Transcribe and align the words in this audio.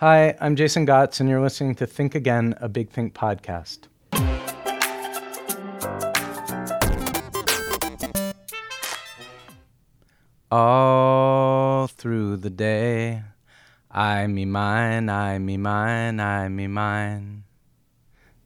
Hi, 0.00 0.34
I'm 0.40 0.56
Jason 0.56 0.86
Gots, 0.86 1.20
and 1.20 1.28
you're 1.28 1.42
listening 1.42 1.74
to 1.74 1.86
Think 1.86 2.14
Again, 2.14 2.54
a 2.58 2.70
Big 2.70 2.88
Think 2.88 3.12
podcast. 3.12 3.80
All 10.50 11.86
through 11.86 12.38
the 12.38 12.48
day, 12.48 13.24
I 13.90 14.26
me 14.26 14.46
mine, 14.46 15.10
I 15.10 15.38
me 15.38 15.58
mine, 15.58 16.18
I 16.18 16.48
me 16.48 16.66
mine. 16.66 17.44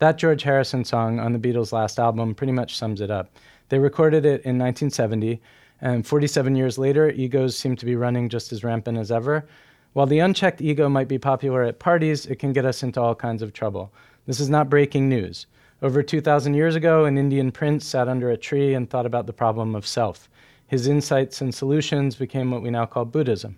That 0.01 0.19
George 0.19 0.43
Harrison 0.43 0.85
song 0.85 1.21
on 1.21 1.33
the 1.33 1.39
Beatles' 1.39 1.71
last 1.71 2.01
album 2.01 2.35
pretty 2.35 2.53
much 2.53 2.77
sums 2.77 3.01
it 3.01 3.13
up. 3.13 3.31
They 3.69 3.79
recorded 3.79 4.27
it 4.27 4.43
in 4.43 4.59
1970, 4.59 5.41
and 5.81 6.05
47 6.05 6.57
years 6.57 6.79
later, 6.79 7.11
egos 7.11 7.57
seem 7.57 7.77
to 7.77 7.87
be 7.87 7.95
running 7.95 8.29
just 8.29 8.53
as 8.53 8.65
rampant 8.65 8.99
as 8.99 9.13
ever. 9.13 9.47
While 9.95 10.07
the 10.07 10.19
unchecked 10.19 10.61
ego 10.61 10.89
might 10.89 11.07
be 11.07 11.19
popular 11.19 11.63
at 11.63 11.79
parties, 11.79 12.27
it 12.27 12.41
can 12.41 12.53
get 12.53 12.65
us 12.65 12.83
into 12.83 13.01
all 13.01 13.15
kinds 13.15 13.43
of 13.43 13.53
trouble. 13.53 13.93
This 14.27 14.41
is 14.41 14.51
not 14.51 14.69
breaking 14.69 15.09
news. 15.09 15.47
Over 15.83 16.03
2,000 16.03 16.55
years 16.55 16.75
ago, 16.75 17.05
an 17.05 17.17
Indian 17.17 17.53
prince 17.53 17.87
sat 17.87 18.09
under 18.09 18.29
a 18.29 18.37
tree 18.37 18.75
and 18.75 18.91
thought 18.91 19.07
about 19.07 19.27
the 19.27 19.33
problem 19.33 19.77
of 19.77 19.87
self. 19.87 20.29
His 20.67 20.89
insights 20.89 21.41
and 21.41 21.55
solutions 21.55 22.17
became 22.17 22.51
what 22.51 22.61
we 22.61 22.71
now 22.71 22.87
call 22.87 23.05
Buddhism. 23.05 23.57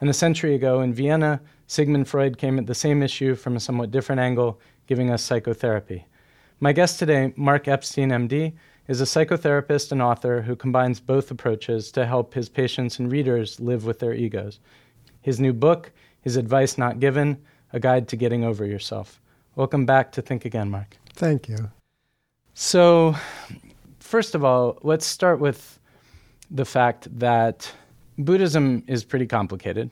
And 0.00 0.10
a 0.10 0.14
century 0.14 0.56
ago 0.56 0.80
in 0.80 0.92
Vienna, 0.92 1.40
Sigmund 1.68 2.08
Freud 2.08 2.38
came 2.38 2.58
at 2.58 2.66
the 2.66 2.74
same 2.74 3.00
issue 3.00 3.36
from 3.36 3.54
a 3.54 3.60
somewhat 3.60 3.92
different 3.92 4.20
angle, 4.20 4.60
giving 4.88 5.10
us 5.10 5.22
psychotherapy. 5.22 6.06
My 6.58 6.72
guest 6.72 6.98
today, 6.98 7.32
Mark 7.36 7.68
Epstein, 7.68 8.10
MD, 8.10 8.52
is 8.88 9.00
a 9.00 9.04
psychotherapist 9.04 9.92
and 9.92 10.02
author 10.02 10.42
who 10.42 10.56
combines 10.56 10.98
both 10.98 11.30
approaches 11.30 11.92
to 11.92 12.04
help 12.04 12.34
his 12.34 12.48
patients 12.48 12.98
and 12.98 13.12
readers 13.12 13.60
live 13.60 13.84
with 13.84 14.00
their 14.00 14.14
egos. 14.14 14.58
His 15.20 15.40
new 15.40 15.52
book, 15.52 15.92
His 16.20 16.36
Advice 16.36 16.78
Not 16.78 17.00
Given 17.00 17.38
A 17.72 17.80
Guide 17.80 18.08
to 18.08 18.16
Getting 18.16 18.44
Over 18.44 18.64
Yourself. 18.64 19.20
Welcome 19.56 19.86
back 19.86 20.12
to 20.12 20.22
Think 20.22 20.44
Again, 20.44 20.70
Mark. 20.70 20.96
Thank 21.14 21.48
you. 21.48 21.70
So, 22.54 23.16
first 23.98 24.34
of 24.34 24.44
all, 24.44 24.78
let's 24.82 25.06
start 25.06 25.40
with 25.40 25.78
the 26.50 26.64
fact 26.64 27.06
that 27.18 27.72
Buddhism 28.18 28.82
is 28.86 29.04
pretty 29.04 29.26
complicated. 29.26 29.90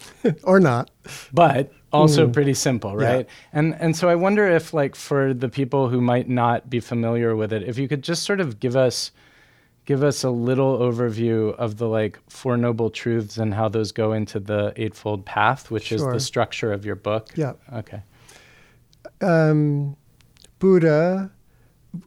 or 0.42 0.60
not. 0.60 0.90
But 1.32 1.72
also 1.92 2.26
mm. 2.26 2.32
pretty 2.32 2.54
simple, 2.54 2.96
right? 2.96 3.26
Yeah. 3.26 3.34
And 3.52 3.74
and 3.74 3.96
so 3.96 4.08
I 4.08 4.14
wonder 4.14 4.48
if 4.48 4.72
like 4.74 4.94
for 4.96 5.34
the 5.34 5.48
people 5.48 5.88
who 5.88 6.00
might 6.00 6.28
not 6.28 6.70
be 6.70 6.80
familiar 6.80 7.36
with 7.36 7.52
it, 7.52 7.62
if 7.62 7.78
you 7.78 7.88
could 7.88 8.02
just 8.02 8.24
sort 8.24 8.40
of 8.40 8.60
give 8.60 8.76
us 8.76 9.12
give 9.84 10.02
us 10.02 10.24
a 10.24 10.30
little 10.30 10.78
overview 10.78 11.54
of 11.56 11.78
the 11.78 11.88
like 11.88 12.18
four 12.28 12.56
noble 12.56 12.90
truths 12.90 13.38
and 13.38 13.54
how 13.54 13.68
those 13.68 13.92
go 13.92 14.12
into 14.12 14.40
the 14.40 14.72
eightfold 14.76 15.24
path, 15.24 15.70
which 15.70 15.86
sure. 15.86 15.96
is 15.96 16.04
the 16.04 16.20
structure 16.20 16.72
of 16.72 16.84
your 16.84 16.96
book. 16.96 17.30
Yeah. 17.34 17.54
Okay. 17.72 18.02
Um, 19.20 19.96
Buddha 20.58 21.30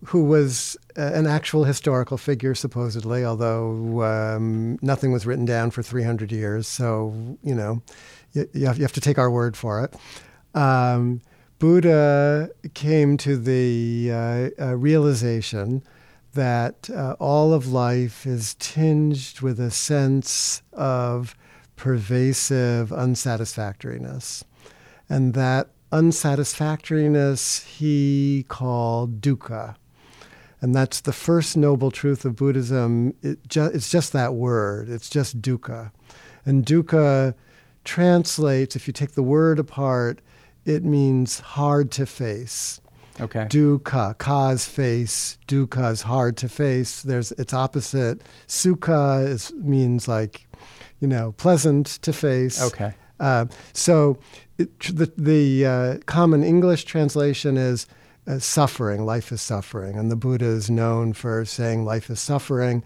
who 0.05 0.23
was 0.23 0.77
uh, 0.97 1.11
an 1.13 1.27
actual 1.27 1.63
historical 1.63 2.17
figure, 2.17 2.55
supposedly, 2.55 3.23
although 3.23 4.03
um, 4.03 4.79
nothing 4.81 5.11
was 5.11 5.25
written 5.25 5.45
down 5.45 5.71
for 5.71 5.83
300 5.83 6.31
years. 6.31 6.67
So, 6.67 7.37
you 7.43 7.53
know, 7.53 7.81
you, 8.33 8.49
you, 8.53 8.65
have, 8.65 8.77
you 8.77 8.83
have, 8.83 8.93
to 8.93 9.01
take 9.01 9.17
our 9.17 9.29
word 9.29 9.55
for 9.55 9.83
it. 9.83 9.95
Um, 10.59 11.21
Buddha 11.59 12.49
came 12.73 13.17
to 13.17 13.37
the 13.37 14.09
uh, 14.11 14.49
uh, 14.63 14.75
realization 14.75 15.83
that 16.35 16.89
uh, 16.89 17.15
all 17.19 17.53
of 17.53 17.67
life 17.67 18.25
is 18.25 18.53
tinged 18.55 19.41
with 19.41 19.59
a 19.59 19.71
sense 19.71 20.61
of 20.71 21.35
pervasive 21.75 22.91
unsatisfactoriness. 22.91 24.43
And 25.09 25.33
that 25.33 25.69
unsatisfactoriness 25.91 27.63
he 27.63 28.45
called 28.47 29.21
dukkha. 29.21 29.75
And 30.61 30.73
that's 30.73 31.01
the 31.01 31.13
first 31.13 31.57
noble 31.57 31.91
truth 31.91 32.25
of 32.25 32.35
Buddhism. 32.35 33.13
It 33.21 33.47
ju- 33.47 33.71
it's 33.73 33.89
just 33.89 34.13
that 34.13 34.33
word, 34.33 34.89
it's 34.89 35.09
just 35.09 35.41
dukkha. 35.41 35.91
And 36.45 36.65
dukkha 36.65 37.33
translates, 37.83 38.75
if 38.75 38.87
you 38.87 38.93
take 38.93 39.11
the 39.11 39.23
word 39.23 39.59
apart, 39.59 40.21
it 40.65 40.83
means 40.83 41.39
hard 41.39 41.91
to 41.91 42.05
face. 42.05 42.81
Okay. 43.19 43.45
Dukkha, 43.45 44.17
ka's 44.17 44.65
face, 44.65 45.37
dukkha 45.47 45.91
is 45.91 46.01
hard 46.01 46.35
to 46.37 46.49
face. 46.49 47.01
There's 47.01 47.31
its 47.33 47.53
opposite. 47.53 48.21
Sukha 48.47 49.25
is, 49.25 49.53
means 49.53 50.07
like, 50.07 50.47
you 50.99 51.07
know, 51.07 51.33
pleasant 51.33 51.87
to 52.01 52.11
face. 52.11 52.61
Okay. 52.61 52.93
Uh, 53.19 53.45
so 53.73 54.17
it, 54.57 54.77
the, 54.79 55.11
the 55.17 55.65
uh, 55.65 55.97
common 56.05 56.43
English 56.43 56.83
translation 56.83 57.55
is 57.57 57.87
uh, 58.27 58.39
suffering, 58.39 59.05
life 59.05 59.31
is 59.31 59.41
suffering. 59.41 59.97
And 59.97 60.11
the 60.11 60.15
Buddha 60.15 60.45
is 60.45 60.69
known 60.69 61.13
for 61.13 61.45
saying 61.45 61.85
life 61.85 62.09
is 62.09 62.19
suffering. 62.19 62.83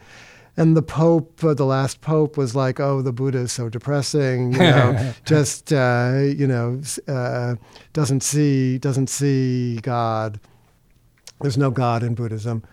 And 0.59 0.75
the 0.75 0.81
Pope, 0.81 1.41
uh, 1.41 1.53
the 1.53 1.65
last 1.65 2.01
Pope, 2.01 2.35
was 2.35 2.53
like, 2.53 2.81
"Oh, 2.81 3.01
the 3.01 3.13
Buddha 3.13 3.37
is 3.39 3.51
so 3.53 3.69
depressing, 3.69 4.51
you 4.51 4.59
know, 4.59 5.13
just 5.25 5.71
uh, 5.71 6.19
you 6.21 6.45
know, 6.45 6.81
uh, 7.07 7.55
doesn't 7.93 8.23
see 8.23 8.77
doesn't 8.77 9.09
see 9.09 9.77
God. 9.77 10.37
There's 11.39 11.57
no 11.57 11.71
God 11.71 12.03
in 12.03 12.13
Buddhism." 12.13 12.63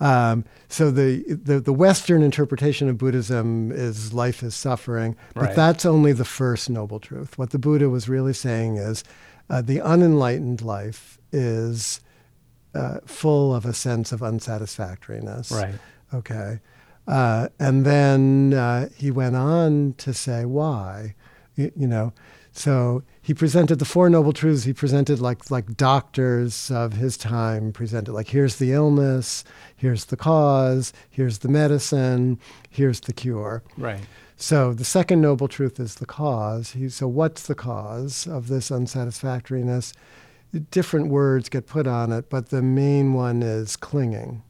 Um, 0.00 0.46
so 0.68 0.90
the, 0.90 1.22
the, 1.28 1.60
the 1.60 1.72
Western 1.72 2.22
interpretation 2.22 2.88
of 2.88 2.98
Buddhism 2.98 3.70
is 3.70 4.14
life 4.14 4.42
is 4.42 4.54
suffering, 4.54 5.14
but 5.34 5.42
right. 5.42 5.56
that's 5.56 5.84
only 5.84 6.12
the 6.12 6.24
first 6.24 6.68
noble 6.70 6.98
truth. 6.98 7.38
What 7.38 7.50
the 7.50 7.58
Buddha 7.58 7.90
was 7.90 8.08
really 8.08 8.32
saying 8.32 8.78
is 8.78 9.04
uh, 9.50 9.60
the 9.60 9.80
unenlightened 9.82 10.62
life 10.62 11.18
is 11.30 12.00
uh, 12.74 13.00
full 13.04 13.54
of 13.54 13.66
a 13.66 13.74
sense 13.74 14.12
of 14.12 14.22
unsatisfactoriness. 14.22 15.52
Right. 15.52 15.74
Okay. 16.12 16.60
Uh, 17.06 17.48
and 17.58 17.84
then 17.84 18.54
uh, 18.54 18.88
he 18.96 19.10
went 19.10 19.36
on 19.36 19.94
to 19.98 20.14
say 20.14 20.44
why. 20.44 21.14
You, 21.54 21.70
you 21.76 21.86
know, 21.86 22.12
so 22.56 23.02
he 23.20 23.34
presented 23.34 23.78
the 23.78 23.84
Four 23.84 24.08
Noble 24.08 24.32
Truths. 24.32 24.64
He 24.64 24.72
presented 24.72 25.20
like 25.20 25.50
like 25.50 25.76
doctors 25.76 26.70
of 26.70 26.94
his 26.94 27.16
time 27.16 27.72
presented 27.72 28.12
like 28.12 28.28
here's 28.28 28.56
the 28.56 28.72
illness, 28.72 29.44
here's 29.76 30.06
the 30.06 30.16
cause, 30.16 30.92
here's 31.10 31.38
the 31.38 31.48
medicine, 31.48 32.38
here's 32.70 33.00
the 33.00 33.12
cure. 33.12 33.62
Right. 33.76 34.00
So 34.36 34.72
the 34.72 34.84
second 34.84 35.20
noble 35.20 35.48
truth 35.48 35.78
is 35.78 35.96
the 35.96 36.06
cause. 36.06 36.72
He, 36.72 36.88
so 36.88 37.06
what's 37.08 37.46
the 37.46 37.54
cause 37.54 38.26
of 38.26 38.48
this 38.48 38.70
unsatisfactoriness? 38.70 39.92
Different 40.70 41.08
words 41.08 41.48
get 41.48 41.66
put 41.66 41.86
on 41.86 42.12
it, 42.12 42.30
but 42.30 42.50
the 42.50 42.62
main 42.62 43.14
one 43.14 43.42
is 43.42 43.76
clinging. 43.76 44.42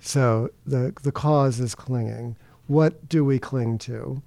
So 0.00 0.50
the 0.66 0.94
the 1.02 1.12
cause 1.12 1.60
is 1.60 1.74
clinging. 1.74 2.36
What 2.66 3.08
do 3.08 3.24
we 3.24 3.38
cling 3.38 3.78
to? 3.78 4.22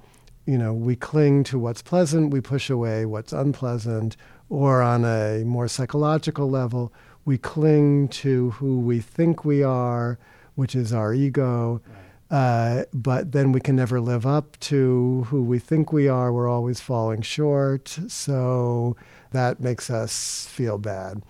you 0.45 0.57
know, 0.57 0.73
we 0.73 0.95
cling 0.95 1.43
to 1.45 1.59
what's 1.59 1.81
pleasant, 1.81 2.31
we 2.31 2.41
push 2.41 2.69
away 2.69 3.05
what's 3.05 3.33
unpleasant, 3.33 4.17
or 4.49 4.81
on 4.81 5.05
a 5.05 5.43
more 5.45 5.67
psychological 5.67 6.49
level, 6.49 6.91
we 7.25 7.37
cling 7.37 8.07
to 8.07 8.51
who 8.51 8.79
we 8.79 8.99
think 8.99 9.45
we 9.45 9.63
are, 9.63 10.17
which 10.55 10.75
is 10.75 10.91
our 10.91 11.13
ego. 11.13 11.81
Uh, 12.29 12.83
but 12.93 13.33
then 13.33 13.51
we 13.51 13.59
can 13.59 13.75
never 13.75 13.99
live 13.99 14.25
up 14.25 14.57
to 14.59 15.25
who 15.29 15.43
we 15.43 15.59
think 15.59 15.91
we 15.91 16.07
are. 16.07 16.31
We're 16.31 16.49
always 16.49 16.79
falling 16.79 17.21
short. 17.21 17.97
So 18.07 18.95
that 19.31 19.59
makes 19.59 19.89
us 19.89 20.47
feel 20.49 20.77
bad 20.77 21.21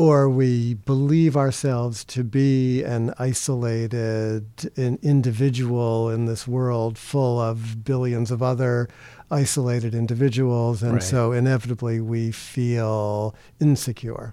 or 0.00 0.30
we 0.30 0.72
believe 0.72 1.36
ourselves 1.36 2.04
to 2.04 2.24
be 2.24 2.82
an 2.82 3.12
isolated 3.18 4.72
an 4.78 4.98
individual 5.02 6.08
in 6.08 6.24
this 6.24 6.48
world 6.48 6.96
full 6.96 7.38
of 7.38 7.84
billions 7.84 8.30
of 8.30 8.42
other 8.42 8.88
isolated 9.30 9.94
individuals 9.94 10.82
and 10.82 10.94
right. 10.94 11.02
so 11.02 11.32
inevitably 11.32 12.00
we 12.00 12.32
feel 12.32 13.34
insecure 13.60 14.32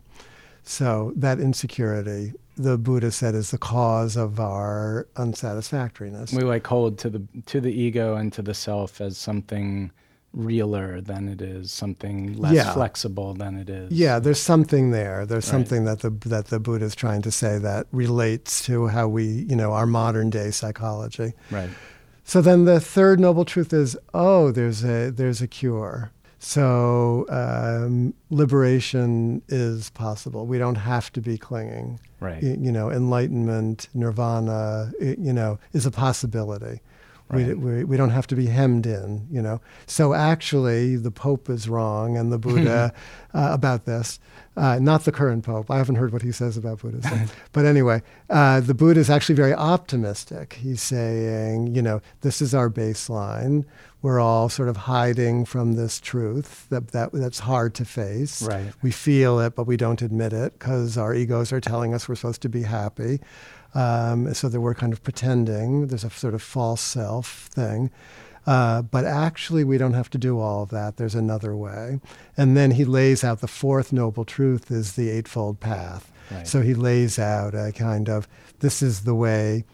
so 0.63 1.12
that 1.18 1.38
insecurity 1.38 2.31
the 2.56 2.77
buddha 2.77 3.12
said 3.12 3.36
is 3.36 3.51
the 3.51 3.57
cause 3.57 4.15
of 4.15 4.39
our 4.39 5.06
unsatisfactoriness 5.18 6.31
we 6.31 6.44
like 6.44 6.65
hold 6.65 6.97
to 6.97 7.09
the 7.09 7.21
to 7.45 7.59
the 7.59 7.74
ego 7.74 8.15
and 8.15 8.31
to 8.31 8.42
the 8.42 8.53
self 8.53 9.01
as 9.01 9.18
something 9.18 9.92
realer 10.33 11.01
than 11.01 11.27
it 11.27 11.41
is, 11.41 11.71
something 11.71 12.33
less 12.33 12.53
yeah. 12.53 12.74
flexible 12.74 13.33
than 13.33 13.57
it 13.57 13.69
is. 13.69 13.91
Yeah, 13.91 14.19
there's 14.19 14.41
something 14.41 14.91
there. 14.91 15.25
There's 15.25 15.45
right. 15.45 15.51
something 15.51 15.85
that 15.85 16.00
the 16.00 16.12
that 16.27 16.47
the 16.47 16.59
Buddha 16.59 16.85
is 16.85 16.95
trying 16.95 17.21
to 17.24 17.31
say 17.31 17.57
that 17.57 17.88
relates 17.91 18.63
to 18.65 18.88
how 18.88 19.07
we, 19.07 19.25
you 19.25 19.56
know, 19.56 19.74
our 19.74 19.85
modern 19.85 20.29
day 20.29 20.51
psychology. 20.51 21.33
Right. 21.50 21.69
So 22.24 22.41
then 22.41 22.65
the 22.65 22.79
third 22.79 23.19
noble 23.19 23.45
truth 23.45 23.74
is, 23.74 23.97
oh, 24.13 24.51
there's 24.51 24.83
a 24.83 25.12
there's 25.12 25.41
a 25.41 25.47
cure. 25.47 26.12
So 26.39 27.25
um, 27.30 28.13
liberation 28.30 29.41
is 29.47 29.89
possible. 29.91 30.45
We 30.45 30.59
don't 30.59 30.75
have 30.75 31.12
to 31.13 31.21
be 31.21 31.38
clinging. 31.38 32.00
Right. 32.19 32.44
You, 32.44 32.57
you 32.62 32.71
know, 32.71 32.91
enlightenment, 32.91 33.89
nirvana, 33.95 34.91
it, 35.00 35.18
you 35.18 35.33
know, 35.33 35.57
is 35.73 35.85
a 35.85 35.91
possibility 35.91 36.81
We, 37.29 37.53
we, 37.53 37.83
we 37.83 37.97
don't 37.97 38.12
have 38.12 38.27
to 38.27 38.35
be 38.35 38.45
hemmed 38.45 38.85
in, 38.85 39.27
you 39.29 39.41
know. 39.41 39.59
So 39.85 40.13
actually, 40.13 40.95
the 40.95 41.12
Pope 41.12 41.50
is 41.50 41.68
wrong 41.68 42.15
and 42.15 42.31
the 42.31 42.38
Buddha 42.38 42.94
uh, 43.33 43.50
about 43.51 43.85
this. 43.85 44.19
Uh, 44.56 44.79
not 44.79 45.03
the 45.06 45.12
current 45.12 45.44
Pope. 45.44 45.69
I 45.69 45.77
haven't 45.77 45.95
heard 45.95 46.12
what 46.12 46.21
he 46.24 46.31
says 46.31 46.57
about 46.57 46.79
Buddhism. 46.79 47.27
but 47.51 47.65
anyway, 47.65 48.01
uh, 48.29 48.62
the 48.62 48.74
Buddha 48.74 49.00
is 49.00 49.09
actually 49.09 49.35
very 49.35 49.53
optimistic. 49.53 50.53
He's 50.53 50.81
saying, 50.81 51.75
you 51.75 51.81
know, 51.81 52.01
this 52.21 52.41
is 52.41 52.56
our 52.56 52.69
baseline. 52.69 53.65
We're 54.01 54.19
all 54.19 54.47
sort 54.47 54.69
of 54.69 54.77
hiding 54.77 55.45
from 55.45 55.73
this 55.73 56.00
truth 56.00 56.68
that, 56.69 56.89
that 56.89 57.12
that's 57.12 57.39
hard 57.39 57.75
to 57.75 57.85
face. 57.85 58.41
Right. 58.41 58.71
We 58.81 58.91
feel 58.91 59.39
it, 59.39 59.56
but 59.56 59.65
we 59.65 59.75
don't 59.75 60.01
admit 60.01 60.33
it 60.33 60.57
because 60.57 60.97
our 60.97 61.13
egos 61.13 61.51
are 61.51 61.59
telling 61.59 61.94
us 61.94 62.07
we're 62.07 62.15
supposed 62.15 62.41
to 62.44 62.50
be 62.50 62.63
happy. 62.63 63.19
Um, 63.77 64.33
so 64.33 64.50
that 64.50 64.59
we're 64.59 64.74
kind 64.74 64.91
of 64.91 65.03
pretending. 65.03 65.88
There's 65.88 66.03
a 66.03 66.09
sort 66.09 66.33
of 66.33 66.41
false 66.41 66.81
self 66.81 67.47
thing. 67.51 67.91
Uh, 68.47 68.81
but 68.81 69.03
actually, 69.03 69.65
we 69.65 69.77
don't 69.77 69.94
have 69.94 70.09
to 70.09 70.18
do 70.18 70.39
all 70.39 70.63
of 70.63 70.69
that. 70.69 70.95
There's 70.95 71.15
another 71.15 71.56
way. 71.56 72.00
And 72.38 72.56
then 72.56 72.71
he 72.71 72.85
lays 72.85 73.24
out 73.24 73.41
the 73.41 73.47
fourth 73.47 73.91
noble 73.91 74.24
truth 74.24 74.71
is 74.71 74.94
the 74.94 75.09
Eightfold 75.09 75.59
Path. 75.59 76.09
Right. 76.31 76.47
So 76.47 76.62
he 76.62 76.74
lays 76.74 77.19
out 77.19 77.53
a 77.53 77.74
kind 77.74 78.09
of 78.09 78.27
this 78.59 78.81
is 78.81 79.01
the 79.01 79.15
way. 79.15 79.65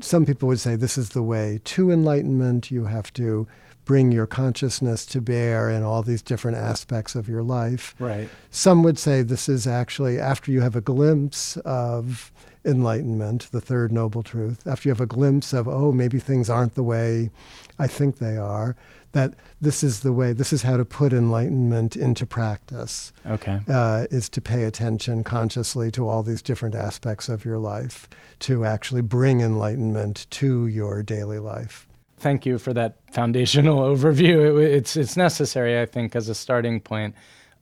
Some 0.00 0.26
people 0.26 0.48
would 0.48 0.60
say 0.60 0.76
this 0.76 0.98
is 0.98 1.10
the 1.10 1.22
way 1.22 1.60
to 1.64 1.90
enlightenment. 1.90 2.70
You 2.70 2.86
have 2.86 3.12
to 3.14 3.46
bring 3.84 4.12
your 4.12 4.26
consciousness 4.26 5.04
to 5.06 5.20
bear 5.20 5.70
in 5.70 5.82
all 5.82 6.02
these 6.02 6.22
different 6.22 6.56
aspects 6.56 7.14
of 7.14 7.28
your 7.28 7.42
life. 7.42 7.94
Right. 7.98 8.28
Some 8.50 8.82
would 8.82 8.98
say 8.98 9.22
this 9.22 9.48
is 9.48 9.66
actually 9.66 10.18
after 10.18 10.52
you 10.52 10.60
have 10.60 10.76
a 10.76 10.80
glimpse 10.80 11.56
of 11.58 12.32
enlightenment, 12.64 13.50
the 13.50 13.60
third 13.60 13.92
noble 13.92 14.22
truth, 14.22 14.66
after 14.66 14.88
you 14.88 14.92
have 14.92 15.00
a 15.00 15.06
glimpse 15.06 15.52
of, 15.52 15.66
oh, 15.68 15.92
maybe 15.92 16.18
things 16.18 16.48
aren't 16.48 16.74
the 16.74 16.82
way 16.82 17.30
I 17.78 17.86
think 17.86 18.18
they 18.18 18.36
are, 18.36 18.76
that 19.12 19.34
this 19.60 19.82
is 19.82 20.00
the 20.00 20.12
way, 20.12 20.32
this 20.32 20.52
is 20.52 20.62
how 20.62 20.76
to 20.76 20.84
put 20.84 21.12
enlightenment 21.12 21.96
into 21.96 22.26
practice. 22.26 23.12
Okay. 23.26 23.60
Uh, 23.68 24.06
is 24.10 24.28
to 24.30 24.40
pay 24.40 24.64
attention 24.64 25.22
consciously 25.22 25.90
to 25.92 26.08
all 26.08 26.22
these 26.22 26.42
different 26.42 26.74
aspects 26.74 27.28
of 27.28 27.44
your 27.44 27.58
life, 27.58 28.08
to 28.40 28.64
actually 28.64 29.02
bring 29.02 29.40
enlightenment 29.40 30.26
to 30.30 30.66
your 30.66 31.02
daily 31.02 31.38
life. 31.38 31.86
Thank 32.18 32.46
you 32.46 32.58
for 32.58 32.72
that 32.72 32.96
foundational 33.10 33.80
overview. 33.96 34.62
It, 34.62 34.72
it's 34.72 34.96
it's 34.96 35.16
necessary, 35.16 35.80
I 35.80 35.86
think, 35.86 36.14
as 36.14 36.28
a 36.28 36.34
starting 36.34 36.80
point. 36.80 37.14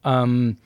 Um, 0.04 0.58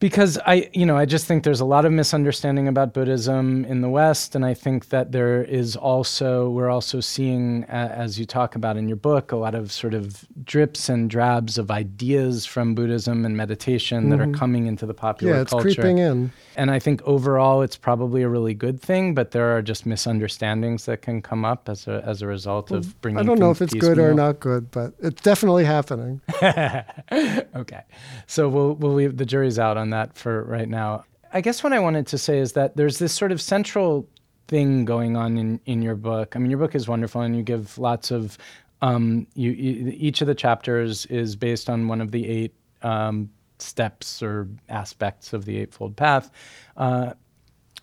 because 0.00 0.38
I, 0.44 0.68
you 0.72 0.84
know, 0.84 0.96
I 0.96 1.04
just 1.04 1.26
think 1.26 1.44
there's 1.44 1.60
a 1.60 1.64
lot 1.64 1.84
of 1.84 1.92
misunderstanding 1.92 2.68
about 2.68 2.92
Buddhism 2.92 3.64
in 3.64 3.80
the 3.80 3.88
West, 3.88 4.34
and 4.34 4.44
I 4.44 4.52
think 4.52 4.88
that 4.88 5.12
there 5.12 5.42
is 5.42 5.76
also 5.76 6.50
we're 6.50 6.68
also 6.68 7.00
seeing, 7.00 7.64
uh, 7.64 7.92
as 7.94 8.18
you 8.18 8.26
talk 8.26 8.54
about 8.54 8.76
in 8.76 8.88
your 8.88 8.96
book, 8.96 9.32
a 9.32 9.36
lot 9.36 9.54
of 9.54 9.72
sort 9.72 9.94
of 9.94 10.26
drips 10.44 10.88
and 10.88 11.08
drabs 11.08 11.58
of 11.58 11.70
ideas 11.70 12.44
from 12.44 12.74
Buddhism 12.74 13.24
and 13.24 13.36
meditation 13.36 14.02
mm-hmm. 14.02 14.10
that 14.10 14.20
are 14.20 14.24
mm-hmm. 14.24 14.34
coming 14.34 14.66
into 14.66 14.84
the 14.84 14.94
popular 14.94 15.34
yeah, 15.34 15.40
it's 15.42 15.52
culture. 15.52 15.74
creeping 15.74 15.98
in. 15.98 16.32
And 16.56 16.70
I 16.70 16.78
think 16.78 17.00
overall, 17.02 17.62
it's 17.62 17.76
probably 17.76 18.22
a 18.22 18.28
really 18.28 18.54
good 18.54 18.80
thing, 18.80 19.14
but 19.14 19.30
there 19.30 19.56
are 19.56 19.62
just 19.62 19.86
misunderstandings 19.86 20.84
that 20.86 21.02
can 21.02 21.22
come 21.22 21.44
up 21.44 21.68
as 21.68 21.86
a 21.86 22.02
as 22.04 22.20
a 22.20 22.26
result 22.26 22.70
well, 22.70 22.80
of 22.80 23.00
bringing. 23.00 23.20
I 23.20 23.22
don't 23.22 23.38
know 23.38 23.50
if 23.50 23.62
it's 23.62 23.74
good 23.74 23.98
or 23.98 24.12
not 24.12 24.40
good, 24.40 24.70
but 24.70 24.92
it's 24.98 25.22
definitely 25.22 25.64
happening. 25.64 26.20
okay, 26.42 27.82
so 28.26 28.48
we'll 28.48 28.74
we'll 28.74 28.94
leave 28.94 29.16
the 29.16 29.24
jury's 29.24 29.58
out 29.58 29.76
on 29.76 29.83
that 29.90 30.16
for 30.16 30.44
right 30.44 30.68
now. 30.68 31.04
I 31.32 31.40
guess 31.40 31.62
what 31.64 31.72
I 31.72 31.80
wanted 31.80 32.06
to 32.08 32.18
say 32.18 32.38
is 32.38 32.52
that 32.52 32.76
there's 32.76 32.98
this 32.98 33.12
sort 33.12 33.32
of 33.32 33.40
central 33.40 34.08
thing 34.46 34.84
going 34.84 35.16
on 35.16 35.36
in, 35.36 35.60
in 35.66 35.82
your 35.82 35.96
book. 35.96 36.36
I 36.36 36.38
mean, 36.38 36.50
your 36.50 36.58
book 36.58 36.74
is 36.74 36.86
wonderful, 36.86 37.22
and 37.22 37.36
you 37.36 37.42
give 37.42 37.78
lots 37.78 38.10
of. 38.10 38.38
Um, 38.82 39.26
you, 39.34 39.52
you, 39.52 39.92
each 39.96 40.20
of 40.20 40.26
the 40.26 40.34
chapters 40.34 41.06
is 41.06 41.36
based 41.36 41.70
on 41.70 41.88
one 41.88 42.02
of 42.02 42.10
the 42.10 42.28
eight 42.28 42.54
um, 42.82 43.30
steps 43.58 44.22
or 44.22 44.46
aspects 44.68 45.32
of 45.32 45.44
the 45.44 45.56
Eightfold 45.58 45.96
Path. 45.96 46.30
Uh, 46.76 47.14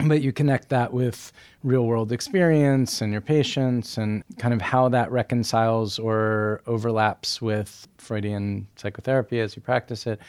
but 0.07 0.21
you 0.21 0.31
connect 0.31 0.69
that 0.69 0.93
with 0.93 1.31
real 1.63 1.85
world 1.85 2.11
experience 2.11 3.01
and 3.01 3.11
your 3.11 3.21
patients 3.21 3.97
and 3.97 4.23
kind 4.37 4.53
of 4.53 4.61
how 4.61 4.89
that 4.89 5.11
reconciles 5.11 5.99
or 5.99 6.61
overlaps 6.65 7.41
with 7.41 7.87
Freudian 7.97 8.67
psychotherapy 8.75 9.39
as 9.39 9.55
you 9.55 9.61
practice 9.61 10.07
it. 10.07 10.19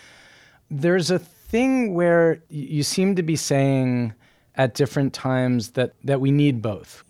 There's 0.72 1.10
a 1.10 1.19
thing 1.19 1.92
where 1.92 2.42
you 2.48 2.82
seem 2.82 3.14
to 3.16 3.22
be 3.22 3.36
saying 3.36 4.14
at 4.54 4.74
different 4.74 5.12
times 5.12 5.72
that 5.72 5.92
that 6.02 6.20
we 6.20 6.30
need 6.30 6.62
both. 6.62 7.04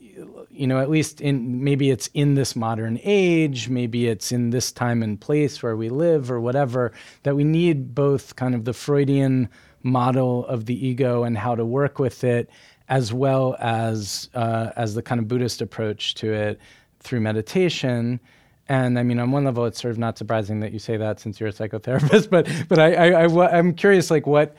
You 0.51 0.67
know 0.67 0.81
at 0.81 0.91
least 0.91 1.21
in 1.21 1.63
maybe 1.63 1.91
it's 1.91 2.09
in 2.13 2.35
this 2.35 2.55
modern 2.55 2.99
age 3.03 3.69
maybe 3.69 4.09
it's 4.09 4.33
in 4.33 4.51
this 4.51 4.71
time 4.71 5.03
and 5.03 5.19
place 5.19 5.63
where 5.63 5.77
we 5.77 5.89
live 5.89 6.31
or 6.31 6.41
whatever 6.41 6.93
that 7.23 7.37
we 7.37 7.45
need 7.45 7.95
both 7.95 8.37
kind 8.37 8.55
of 8.55 8.65
the 8.65 8.75
freudian 8.75 9.49
model 9.83 10.45
of 10.47 10.67
the 10.67 10.87
ego 10.87 11.23
and 11.23 11.39
how 11.39 11.55
to 11.55 11.65
work 11.65 11.99
with 11.99 12.23
it 12.23 12.51
as 12.89 13.13
well 13.13 13.57
as 13.61 14.29
uh, 14.35 14.71
as 14.77 14.95
the 14.95 15.03
kind 15.03 15.21
of 15.21 15.29
buddhist 15.29 15.63
approach 15.63 16.15
to 16.15 16.33
it 16.33 16.61
through 17.01 17.21
meditation 17.21 18.21
and 18.69 18.99
I 18.99 19.03
mean, 19.03 19.19
on 19.19 19.33
one 19.33 19.45
level, 19.45 19.65
it's 19.67 19.81
sort 19.81 19.91
of 19.91 19.99
not 19.99 20.17
surprising 20.17 20.61
that 20.61 20.73
you 20.73 20.79
say 20.79 20.97
that 20.97 21.19
since 21.19 21.41
you're 21.41 21.49
a 21.49 21.53
psychotherapist. 21.53 22.23
But 22.31 22.49
but 22.69 22.79
I, 22.79 22.95
I, 22.95 23.27
I 23.27 23.59
am 23.59 23.75
curious, 23.75 24.11
like, 24.11 24.27
what 24.27 24.57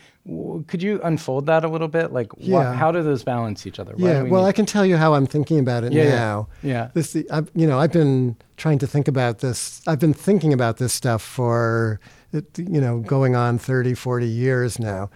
could 0.67 0.83
you 0.83 0.99
unfold 1.03 1.45
that 1.45 1.63
a 1.63 1.67
little 1.67 1.87
bit? 1.87 2.11
Like, 2.11 2.31
yeah. 2.37 2.73
how 2.73 2.91
do 2.91 3.01
those 3.01 3.23
balance 3.23 3.65
each 3.65 3.79
other? 3.79 3.95
yeah. 3.97 4.21
We 4.21 4.29
well, 4.29 4.43
need... 4.43 4.49
I 4.49 4.51
can 4.51 4.65
tell 4.65 4.85
you 4.85 4.97
how 4.97 5.13
I'm 5.13 5.25
thinking 5.25 5.59
about 5.59 5.83
it 5.83 5.93
yeah, 5.93 6.09
now. 6.09 6.47
Yeah. 6.61 6.71
yeah. 6.71 6.89
This, 6.93 7.17
I've, 7.31 7.49
you 7.55 7.65
know, 7.65 7.79
I've 7.79 7.91
been 7.91 8.35
trying 8.57 8.79
to 8.79 8.87
think 8.87 9.07
about 9.07 9.39
this. 9.39 9.81
I've 9.87 9.99
been 9.99 10.13
thinking 10.13 10.53
about 10.53 10.77
this 10.77 10.93
stuff 10.93 11.21
for, 11.21 11.99
you 12.31 12.81
know, 12.81 12.99
going 12.99 13.35
on 13.35 13.57
30, 13.57 13.93
40 13.93 14.27
years 14.27 14.79
now 14.79 15.09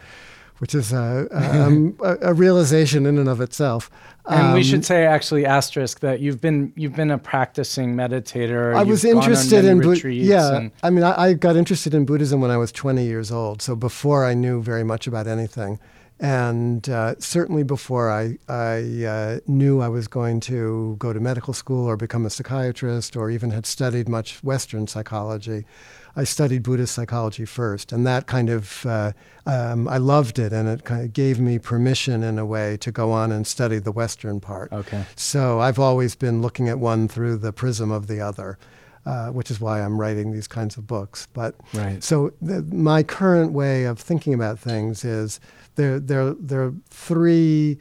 which 0.60 0.74
is 0.74 0.94
a, 0.94 1.28
um, 1.32 1.98
a, 2.04 2.30
a, 2.30 2.34
realization 2.34 3.06
in 3.06 3.18
and 3.18 3.30
of 3.30 3.42
itself. 3.42 3.90
And 4.26 4.48
um, 4.48 4.54
we 4.54 4.64
should 4.64 4.84
say, 4.84 5.06
actually, 5.06 5.46
asterisk 5.46 6.02
that 6.02 6.20
you've 6.20 6.42
been 6.42 6.74
you've 6.76 6.96
been 6.96 7.12
a 7.12 7.18
practicing 7.18 7.96
meditator. 7.96 8.76
I 8.76 8.84
was 8.84 9.06
interested 9.06 9.64
in 9.64 9.80
retreats. 9.80 10.28
Yeah, 10.28 10.68
I 10.84 10.90
mean, 10.90 11.04
I, 11.04 11.22
I, 11.22 11.34
got 11.34 11.56
interested 11.56 11.94
in 11.94 12.06
Buddhism 12.06 12.42
when 12.42 12.52
I 12.52 12.58
was 12.58 12.72
20 12.74 13.06
years 13.06 13.32
old. 13.32 13.62
So 13.62 13.76
before 13.76 14.26
I 14.26 14.34
knew 14.34 14.62
very 14.62 14.84
much 14.84 15.08
about 15.08 15.28
anything, 15.28 15.80
and 16.20 16.90
uh, 16.90 17.16
certainly 17.20 17.64
before 17.64 18.12
I 18.12 18.38
I 18.50 19.06
uh, 19.06 19.40
knew 19.48 19.80
I 19.80 19.88
was 19.88 20.10
going 20.10 20.42
to 20.42 20.98
go 21.00 21.14
to 21.14 21.22
medical 21.22 21.54
school 21.54 21.86
or 21.86 21.96
become 21.96 22.26
a 22.26 22.30
psychiatrist 22.30 23.16
or 23.16 23.30
even 23.30 23.52
had 23.52 23.66
studied 23.66 24.10
much 24.10 24.44
Western 24.44 24.88
psychology. 24.88 25.66
I 26.18 26.24
studied 26.24 26.64
Buddhist 26.64 26.96
psychology 26.96 27.46
first, 27.46 27.92
and 27.92 28.06
that 28.08 28.26
kind 28.26 28.50
of 28.50 28.86
uh, 28.88 29.12
um, 29.46 29.88
I 29.88 29.98
loved 29.98 30.40
it, 30.40 30.52
and 30.52 30.68
it 30.68 30.84
kind 30.84 31.06
of 31.06 31.14
gave 31.14 31.40
me 31.40 31.60
permission 31.60 32.24
in 32.24 32.40
a 32.40 32.46
way 32.46 32.76
to 32.78 32.92
go 32.92 33.12
on 33.12 33.32
and 33.32 33.46
study 33.46 33.78
the 33.78 33.92
Western 33.92 34.40
part. 34.40 34.74
Okay. 34.74 35.06
So 35.16 35.60
I've 35.60 35.78
always 35.78 36.16
been 36.16 36.42
looking 36.42 36.70
at 36.70 36.80
one 36.80 37.08
through 37.08 37.38
the 37.38 37.54
prism 37.54 37.92
of 37.92 38.08
the 38.08 38.20
other. 38.20 38.58
Uh, 39.06 39.30
which 39.30 39.50
is 39.50 39.62
why 39.62 39.82
I'm 39.82 40.02
writing 40.02 40.34
these 40.34 40.50
kinds 40.50 40.76
of 40.76 40.86
books. 40.86 41.30
But 41.32 41.56
right. 41.74 42.04
so 42.04 42.34
my 42.42 43.04
current 43.04 43.54
way 43.54 43.86
of 43.86 43.98
thinking 43.98 44.34
about 44.34 44.60
things 44.60 45.06
is 45.06 45.40
there 45.76 45.98
there 45.98 46.34
there 46.34 46.64
are 46.64 46.74
three 46.90 47.78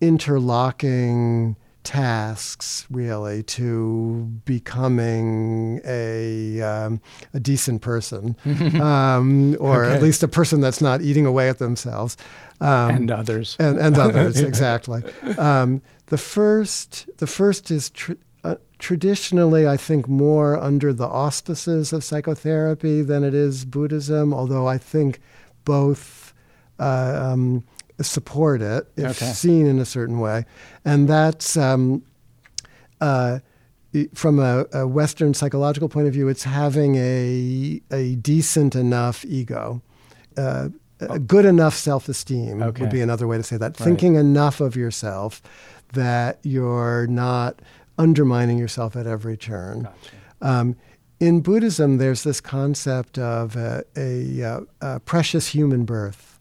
interlocking 0.00 1.56
tasks 1.84 2.86
really 2.90 3.42
to 3.42 4.40
becoming 4.44 5.80
a 5.84 6.60
um, 6.60 7.00
a 7.32 7.40
decent 7.40 7.82
person, 7.82 8.36
um, 8.80 9.56
or 9.60 9.84
okay. 9.84 9.94
at 9.94 10.02
least 10.02 10.22
a 10.22 10.28
person 10.28 10.60
that's 10.60 10.80
not 10.80 11.02
eating 11.02 11.26
away 11.26 11.48
at 11.48 11.58
themselves, 11.58 12.16
um, 12.60 12.90
and 12.90 13.10
others, 13.10 13.56
and, 13.60 13.78
and 13.78 13.96
others 13.98 14.40
exactly. 14.42 15.02
Um, 15.38 15.82
the 16.06 16.18
first 16.18 17.08
the 17.18 17.26
first 17.26 17.70
is. 17.70 17.90
Tr- 17.90 18.12
uh, 18.42 18.56
traditionally, 18.78 19.66
I 19.66 19.78
think 19.78 20.06
more 20.06 20.58
under 20.58 20.92
the 20.92 21.06
auspices 21.06 21.94
of 21.94 22.04
psychotherapy 22.04 23.00
than 23.00 23.24
it 23.24 23.32
is 23.32 23.64
Buddhism, 23.64 24.34
although 24.34 24.66
I 24.66 24.76
think 24.76 25.22
both 25.64 26.34
uh, 26.78 27.30
um, 27.32 27.64
support 28.00 28.62
it 28.62 28.90
if 28.96 29.22
okay. 29.22 29.32
seen 29.32 29.66
in 29.66 29.78
a 29.78 29.84
certain 29.84 30.18
way. 30.18 30.44
And 30.84 31.08
that's 31.08 31.56
um, 31.56 32.02
uh, 33.00 33.38
from 34.14 34.38
a, 34.38 34.66
a, 34.72 34.86
Western 34.86 35.34
psychological 35.34 35.88
point 35.88 36.06
of 36.08 36.12
view, 36.12 36.28
it's 36.28 36.42
having 36.42 36.96
a, 36.96 37.80
a 37.92 38.16
decent 38.16 38.74
enough 38.74 39.24
ego. 39.24 39.82
Uh, 40.36 40.70
a 41.00 41.18
good 41.18 41.44
enough 41.44 41.74
self 41.74 42.08
esteem 42.08 42.62
okay. 42.62 42.82
would 42.82 42.90
be 42.90 43.00
another 43.00 43.26
way 43.26 43.36
to 43.36 43.42
say 43.42 43.56
that. 43.56 43.78
Right. 43.78 43.84
Thinking 43.84 44.14
enough 44.16 44.60
of 44.60 44.74
yourself 44.76 45.42
that 45.92 46.38
you're 46.42 47.06
not 47.06 47.60
undermining 47.98 48.58
yourself 48.58 48.96
at 48.96 49.06
every 49.06 49.36
turn. 49.36 49.82
Gotcha. 49.82 49.96
Um, 50.40 50.76
in 51.20 51.40
Buddhism, 51.40 51.98
there's 51.98 52.24
this 52.24 52.40
concept 52.40 53.18
of 53.18 53.56
a, 53.56 53.84
a, 53.96 54.60
a, 54.80 55.00
precious 55.00 55.48
human 55.48 55.84
birth 55.84 56.33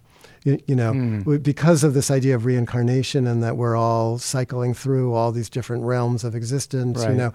You, 0.46 0.60
you 0.68 0.76
know, 0.76 0.92
Hmm. 0.92 1.38
because 1.38 1.86
of 1.86 1.94
this 1.94 2.12
idea 2.12 2.36
of 2.36 2.44
reincarnation 2.46 3.28
and 3.28 3.42
that 3.44 3.56
we're 3.56 3.78
all 3.78 4.18
cycling 4.18 4.74
through 4.74 5.14
all 5.14 5.32
these 5.32 5.50
different 5.50 5.84
realms 5.84 6.24
of 6.26 6.36
existence, 6.36 7.02
you 7.12 7.16
know, 7.18 7.34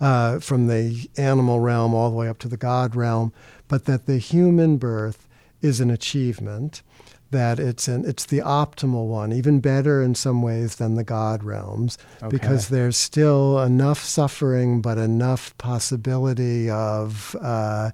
uh, 0.00 0.38
from 0.40 0.66
the 0.66 1.08
animal 1.16 1.60
realm 1.60 1.94
all 1.94 2.10
the 2.10 2.16
way 2.16 2.28
up 2.28 2.38
to 2.40 2.48
the 2.48 2.56
God 2.56 2.96
realm, 2.96 3.32
but 3.68 3.84
that 3.84 4.06
the 4.06 4.18
human 4.18 4.76
birth 4.76 5.28
is 5.62 5.78
an 5.80 5.90
achievement, 5.90 6.82
that 7.30 7.60
it's 7.60 7.86
an 7.88 8.04
it's 8.06 8.26
the 8.26 8.38
optimal 8.38 9.06
one, 9.06 9.32
even 9.32 9.60
better 9.60 10.02
in 10.02 10.14
some 10.16 10.40
ways 10.42 10.76
than 10.76 10.96
the 10.96 11.04
God 11.04 11.44
realms, 11.44 11.96
because 12.28 12.68
there's 12.70 12.96
still 12.96 13.60
enough 13.62 14.02
suffering, 14.02 14.80
but 14.80 14.98
enough 14.98 15.56
possibility 15.58 16.68
of 16.70 17.36
uh, 17.40 17.90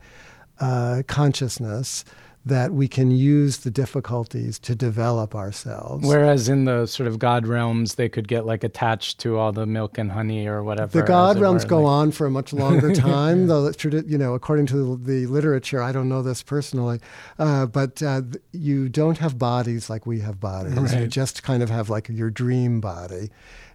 uh, 0.60 1.02
consciousness 1.06 2.04
that 2.46 2.72
we 2.72 2.86
can 2.86 3.10
use 3.10 3.58
the 3.58 3.70
difficulties 3.70 4.58
to 4.58 4.74
develop 4.74 5.34
ourselves. 5.34 6.06
Whereas 6.06 6.46
in 6.46 6.66
the 6.66 6.84
sort 6.84 7.06
of 7.06 7.18
God 7.18 7.46
realms, 7.46 7.94
they 7.94 8.10
could 8.10 8.28
get 8.28 8.44
like 8.44 8.62
attached 8.62 9.18
to 9.20 9.38
all 9.38 9.50
the 9.50 9.64
milk 9.64 9.96
and 9.96 10.12
honey 10.12 10.46
or 10.46 10.62
whatever. 10.62 11.00
The 11.00 11.06
God 11.06 11.38
realms 11.38 11.64
were, 11.64 11.70
go 11.70 11.82
like- 11.82 11.90
on 11.90 12.12
for 12.12 12.26
a 12.26 12.30
much 12.30 12.52
longer 12.52 12.94
time, 12.94 13.46
though. 13.46 13.62
Tradi- 13.70 14.06
you 14.08 14.18
know, 14.18 14.34
according 14.34 14.66
to 14.66 14.96
the 14.96 15.26
literature, 15.26 15.80
I 15.82 15.90
don't 15.90 16.08
know 16.08 16.20
this 16.20 16.42
personally, 16.42 17.00
uh, 17.38 17.64
but 17.64 18.02
uh, 18.02 18.20
you 18.52 18.90
don't 18.90 19.16
have 19.18 19.38
bodies 19.38 19.88
like 19.88 20.04
we 20.04 20.20
have 20.20 20.38
bodies. 20.38 20.92
You 20.92 21.06
just 21.06 21.42
kind 21.42 21.62
of 21.62 21.70
have 21.70 21.88
like 21.88 22.10
your 22.10 22.28
dream 22.28 22.78
body, 22.80 23.30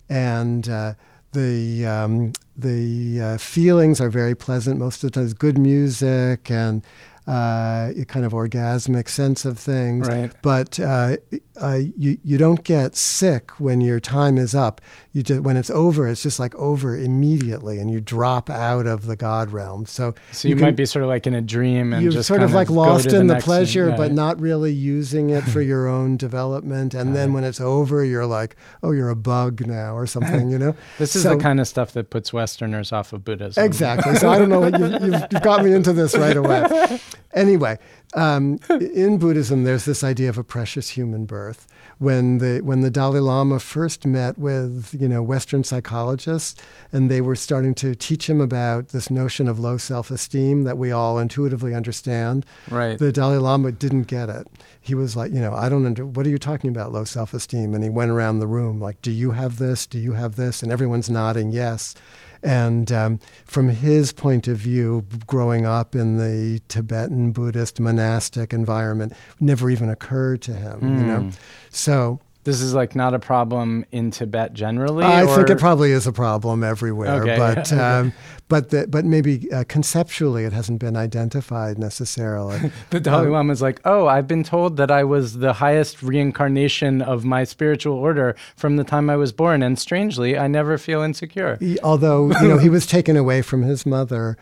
and 0.09 0.69
uh, 0.69 0.93
the 1.31 1.87
um, 1.87 2.33
the 2.55 3.19
uh, 3.21 3.37
feelings 3.39 3.99
are 3.99 4.11
very 4.11 4.35
pleasant. 4.35 4.77
Most 4.79 5.03
of 5.03 5.11
the 5.11 5.15
time, 5.15 5.23
it's 5.25 5.33
good 5.33 5.57
music 5.57 6.51
and. 6.51 6.83
Uh, 7.29 7.91
a 7.95 8.05
kind 8.05 8.25
of 8.25 8.31
orgasmic 8.33 9.07
sense 9.07 9.45
of 9.45 9.59
things, 9.59 10.07
Right. 10.07 10.31
but 10.41 10.79
uh, 10.79 11.17
uh, 11.61 11.79
you 11.95 12.17
you 12.23 12.37
don't 12.39 12.63
get 12.63 12.95
sick 12.95 13.51
when 13.59 13.81
your 13.81 13.99
time 13.99 14.39
is 14.39 14.55
up. 14.55 14.81
You 15.11 15.23
just, 15.23 15.41
when 15.41 15.57
it's 15.57 15.71
over, 15.71 16.07
it's 16.07 16.21
just 16.21 16.39
like 16.39 16.53
over 16.53 16.95
immediately, 16.95 17.79
and 17.79 17.89
you 17.89 17.99
drop 17.99 18.47
out 18.47 18.85
of 18.85 19.07
the 19.07 19.15
God 19.15 19.49
realm. 19.51 19.87
So 19.87 20.13
So 20.31 20.47
you, 20.47 20.55
can- 20.55 20.65
might 20.65 20.75
be 20.75 20.85
sort 20.85 21.01
of 21.01 21.09
like 21.09 21.25
in 21.25 21.33
a 21.33 21.41
dream 21.41 21.93
and 21.93 22.03
you're 22.03 22.11
just 22.11 22.27
sort 22.27 22.43
of 22.43 22.53
like 22.53 22.67
go 22.67 22.75
lost 22.75 23.07
in 23.07 23.25
the 23.25 23.33
next- 23.33 23.45
pleasure, 23.45 23.89
yeah, 23.89 23.97
but 23.97 24.11
not 24.11 24.39
really 24.39 24.71
using 24.71 25.31
it 25.31 25.43
for 25.45 25.61
your 25.61 25.87
own 25.87 26.15
development. 26.15 26.93
And 26.93 27.15
then 27.15 27.33
when 27.33 27.43
it's 27.43 27.59
over, 27.59 28.05
you're 28.05 28.27
like, 28.27 28.55
oh, 28.83 28.91
you're 28.91 29.09
a 29.09 29.15
bug 29.15 29.65
now 29.65 29.95
or 29.95 30.05
something, 30.05 30.51
you 30.51 30.59
know? 30.59 30.75
This 30.99 31.15
is 31.15 31.23
So- 31.23 31.35
the 31.35 31.41
kind 31.41 31.59
of 31.59 31.67
stuff 31.67 31.91
that 31.93 32.11
puts 32.11 32.31
Westerners 32.31 32.91
off 32.91 33.11
of 33.11 33.25
Buddhism. 33.25 33.63
Exactly. 33.65 34.13
So 34.15 34.29
I 34.29 34.37
don't 34.37 34.49
know 34.49 34.63
you, 34.67 35.07
you've, 35.11 35.25
you've 35.31 35.41
got 35.41 35.63
me 35.65 35.73
into 35.73 35.91
this 35.91 36.15
right 36.15 36.37
away. 36.37 36.99
Anyway, 37.31 37.77
um, 38.15 38.57
in 38.71 39.19
Buddhism, 39.19 39.63
there's 39.63 39.85
this 39.85 40.03
idea 40.03 40.29
of 40.29 40.39
a 40.39 40.43
precious 40.43 40.89
human 40.89 41.25
birth. 41.25 41.67
When 41.99 42.37
the 42.37 42.61
when 42.61 42.79
the 42.79 42.89
Dalai 42.89 43.19
Lama 43.19 43.59
first 43.59 44.05
met 44.05 44.37
with 44.37 44.95
you 44.97 45.09
know 45.09 45.21
Western 45.21 45.65
psychologists, 45.65 46.55
and 46.93 47.11
they 47.11 47.19
were 47.19 47.35
starting 47.35 47.75
to 47.75 47.93
teach 47.93 48.29
him 48.29 48.39
about 48.39 48.87
this 48.89 49.11
notion 49.11 49.49
of 49.49 49.59
low 49.59 49.75
self-esteem 49.77 50.63
that 50.63 50.77
we 50.77 50.93
all 50.93 51.19
intuitively 51.19 51.75
understand, 51.75 52.45
Right. 52.71 52.97
the 52.97 53.11
Dalai 53.11 53.37
Lama 53.37 53.73
didn't 53.73 54.03
get 54.03 54.29
it. 54.29 54.47
He 54.79 54.95
was 54.95 55.17
like, 55.17 55.33
you 55.33 55.41
know, 55.41 55.53
I 55.53 55.67
don't 55.67 55.85
under, 55.85 56.05
what 56.05 56.25
are 56.25 56.29
you 56.29 56.37
talking 56.39 56.69
about, 56.69 56.93
low 56.93 57.03
self 57.03 57.33
esteem? 57.33 57.73
And 57.75 57.83
he 57.83 57.89
went 57.89 58.11
around 58.11 58.39
the 58.39 58.47
room 58.47 58.79
like, 58.79 59.01
do 59.01 59.11
you 59.11 59.31
have 59.31 59.57
this? 59.59 59.85
Do 59.85 59.99
you 59.99 60.13
have 60.13 60.37
this? 60.37 60.63
And 60.63 60.71
everyone's 60.71 61.09
nodding 61.09 61.51
yes. 61.51 61.95
And 62.43 62.91
um, 62.91 63.19
from 63.45 63.69
his 63.69 64.11
point 64.11 64.47
of 64.47 64.57
view, 64.57 65.05
growing 65.27 65.65
up 65.65 65.95
in 65.95 66.17
the 66.17 66.61
Tibetan 66.67 67.31
Buddhist 67.31 67.79
monastic 67.79 68.53
environment, 68.53 69.13
never 69.39 69.69
even 69.69 69.89
occurred 69.89 70.41
to 70.43 70.53
him, 70.53 70.79
you 70.81 71.05
know. 71.05 71.19
Mm. 71.19 71.33
So 71.69 72.19
This 72.49 72.61
is 72.61 72.73
like 72.73 72.95
not 72.95 73.13
a 73.13 73.19
problem 73.19 73.85
in 73.91 74.09
Tibet 74.11 74.53
generally. 74.53 75.05
I 75.05 75.25
think 75.27 75.49
it 75.49 75.59
probably 75.59 75.91
is 75.91 76.07
a 76.07 76.11
problem 76.11 76.63
everywhere, 76.63 77.21
Okay, 77.23 77.37
but 77.45 77.71
um, 77.73 78.11
but 78.47 78.69
the, 78.71 78.87
but 78.87 79.05
maybe 79.05 79.51
uh, 79.51 79.63
conceptually 79.67 80.45
it 80.45 80.53
hasn't 80.53 80.79
been 80.79 80.97
identified 80.97 81.77
necessarily. 81.77 82.71
The 82.89 82.99
Dalai 82.99 83.27
Um, 83.27 83.33
Lama's 83.33 83.61
like, 83.61 83.79
oh, 83.85 84.07
I've 84.07 84.27
been 84.27 84.43
told 84.43 84.77
that 84.77 84.89
I 84.89 85.03
was 85.03 85.37
the 85.37 85.53
highest 85.53 86.01
reincarnation 86.01 87.01
of 87.03 87.23
my 87.23 87.43
spiritual 87.43 87.95
order 87.95 88.35
from 88.57 88.77
the 88.77 88.83
time 88.83 89.09
I 89.09 89.15
was 89.15 89.31
born, 89.31 89.61
and 89.61 89.77
strangely, 89.77 90.37
I 90.37 90.47
never 90.47 90.77
feel 90.77 91.01
insecure. 91.01 91.57
He- 91.59 91.79
although 91.81 92.31
you 92.41 92.47
know 92.47 92.57
he 92.67 92.69
was 92.69 92.85
taken 92.87 93.15
away 93.15 93.41
from 93.43 93.61
his 93.61 93.85
mother 93.85 94.37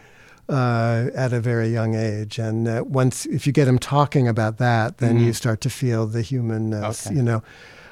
uh, 0.50 1.08
at 1.14 1.34
a 1.34 1.42
very 1.42 1.68
young 1.70 1.94
age, 1.96 2.40
and 2.40 2.68
uh, 2.68 2.84
once 2.88 3.26
if 3.26 3.46
you 3.46 3.52
get 3.54 3.68
him 3.68 3.78
talking 3.80 4.28
about 4.28 4.58
that, 4.60 5.00
then 5.00 5.20
you 5.20 5.34
start 5.34 5.60
to 5.62 5.70
feel 5.70 6.08
the 6.08 6.22
humanness. 6.22 7.08
Okay. 7.08 7.16
You 7.18 7.24
know, 7.24 7.44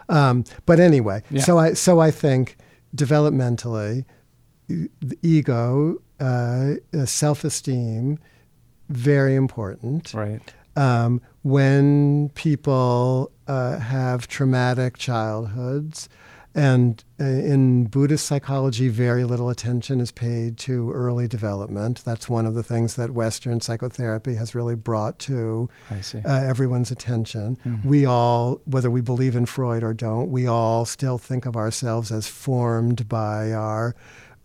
um, 0.10 0.44
but 0.66 0.80
anyway, 0.80 1.22
Yeah. 1.30 1.42
so 1.44 1.58
I 1.58 1.74
so 1.74 2.00
I 2.00 2.12
think 2.12 2.58
developmentally, 2.96 4.06
the 4.68 5.18
ego, 5.22 5.98
uh, 6.20 6.74
self 7.06 7.44
esteem, 7.44 8.20
very 8.90 9.36
important 9.36 10.14
Right. 10.14 10.42
um, 10.76 11.22
when 11.44 12.30
people 12.36 13.32
uh, 13.48 13.78
have 13.80 14.28
traumatic 14.28 14.98
childhoods. 14.98 16.10
And 16.58 17.04
uh, 17.20 17.26
in 17.26 17.86
Buddhist 17.88 18.26
psychology, 18.26 18.88
very 18.88 19.26
little 19.26 19.50
attention 19.50 20.00
is 20.00 20.12
paid 20.14 20.58
to 20.60 20.90
early 20.94 21.28
development. 21.28 22.02
That's 22.06 22.30
one 22.30 22.46
of 22.46 22.54
the 22.56 22.64
things 22.64 22.96
that 22.96 23.12
Western 23.12 23.60
psychotherapy 23.60 24.36
has 24.36 24.56
really 24.56 24.76
brought 24.76 25.20
to 25.20 25.70
I 25.92 26.00
see. 26.00 26.20
uh, 26.20 26.44
everyone's 26.44 26.92
attention. 26.92 27.58
Mhm. 27.66 27.84
We 27.84 28.06
all, 28.06 28.62
whether 28.64 28.90
we 28.90 29.02
believe 29.02 29.36
in 29.36 29.46
Freud 29.46 29.84
or 29.84 29.94
don't, 29.94 30.32
we 30.32 30.48
all 30.48 30.86
still 30.86 31.18
think 31.18 31.46
of 31.46 31.58
ourselves 31.58 32.10
as 32.10 32.28
formed 32.28 33.10
by 33.10 33.52
our 33.52 33.94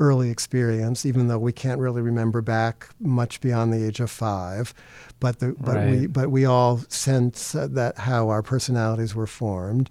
early 0.00 0.30
experience, 0.30 1.04
even 1.04 1.28
though 1.28 1.38
we 1.38 1.52
can't 1.52 1.78
really 1.78 2.00
remember 2.00 2.40
back 2.40 2.88
much 2.98 3.40
beyond 3.40 3.72
the 3.72 3.86
age 3.86 4.00
of 4.00 4.10
five. 4.10 4.74
But 5.20 5.38
the, 5.38 5.54
but 5.60 5.86
we 5.86 6.06
but 6.06 6.30
we 6.30 6.46
all 6.46 6.78
sense 6.88 7.52
that 7.52 7.98
how 7.98 8.30
our 8.30 8.42
personalities 8.42 9.14
were 9.14 9.26
formed, 9.26 9.90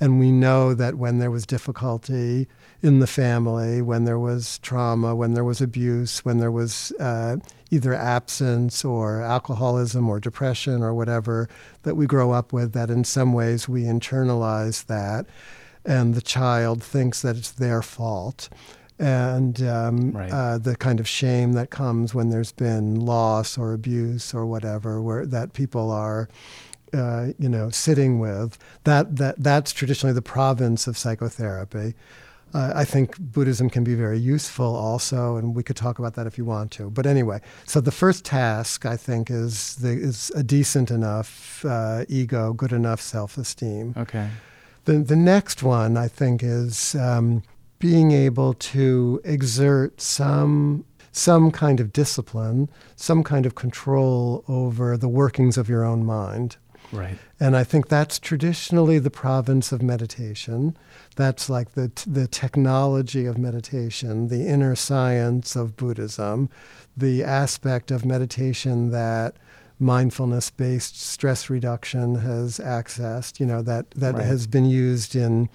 and 0.00 0.18
we 0.18 0.32
know 0.32 0.72
that 0.72 0.94
when 0.94 1.18
there 1.18 1.30
was 1.30 1.44
difficulty 1.44 2.48
in 2.82 3.00
the 3.00 3.06
family, 3.06 3.82
when 3.82 4.04
there 4.04 4.18
was 4.18 4.58
trauma, 4.60 5.14
when 5.14 5.34
there 5.34 5.44
was 5.44 5.60
abuse, 5.60 6.24
when 6.24 6.38
there 6.38 6.50
was 6.50 6.92
uh, 6.98 7.36
either 7.70 7.92
absence 7.92 8.82
or 8.86 9.20
alcoholism 9.20 10.08
or 10.08 10.18
depression 10.18 10.82
or 10.82 10.94
whatever 10.94 11.46
that 11.82 11.94
we 11.94 12.06
grow 12.06 12.32
up 12.32 12.50
with, 12.54 12.72
that 12.72 12.88
in 12.88 13.04
some 13.04 13.34
ways 13.34 13.68
we 13.68 13.82
internalize 13.82 14.86
that, 14.86 15.26
and 15.84 16.14
the 16.14 16.22
child 16.22 16.82
thinks 16.82 17.20
that 17.20 17.36
it's 17.36 17.50
their 17.50 17.82
fault. 17.82 18.48
And 19.00 19.62
um, 19.62 20.12
Right. 20.12 20.30
uh, 20.30 20.58
the 20.58 20.76
kind 20.76 21.00
of 21.00 21.08
shame 21.08 21.54
that 21.54 21.70
comes 21.70 22.14
when 22.14 22.28
there's 22.30 22.52
been 22.52 22.94
loss 23.00 23.56
or 23.56 23.72
abuse 23.72 24.34
or 24.34 24.44
whatever, 24.44 25.00
where 25.00 25.24
that 25.26 25.54
people 25.54 25.90
are, 25.90 26.28
uh, 26.92 27.28
you 27.38 27.48
know, 27.48 27.70
sitting 27.70 28.18
with. 28.20 28.58
That 28.84 29.16
that 29.16 29.36
that's 29.42 29.72
traditionally 29.72 30.12
the 30.14 30.22
province 30.22 30.86
of 30.86 30.98
psychotherapy. 30.98 31.94
Uh, 32.52 32.72
I 32.74 32.84
think 32.84 33.16
Buddhism 33.18 33.70
can 33.70 33.84
be 33.84 33.94
very 33.94 34.18
useful 34.18 34.74
also, 34.74 35.36
and 35.36 35.54
we 35.54 35.62
could 35.62 35.76
talk 35.76 35.98
about 36.00 36.14
that 36.14 36.26
if 36.26 36.36
you 36.36 36.44
want 36.44 36.72
to. 36.72 36.90
But 36.90 37.06
anyway, 37.06 37.40
so 37.64 37.80
the 37.80 37.92
first 37.92 38.24
task 38.24 38.84
I 38.84 38.96
think 38.96 39.30
is 39.30 39.76
the, 39.76 39.90
is 39.90 40.32
a 40.34 40.42
decent 40.42 40.90
enough 40.90 41.64
uh, 41.64 42.04
ego, 42.08 42.52
good 42.52 42.72
enough 42.72 43.00
self-esteem. 43.00 43.94
Okay. 43.96 44.28
The 44.84 44.94
the 44.98 45.16
next 45.16 45.62
one 45.62 45.96
I 45.96 46.08
think 46.08 46.42
is 46.42 46.94
um, 46.96 47.42
being 47.80 48.12
able 48.12 48.54
to 48.54 49.20
exert 49.24 50.00
some 50.00 50.84
some 51.12 51.50
kind 51.50 51.80
of 51.80 51.92
discipline, 51.92 52.68
some 52.94 53.24
kind 53.24 53.44
of 53.44 53.56
control 53.56 54.44
over 54.46 54.96
the 54.96 55.08
workings 55.08 55.58
of 55.58 55.68
your 55.68 55.84
own 55.84 56.06
mind. 56.06 56.56
Right. 56.92 57.18
And 57.40 57.56
I 57.56 57.64
think 57.64 57.88
that's 57.88 58.20
traditionally 58.20 59.00
the 59.00 59.10
province 59.10 59.72
of 59.72 59.82
meditation. 59.82 60.76
That's 61.16 61.50
like 61.50 61.72
the, 61.72 61.90
the 62.06 62.28
technology 62.28 63.26
of 63.26 63.38
meditation, 63.38 64.28
the 64.28 64.46
inner 64.46 64.76
science 64.76 65.56
of 65.56 65.76
Buddhism, 65.76 66.48
the 66.96 67.24
aspect 67.24 67.90
of 67.90 68.04
meditation 68.04 68.90
that 68.90 69.34
mindfulness 69.80 70.50
based 70.50 71.00
stress 71.00 71.48
reduction 71.50 72.16
has 72.16 72.58
accessed, 72.58 73.40
you 73.40 73.46
know, 73.46 73.62
that, 73.62 73.90
that 73.92 74.14
Right. 74.14 74.26
has 74.26 74.46
been 74.46 74.66
used 74.66 75.16
in 75.16 75.48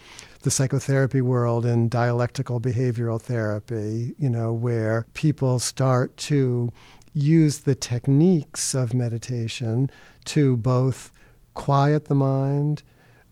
the 0.46 0.52
psychotherapy 0.52 1.22
world 1.22 1.66
in 1.66 1.90
dialectical 1.90 2.62
behavioral 2.62 3.20
therapy, 3.20 4.14
you 4.20 4.30
know, 4.30 4.54
where 4.54 5.08
people 5.16 5.58
start 5.58 6.16
to 6.18 6.72
use 7.16 7.62
the 7.62 7.74
techniques 7.74 8.76
of 8.76 8.94
meditation 8.94 9.90
to 10.24 10.56
both 10.58 11.12
quiet 11.56 12.06
the 12.06 12.14
mind, 12.14 12.84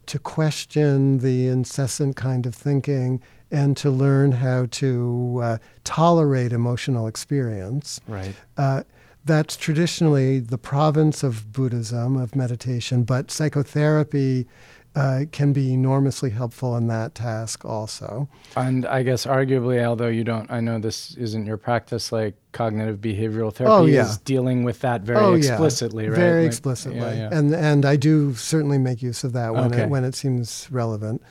to 0.07 0.17
question 0.17 1.19
the 1.19 1.45
incessant 1.45 2.15
kind 2.15 2.47
of 2.47 2.55
thinking, 2.55 3.21
and 3.51 3.77
to 3.77 3.91
learn 3.91 4.31
how 4.31 4.65
to 4.71 5.39
uh, 5.43 5.57
tolerate 5.83 6.51
emotional 6.51 7.05
experience. 7.05 8.01
Right. 8.07 8.33
Uh, 8.57 8.81
that's 9.23 9.55
traditionally 9.55 10.39
the 10.39 10.57
province 10.57 11.21
of 11.21 11.53
Buddhism, 11.53 12.17
of 12.17 12.35
meditation, 12.35 13.03
but 13.03 13.29
psychotherapy 13.29 14.47
uh, 14.95 15.21
can 15.31 15.53
be 15.53 15.73
enormously 15.73 16.29
helpful 16.29 16.77
in 16.77 16.85
that 16.87 17.15
task 17.15 17.65
also. 17.65 18.27
And 18.55 18.85
I 18.85 19.01
guess 19.01 19.25
arguably, 19.25 19.83
although 19.83 20.07
you 20.07 20.23
don't, 20.23 20.51
I 20.51 20.59
know 20.59 20.77
this 20.77 21.15
isn't 21.15 21.47
your 21.47 21.57
practice, 21.57 22.11
like 22.11 22.35
cognitive 22.51 22.99
behavioral 22.99 23.51
therapy 23.51 23.73
Oh, 23.73 23.85
yeah. 23.85 24.05
is 24.05 24.17
dealing 24.19 24.63
with 24.63 24.81
that 24.81 25.01
very 25.01 25.17
oh, 25.19 25.33
yeah. 25.33 25.37
explicitly, 25.53 26.09
right? 26.09 26.15
Very 26.15 26.41
Like, 26.43 26.47
explicitly. 26.51 26.99
yeah, 26.99 27.13
yeah. 27.13 27.29
And 27.37 27.53
and 27.55 27.85
I 27.85 27.95
do 27.95 28.35
certainly 28.35 28.77
make 28.77 29.01
use 29.01 29.23
of 29.23 29.33
that 29.33 29.55
when 29.55 29.65
Okay. 29.73 29.83
it 29.83 29.89
when 29.89 30.03
it 30.03 30.13
seems 30.13 30.67
relevant 30.71 31.23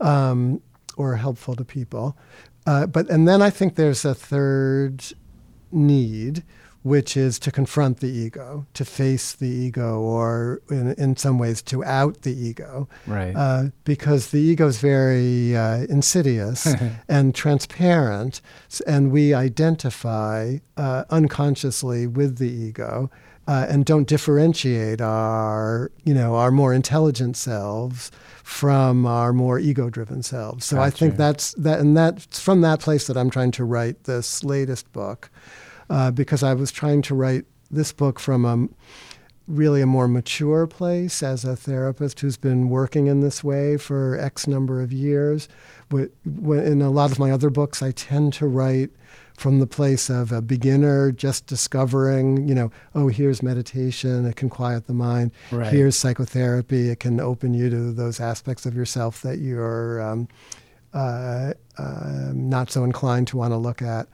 um, 0.00 0.60
or 0.96 1.16
helpful 1.16 1.56
to 1.56 1.64
people. 1.64 2.16
Uh, 2.66 2.86
but 2.86 3.10
and 3.10 3.26
then 3.26 3.42
I 3.42 3.50
think 3.50 3.74
there's 3.74 4.04
a 4.04 4.14
third 4.14 5.02
need, 5.72 6.44
which 6.82 7.16
is 7.16 7.38
to 7.38 7.52
confront 7.52 8.00
the 8.00 8.08
ego, 8.08 8.66
to 8.74 8.84
face 8.84 9.32
the 9.32 9.48
ego, 9.48 10.00
or 10.00 10.60
in, 10.70 10.92
in 10.94 11.16
some 11.16 11.38
ways 11.38 11.62
to 11.62 11.84
out 11.84 12.22
the 12.22 12.34
ego. 12.34 12.88
Right. 13.06 13.34
Uh, 13.34 13.64
because 13.84 14.30
the 14.30 14.40
ego 14.40 14.66
is 14.66 14.78
very 14.78 15.56
uh, 15.56 15.86
insidious 15.88 16.66
and 17.08 17.34
transparent, 17.34 18.40
and 18.86 19.12
we 19.12 19.32
identify 19.32 20.58
uh, 20.76 21.04
unconsciously 21.10 22.06
with 22.06 22.38
the 22.38 22.50
ego. 22.50 23.10
Uh, 23.48 23.66
and 23.68 23.84
don't 23.84 24.06
differentiate 24.06 25.00
our, 25.00 25.90
you 26.04 26.14
know, 26.14 26.36
our 26.36 26.52
more 26.52 26.72
intelligent 26.72 27.36
selves 27.36 28.12
from 28.44 29.04
our 29.04 29.32
more 29.32 29.58
ego-driven 29.58 30.22
selves. 30.22 30.64
So 30.64 30.80
I 30.80 30.90
think 30.90 31.16
that's 31.16 31.52
that, 31.54 31.80
and 31.80 31.96
that's 31.96 32.38
from 32.38 32.60
that 32.60 32.78
place 32.78 33.08
that 33.08 33.16
I'm 33.16 33.30
trying 33.30 33.50
to 33.52 33.64
write 33.64 34.04
this 34.04 34.44
latest 34.44 34.92
book, 34.92 35.28
uh, 35.90 36.10
because 36.10 36.42
I 36.42 36.54
was 36.54 36.72
trying 36.72 37.02
to 37.02 37.14
write 37.14 37.44
this 37.70 37.92
book 37.92 38.18
from 38.18 38.44
a 38.44 38.68
really 39.48 39.82
a 39.82 39.86
more 39.86 40.08
mature 40.08 40.66
place 40.66 41.22
as 41.22 41.44
a 41.44 41.56
therapist 41.56 42.20
who's 42.20 42.36
been 42.36 42.68
working 42.68 43.06
in 43.08 43.20
this 43.20 43.42
way 43.42 43.76
for 43.76 44.18
X 44.18 44.46
number 44.46 44.80
of 44.80 44.92
years. 44.92 45.48
In 45.90 46.82
a 46.82 46.90
lot 46.90 47.10
of 47.10 47.18
my 47.18 47.30
other 47.30 47.50
books, 47.50 47.82
I 47.82 47.90
tend 47.90 48.32
to 48.34 48.46
write 48.46 48.90
from 49.36 49.58
the 49.58 49.66
place 49.66 50.08
of 50.08 50.30
a 50.30 50.40
beginner 50.40 51.10
just 51.10 51.46
discovering, 51.46 52.46
you 52.46 52.54
know, 52.54 52.70
oh, 52.94 53.08
here's 53.08 53.42
meditation, 53.42 54.24
it 54.26 54.36
can 54.36 54.48
quiet 54.48 54.86
the 54.86 54.94
mind. 54.94 55.32
Right. 55.50 55.72
Here's 55.72 55.96
psychotherapy, 55.96 56.90
it 56.90 57.00
can 57.00 57.18
open 57.20 57.52
you 57.54 57.68
to 57.70 57.92
those 57.92 58.20
aspects 58.20 58.66
of 58.66 58.74
yourself 58.74 59.22
that 59.22 59.38
you're 59.38 60.00
um, 60.00 60.28
uh, 60.94 61.54
um 61.78 62.50
not 62.50 62.70
so 62.70 62.84
inclined 62.84 63.26
to 63.28 63.36
want 63.36 63.52
to 63.52 63.56
look 63.56 63.82
at. 63.82 64.06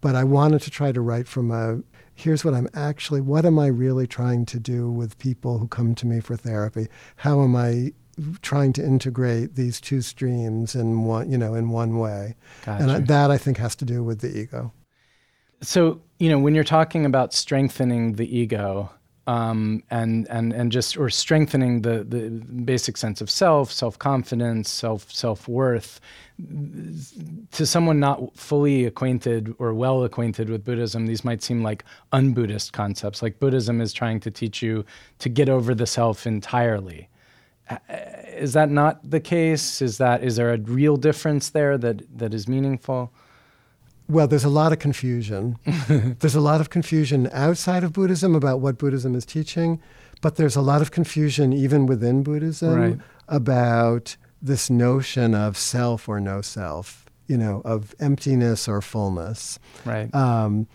But 0.00 0.14
I 0.14 0.24
wanted 0.24 0.62
to 0.62 0.70
try 0.70 0.92
to 0.92 1.00
write 1.00 1.26
from 1.26 1.50
a 1.50 1.80
here's 2.16 2.44
what 2.44 2.54
I'm 2.54 2.68
actually, 2.74 3.20
what 3.20 3.44
am 3.44 3.58
I 3.58 3.66
really 3.66 4.06
trying 4.06 4.46
to 4.46 4.58
do 4.58 4.90
with 4.90 5.18
people 5.18 5.58
who 5.58 5.68
come 5.68 5.94
to 5.96 6.06
me 6.06 6.20
for 6.20 6.34
therapy? 6.34 6.88
How 7.16 7.42
am 7.42 7.54
I 7.54 7.92
trying 8.40 8.72
to 8.72 8.84
integrate 8.84 9.54
these 9.54 9.80
two 9.80 10.00
streams 10.00 10.74
in 10.74 11.04
one, 11.04 11.30
you 11.30 11.38
know, 11.38 11.54
in 11.54 11.68
one 11.68 11.98
way? 11.98 12.34
And 12.80 13.06
that 13.06 13.30
I 13.30 13.38
think 13.38 13.58
has 13.58 13.76
to 13.76 13.84
do 13.84 14.02
with 14.02 14.20
the 14.20 14.36
ego. 14.36 14.72
So, 15.60 16.00
you 16.18 16.30
know, 16.30 16.38
when 16.38 16.54
you're 16.54 16.64
talking 16.64 17.04
about 17.04 17.32
strengthening 17.34 18.14
the 18.14 18.36
ego, 18.36 18.90
um, 19.28 19.82
and 19.90 20.28
and 20.28 20.52
and 20.52 20.70
just 20.70 20.96
or 20.96 21.10
strengthening 21.10 21.82
the 21.82 22.04
the 22.04 22.30
basic 22.30 22.96
sense 22.96 23.20
of 23.20 23.28
self, 23.28 23.72
self 23.72 23.98
confidence, 23.98 24.70
self 24.70 25.12
self 25.12 25.48
worth, 25.48 26.00
to 27.52 27.64
someone 27.66 27.98
not 27.98 28.36
fully 28.36 28.84
acquainted 28.84 29.54
or 29.58 29.72
well 29.74 30.04
acquainted 30.04 30.50
with 30.50 30.64
Buddhism, 30.64 31.06
these 31.06 31.24
might 31.24 31.42
seem 31.42 31.62
like 31.62 31.84
un-Buddhist 32.12 32.72
concepts. 32.72 33.22
Like 33.22 33.38
Buddhism 33.38 33.80
is 33.80 33.92
trying 33.92 34.20
to 34.20 34.30
teach 34.30 34.62
you 34.62 34.84
to 35.20 35.28
get 35.28 35.48
over 35.48 35.74
the 35.74 35.86
self 35.86 36.26
entirely. 36.26 37.08
Uh, 37.70 37.78
Is 38.36 38.52
that 38.52 38.70
not 38.70 39.08
the 39.10 39.20
case? 39.20 39.80
Is 39.82 39.98
that 39.98 40.22
is 40.22 40.36
there 40.36 40.52
a 40.52 40.58
real 40.58 40.96
difference 40.96 41.50
there 41.50 41.78
that 41.78 42.02
that 42.18 42.34
is 42.34 42.46
meaningful? 42.46 43.12
Well, 44.08 44.28
there's 44.28 44.44
a 44.44 44.48
lot 44.50 44.72
of 44.72 44.78
confusion. 44.78 45.58
there's 45.88 46.36
a 46.36 46.40
lot 46.40 46.60
of 46.60 46.70
confusion 46.70 47.28
outside 47.32 47.82
of 47.82 47.92
Buddhism 47.92 48.36
about 48.36 48.60
what 48.60 48.78
Buddhism 48.78 49.16
is 49.16 49.26
teaching, 49.26 49.80
but 50.20 50.36
there's 50.36 50.54
a 50.54 50.60
lot 50.62 50.80
of 50.80 50.92
confusion 50.92 51.52
even 51.52 51.86
within 51.86 52.22
Buddhism 52.22 52.74
Right. 52.78 52.98
about 53.28 54.16
this 54.40 54.70
notion 54.70 55.34
of 55.34 55.56
self 55.56 56.08
or 56.08 56.20
no 56.20 56.40
self, 56.40 57.06
you 57.26 57.36
know, 57.36 57.62
of 57.64 57.94
emptiness 57.98 58.68
or 58.68 58.80
fullness. 58.80 59.58
Right. 59.84 60.14
Um, 60.14 60.66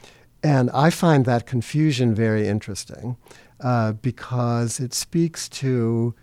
and 0.44 0.70
I 0.72 0.90
find 0.90 1.26
that 1.26 1.46
confusion 1.46 2.16
very 2.16 2.48
interesting 2.48 3.18
uh, 3.60 3.94
because 3.94 4.80
it 4.80 4.94
speaks 4.94 5.48
to, 5.50 6.16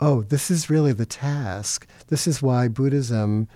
oh, 0.00 0.22
this 0.22 0.50
is 0.50 0.68
really 0.68 0.92
the 0.92 1.06
task. 1.06 1.86
This 2.08 2.26
is 2.26 2.42
why 2.42 2.68
Buddhism 2.68 3.48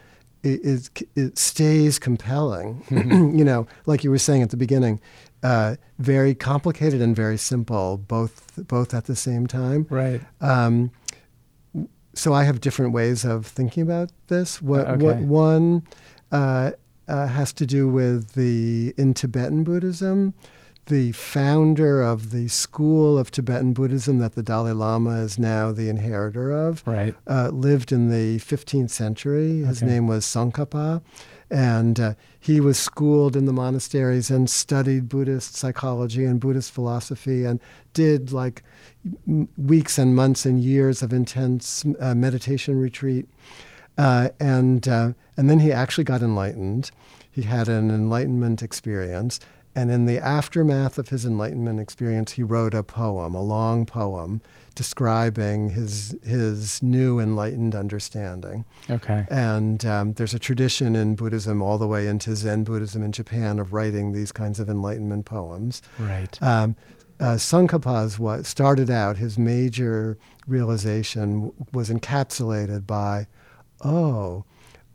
is, 0.42 0.90
it 1.14 1.38
stays 1.38 1.98
compelling. 1.98 2.84
you 2.90 3.44
know, 3.44 3.66
like 3.86 4.02
you 4.02 4.10
were 4.10 4.18
saying 4.18 4.42
at 4.42 4.50
the 4.50 4.56
beginning, 4.56 5.00
uh, 5.42 5.76
very 5.98 6.34
complicated 6.34 7.00
and 7.00 7.14
very 7.14 7.38
simple, 7.38 7.96
both 7.96 8.58
both 8.66 8.92
at 8.94 9.04
the 9.04 9.14
same 9.16 9.46
time. 9.46 9.86
right. 9.90 10.20
Um, 10.40 10.90
so 12.18 12.32
I 12.32 12.44
have 12.44 12.60
different 12.60 12.92
ways 12.92 13.24
of 13.24 13.46
thinking 13.46 13.82
about 13.82 14.10
this. 14.28 14.60
What, 14.60 14.98
what 14.98 15.18
one 15.18 15.82
uh, 16.32 16.72
uh, 17.06 17.26
has 17.28 17.52
to 17.54 17.64
do 17.66 17.88
with 17.88 18.32
the 18.32 18.92
in 18.96 19.14
Tibetan 19.14 19.64
Buddhism, 19.64 20.34
the 20.86 21.12
founder 21.12 22.02
of 22.02 22.30
the 22.30 22.48
school 22.48 23.18
of 23.18 23.30
Tibetan 23.30 23.72
Buddhism 23.72 24.18
that 24.18 24.34
the 24.34 24.42
Dalai 24.42 24.72
Lama 24.72 25.20
is 25.20 25.38
now 25.38 25.70
the 25.70 25.88
inheritor 25.88 26.50
of, 26.50 26.82
Right. 26.86 27.14
uh, 27.26 27.48
lived 27.50 27.92
in 27.92 28.10
the 28.10 28.38
15th 28.40 28.90
century. 28.90 29.62
His 29.64 29.82
Okay. 29.82 29.92
name 29.92 30.06
was 30.06 30.24
Tsongkhapa. 30.24 31.02
And 31.50 31.98
uh, 31.98 32.14
he 32.38 32.60
was 32.60 32.78
schooled 32.78 33.34
in 33.34 33.46
the 33.46 33.52
monasteries 33.52 34.30
and 34.30 34.50
studied 34.50 35.08
Buddhist 35.08 35.54
psychology 35.54 36.24
and 36.24 36.40
Buddhist 36.40 36.72
philosophy 36.72 37.44
and 37.44 37.58
did 37.94 38.32
like 38.32 38.62
m- 39.26 39.48
weeks 39.56 39.98
and 39.98 40.14
months 40.14 40.44
and 40.44 40.60
years 40.60 41.02
of 41.02 41.12
intense 41.12 41.84
uh, 42.00 42.14
meditation 42.14 42.78
retreat. 42.78 43.26
Uh, 43.96 44.28
and, 44.38 44.86
uh, 44.86 45.12
and 45.36 45.48
then 45.48 45.60
he 45.60 45.72
actually 45.72 46.04
got 46.04 46.22
enlightened. 46.22 46.90
He 47.30 47.42
had 47.42 47.68
an 47.68 47.90
enlightenment 47.90 48.62
experience. 48.62 49.40
And 49.74 49.90
in 49.90 50.06
the 50.06 50.18
aftermath 50.18 50.98
of 50.98 51.08
his 51.08 51.24
enlightenment 51.24 51.80
experience, 51.80 52.32
he 52.32 52.42
wrote 52.42 52.74
a 52.74 52.82
poem, 52.82 53.34
a 53.34 53.42
long 53.42 53.86
poem, 53.86 54.40
describing 54.78 55.70
his, 55.70 56.16
his 56.22 56.80
new 56.84 57.18
enlightened 57.18 57.74
understanding. 57.74 58.64
Okay. 58.88 59.26
And 59.28 59.84
um, 59.84 60.12
there's 60.12 60.34
a 60.34 60.38
tradition 60.38 60.94
in 60.94 61.16
Buddhism, 61.16 61.60
all 61.60 61.78
the 61.78 61.88
way 61.88 62.06
into 62.06 62.36
Zen 62.36 62.62
Buddhism 62.62 63.02
in 63.02 63.10
Japan, 63.10 63.58
of 63.58 63.72
writing 63.72 64.12
these 64.12 64.30
kinds 64.30 64.60
of 64.60 64.70
enlightenment 64.70 65.24
poems. 65.24 65.82
Right. 65.98 66.40
Um, 66.40 66.76
uh, 67.18 67.34
Tsongkhapa's 67.34 68.20
what 68.20 68.46
started 68.46 68.88
out 68.88 69.16
his 69.16 69.36
major 69.36 70.16
realization 70.46 71.52
was 71.72 71.90
encapsulated 71.90 72.86
by, 72.86 73.26
oh, 73.84 74.44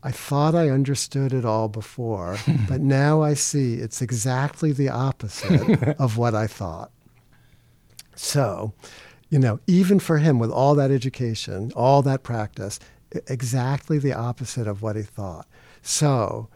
I 0.02 0.12
thought 0.12 0.54
I 0.54 0.70
understood 0.70 1.34
it 1.34 1.44
all 1.44 1.68
before, 1.68 2.38
but 2.70 2.80
now 2.80 3.20
I 3.20 3.34
see 3.34 3.74
it's 3.74 4.00
exactly 4.00 4.72
the 4.72 4.88
opposite 4.88 5.82
of 6.00 6.16
what 6.16 6.34
I 6.34 6.46
thought. 6.46 6.90
So, 8.16 8.72
you 9.30 9.38
know, 9.38 9.58
even 9.66 9.98
for 9.98 10.18
him, 10.18 10.38
with 10.38 10.50
all 10.50 10.74
that 10.74 10.90
education, 10.90 11.72
all 11.74 12.02
that 12.02 12.22
practice, 12.22 12.78
exactly 13.26 13.98
the 13.98 14.12
opposite 14.12 14.66
of 14.66 14.82
what 14.82 14.96
he 14.96 15.02
thought. 15.02 15.46
So, 15.82 16.48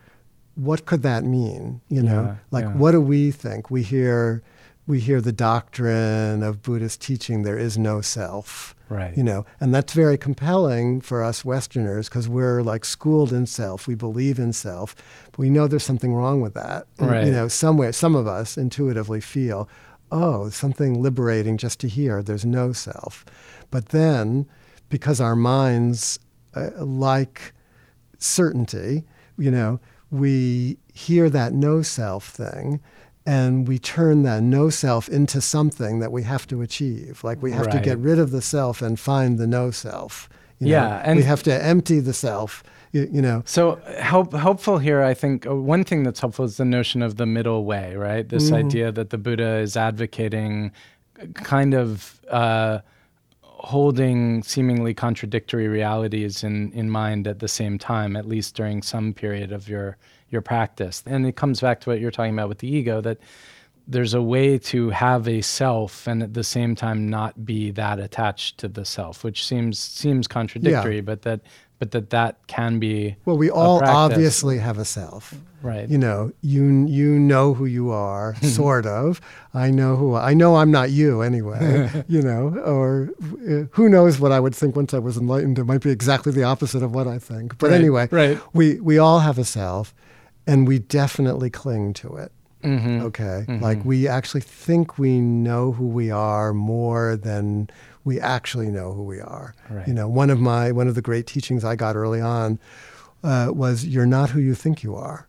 what 0.54 0.86
could 0.86 1.02
that 1.02 1.24
mean? 1.24 1.80
You 1.88 2.02
know, 2.02 2.22
Yeah, 2.22 2.36
like 2.50 2.64
yeah. 2.64 2.74
what 2.74 2.92
do 2.92 3.00
we 3.00 3.30
think? 3.30 3.70
We 3.70 3.82
hear, 3.82 4.42
we 4.86 5.00
hear 5.00 5.20
the 5.20 5.32
doctrine 5.32 6.42
of 6.42 6.62
Buddhist 6.62 7.00
teaching 7.00 7.42
there 7.42 7.58
is 7.58 7.78
no 7.78 8.00
self. 8.00 8.74
Right. 8.88 9.14
You 9.16 9.22
know, 9.22 9.44
and 9.60 9.74
that's 9.74 9.92
very 9.92 10.16
compelling 10.16 11.02
for 11.02 11.22
us 11.22 11.44
Westerners 11.44 12.08
because 12.08 12.26
we're 12.26 12.62
like 12.62 12.86
schooled 12.86 13.32
in 13.34 13.44
self. 13.44 13.86
We 13.86 13.94
believe 13.94 14.38
in 14.38 14.54
self. 14.54 14.96
But 15.30 15.38
we 15.40 15.50
know 15.50 15.66
there's 15.68 15.84
something 15.84 16.14
wrong 16.14 16.40
with 16.40 16.54
that. 16.54 16.86
And, 16.98 17.10
Right. 17.10 17.26
You 17.26 17.32
know, 17.32 17.48
somewhere, 17.48 17.92
some 17.92 18.14
of 18.16 18.26
us 18.26 18.56
intuitively 18.56 19.20
feel, 19.20 19.68
oh, 20.10 20.48
something 20.50 21.00
liberating 21.00 21.56
just 21.56 21.80
to 21.80 21.88
hear 21.88 22.22
there's 22.22 22.44
no 22.44 22.72
self. 22.72 23.24
But 23.70 23.90
then, 23.90 24.46
because 24.88 25.20
our 25.20 25.36
minds 25.36 26.18
uh, 26.54 26.70
like 26.78 27.52
certainty, 28.18 29.04
you 29.36 29.50
know, 29.50 29.80
we 30.10 30.78
hear 30.92 31.28
that 31.30 31.52
no 31.52 31.82
self 31.82 32.28
thing 32.28 32.80
and 33.26 33.68
we 33.68 33.78
turn 33.78 34.22
that 34.22 34.42
no 34.42 34.70
self 34.70 35.06
into 35.08 35.40
something 35.40 35.98
that 35.98 36.10
we 36.10 36.22
have 36.22 36.46
to 36.46 36.62
achieve. 36.62 37.22
Like 37.22 37.42
we 37.42 37.52
have 37.52 37.68
to 37.70 37.78
get 37.80 37.98
rid 37.98 38.18
of 38.18 38.30
the 38.30 38.40
self 38.40 38.80
and 38.80 38.98
find 38.98 39.38
the 39.38 39.46
no 39.46 39.70
self. 39.70 40.30
You 40.58 40.68
know? 40.68 40.72
Yeah, 40.72 41.02
and- 41.04 41.18
we 41.18 41.24
have 41.24 41.42
to 41.42 41.62
empty 41.62 42.00
the 42.00 42.14
self 42.14 42.62
You, 42.92 43.08
you 43.12 43.20
know. 43.22 43.42
So 43.44 43.76
help, 43.98 44.32
helpful 44.32 44.78
here, 44.78 45.02
I 45.02 45.14
think 45.14 45.46
uh, 45.46 45.54
one 45.54 45.84
thing 45.84 46.04
that's 46.04 46.20
helpful 46.20 46.44
is 46.44 46.56
the 46.56 46.64
notion 46.64 47.02
of 47.02 47.16
the 47.16 47.26
middle 47.26 47.64
way, 47.64 47.94
right? 47.96 48.28
This 48.28 48.50
Mhm. 48.50 48.54
idea 48.56 48.92
that 48.92 49.10
the 49.10 49.18
Buddha 49.18 49.56
is 49.58 49.76
advocating 49.76 50.72
kind 51.34 51.74
of 51.74 52.20
uh, 52.30 52.78
holding 53.42 54.42
seemingly 54.42 54.94
contradictory 54.94 55.68
realities 55.68 56.44
in, 56.44 56.72
in 56.72 56.88
mind 56.88 57.26
at 57.26 57.40
the 57.40 57.48
same 57.48 57.76
time, 57.78 58.16
at 58.16 58.26
least 58.26 58.54
during 58.54 58.82
some 58.82 59.12
period 59.12 59.52
of 59.52 59.68
your 59.68 59.96
your 60.30 60.42
practice. 60.42 61.02
And 61.06 61.26
it 61.26 61.36
comes 61.36 61.60
back 61.62 61.80
to 61.80 61.90
what 61.90 62.00
you're 62.00 62.10
talking 62.10 62.34
about 62.34 62.50
with 62.50 62.58
the 62.58 62.68
ego 62.68 63.00
that 63.00 63.16
there's 63.86 64.12
a 64.12 64.20
way 64.20 64.58
to 64.58 64.90
have 64.90 65.26
a 65.26 65.40
self 65.40 66.06
and 66.06 66.22
at 66.22 66.34
the 66.34 66.44
same 66.44 66.74
time 66.74 67.08
not 67.08 67.46
be 67.46 67.70
that 67.70 67.98
attached 67.98 68.58
to 68.58 68.68
the 68.68 68.84
self, 68.84 69.24
which 69.24 69.44
seems 69.46 69.78
seems 69.78 70.28
contradictory, 70.28 71.00
but 71.00 71.22
that 71.22 71.40
but 71.78 71.90
that 71.92 72.10
that 72.10 72.36
can 72.46 72.78
be 72.78 73.16
Well, 73.24 73.36
we 73.38 73.50
all 73.50 73.82
obviously 73.84 74.58
have 74.58 74.78
a 74.78 74.84
self. 74.84 75.34
right. 75.62 75.88
You 75.88 75.98
know, 75.98 76.32
you 76.42 76.86
you 76.86 77.18
know 77.18 77.54
who 77.54 77.64
you 77.66 77.90
are, 77.90 78.34
sort 78.42 78.86
of. 78.86 79.20
I 79.54 79.70
know 79.70 79.96
who 79.96 80.14
I 80.14 80.34
know. 80.34 80.56
I'm 80.56 80.70
not 80.70 80.90
you 80.90 81.22
anyway. 81.22 82.04
you 82.08 82.22
know, 82.22 82.48
or 82.64 83.10
uh, 83.48 83.64
who 83.72 83.88
knows 83.88 84.18
what 84.20 84.32
I 84.32 84.40
would 84.40 84.54
think 84.54 84.76
once 84.76 84.92
I 84.94 84.98
was 84.98 85.16
enlightened? 85.16 85.58
It 85.58 85.64
might 85.64 85.80
be 85.82 85.90
exactly 85.90 86.32
the 86.32 86.44
opposite 86.44 86.82
of 86.82 86.94
what 86.94 87.06
I 87.06 87.18
think. 87.18 87.58
But 87.58 87.70
Right, 87.70 87.80
anyway, 87.80 88.08
right. 88.10 88.38
we 88.52 88.80
we 88.80 88.98
all 88.98 89.20
have 89.20 89.38
a 89.38 89.44
self, 89.44 89.94
and 90.46 90.66
we 90.68 90.78
definitely 90.78 91.50
cling 91.50 91.92
to 91.94 92.16
it. 92.16 92.32
Mm-hmm. 92.64 93.02
Okay, 93.06 93.44
like 93.60 93.84
we 93.84 94.08
actually 94.08 94.40
think 94.40 94.98
we 94.98 95.20
know 95.20 95.70
who 95.70 95.86
we 95.86 96.10
are 96.10 96.52
more 96.52 97.16
than 97.16 97.70
we 98.08 98.18
actually 98.36 98.68
know 98.78 98.88
who 98.96 99.04
we 99.14 99.20
are. 99.20 99.54
Right. 99.70 99.86
You 99.88 99.94
know, 99.98 100.08
one 100.22 100.30
of 100.30 100.40
my 100.40 100.72
one 100.72 100.88
of 100.88 100.94
the 100.94 101.02
great 101.10 101.26
teachings 101.26 101.62
I 101.64 101.74
got 101.76 101.94
early 101.96 102.20
on 102.20 102.58
uh, 103.22 103.50
was 103.62 103.84
"You're 103.86 104.06
not 104.18 104.30
who 104.30 104.40
you 104.40 104.54
think 104.54 104.82
you 104.82 104.94
are." 104.96 105.28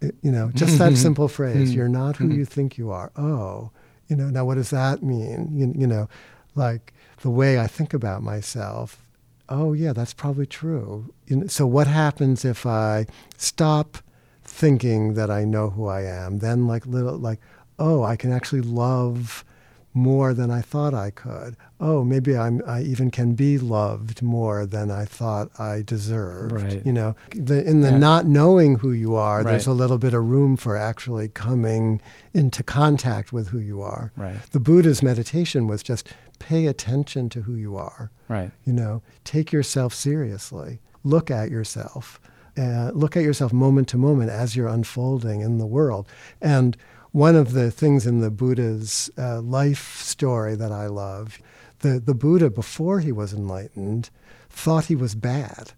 It- 0.00 0.16
you 0.22 0.30
know, 0.30 0.50
just 0.62 0.78
that 0.78 0.96
simple 1.06 1.28
phrase 1.28 1.74
"You're 1.74 1.88
not 2.02 2.16
who 2.16 2.28
you 2.28 2.44
think 2.56 2.78
you 2.78 2.90
are." 2.90 3.10
Oh, 3.16 3.70
you 4.08 4.16
know, 4.16 4.28
now 4.36 4.44
what 4.44 4.56
does 4.56 4.70
that 4.70 5.02
mean? 5.02 5.38
You, 5.58 5.72
you 5.82 5.86
know, 5.86 6.08
like 6.54 6.92
the 7.22 7.30
way 7.30 7.58
I 7.58 7.66
think 7.66 7.94
about 7.94 8.22
myself. 8.22 8.88
Oh, 9.50 9.72
yeah, 9.72 9.94
that's 9.94 10.12
probably 10.12 10.44
true. 10.46 11.10
You 11.26 11.36
know, 11.36 11.46
so 11.46 11.66
what 11.66 11.86
happens 11.86 12.44
if 12.44 12.66
I 12.66 13.06
stop 13.38 13.96
thinking 14.44 15.14
that 15.14 15.30
I 15.30 15.44
know 15.44 15.70
who 15.70 15.86
I 15.86 16.02
am? 16.02 16.38
Then, 16.40 16.66
like 16.66 16.84
little, 16.86 17.16
like, 17.16 17.40
oh, 17.78 18.02
I 18.02 18.14
can 18.16 18.30
actually 18.32 18.60
love 18.60 19.44
more 19.94 20.32
than 20.34 20.50
I 20.50 20.60
thought 20.60 20.94
I 20.94 21.10
could. 21.10 21.56
Oh, 21.80 22.04
maybe 22.04 22.36
I'm, 22.36 22.62
I 22.66 22.82
even 22.82 23.10
can 23.10 23.34
be 23.34 23.58
loved 23.58 24.22
more 24.22 24.66
than 24.66 24.90
I 24.90 25.04
thought 25.04 25.48
I 25.58 25.82
deserved. 25.82 26.52
Right. 26.52 26.84
You 26.86 26.92
know, 26.92 27.16
the, 27.34 27.64
in 27.68 27.80
the 27.80 27.90
Yeah. 27.90 27.98
not 27.98 28.26
knowing 28.26 28.76
who 28.76 28.92
you 28.92 29.16
are, 29.16 29.42
there's 29.42 29.66
a 29.66 29.72
little 29.72 29.98
bit 29.98 30.14
of 30.14 30.24
room 30.24 30.56
for 30.56 30.76
actually 30.76 31.28
coming 31.28 32.00
into 32.34 32.62
contact 32.62 33.32
with 33.32 33.48
who 33.48 33.58
you 33.58 33.80
are. 33.82 34.12
Right. 34.16 34.36
The 34.52 34.60
Buddha's 34.60 35.02
meditation 35.02 35.66
was 35.66 35.82
just 35.82 36.08
pay 36.38 36.66
attention 36.66 37.28
to 37.30 37.42
who 37.42 37.54
you 37.54 37.76
are. 37.76 38.10
Right. 38.28 38.50
You 38.64 38.72
know, 38.74 39.02
take 39.24 39.52
yourself 39.52 39.94
seriously. 39.94 40.80
Look 41.02 41.30
at 41.30 41.50
yourself. 41.50 42.20
Uh, 42.56 42.90
look 42.92 43.16
at 43.16 43.22
yourself 43.22 43.52
moment 43.52 43.88
to 43.88 43.96
moment 43.96 44.30
as 44.30 44.54
you're 44.56 44.66
unfolding 44.68 45.40
in 45.40 45.58
the 45.58 45.66
world. 45.66 46.08
And 46.42 46.76
one 47.12 47.36
of 47.36 47.52
the 47.52 47.70
things 47.70 48.06
in 48.06 48.20
the 48.20 48.30
Buddha's 48.30 49.10
uh, 49.16 49.40
life 49.40 50.00
story 50.00 50.54
that 50.56 50.72
I 50.72 50.86
love, 50.86 51.38
the, 51.80 52.00
the 52.00 52.14
Buddha, 52.14 52.50
before 52.50 53.00
he 53.00 53.12
was 53.12 53.32
enlightened, 53.32 54.10
thought 54.50 54.86
he 54.86 54.96
was 54.96 55.14
bad. 55.14 55.72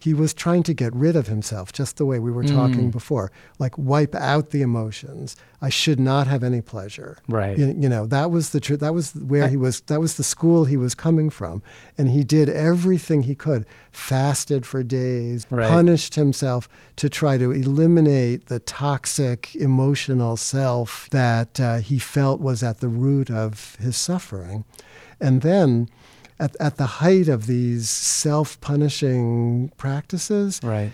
He 0.00 0.14
was 0.14 0.32
trying 0.34 0.62
to 0.64 0.72
get 0.74 0.94
rid 0.94 1.14
of 1.14 1.26
himself, 1.28 1.72
just 1.72 1.98
the 1.98 2.06
way 2.06 2.18
we 2.18 2.32
were 2.32 2.42
talking 2.42 2.88
Mm. 2.88 2.90
before, 2.90 3.30
like 3.58 3.76
wipe 3.76 4.14
out 4.14 4.48
the 4.50 4.62
emotions. 4.62 5.36
I 5.60 5.68
should 5.68 6.00
not 6.00 6.26
have 6.26 6.42
any 6.42 6.62
pleasure. 6.62 7.18
Right. 7.28 7.58
You, 7.58 7.66
you 7.78 7.88
know, 7.88 8.06
that 8.06 8.30
was 8.30 8.50
the 8.50 8.60
truth. 8.60 8.80
That 8.80 8.94
was 8.94 9.12
where 9.12 9.46
he 9.48 9.58
was. 9.58 9.82
That 9.82 10.00
was 10.00 10.14
the 10.16 10.24
school 10.24 10.64
he 10.64 10.78
was 10.78 10.94
coming 10.94 11.28
from, 11.28 11.62
and 11.98 12.08
he 12.08 12.24
did 12.24 12.48
everything 12.48 13.24
he 13.24 13.34
could. 13.34 13.66
Fasted 13.92 14.64
for 14.64 14.82
days, 14.82 15.46
Right. 15.50 15.68
punished 15.68 16.14
himself 16.14 16.66
to 16.96 17.10
try 17.10 17.36
to 17.36 17.50
eliminate 17.52 18.46
the 18.46 18.58
toxic 18.58 19.54
emotional 19.54 20.38
self 20.38 21.08
that 21.10 21.60
uh, 21.60 21.78
he 21.78 21.98
felt 21.98 22.40
was 22.40 22.62
at 22.62 22.80
the 22.80 22.88
root 22.88 23.30
of 23.30 23.76
his 23.80 23.96
suffering, 23.96 24.64
and 25.20 25.42
then. 25.42 25.88
At, 26.40 26.56
at 26.58 26.76
the 26.78 26.86
height 26.86 27.28
of 27.28 27.46
these 27.46 27.88
self 27.90 28.58
punishing 28.62 29.70
practices, 29.76 30.58
Right. 30.64 30.90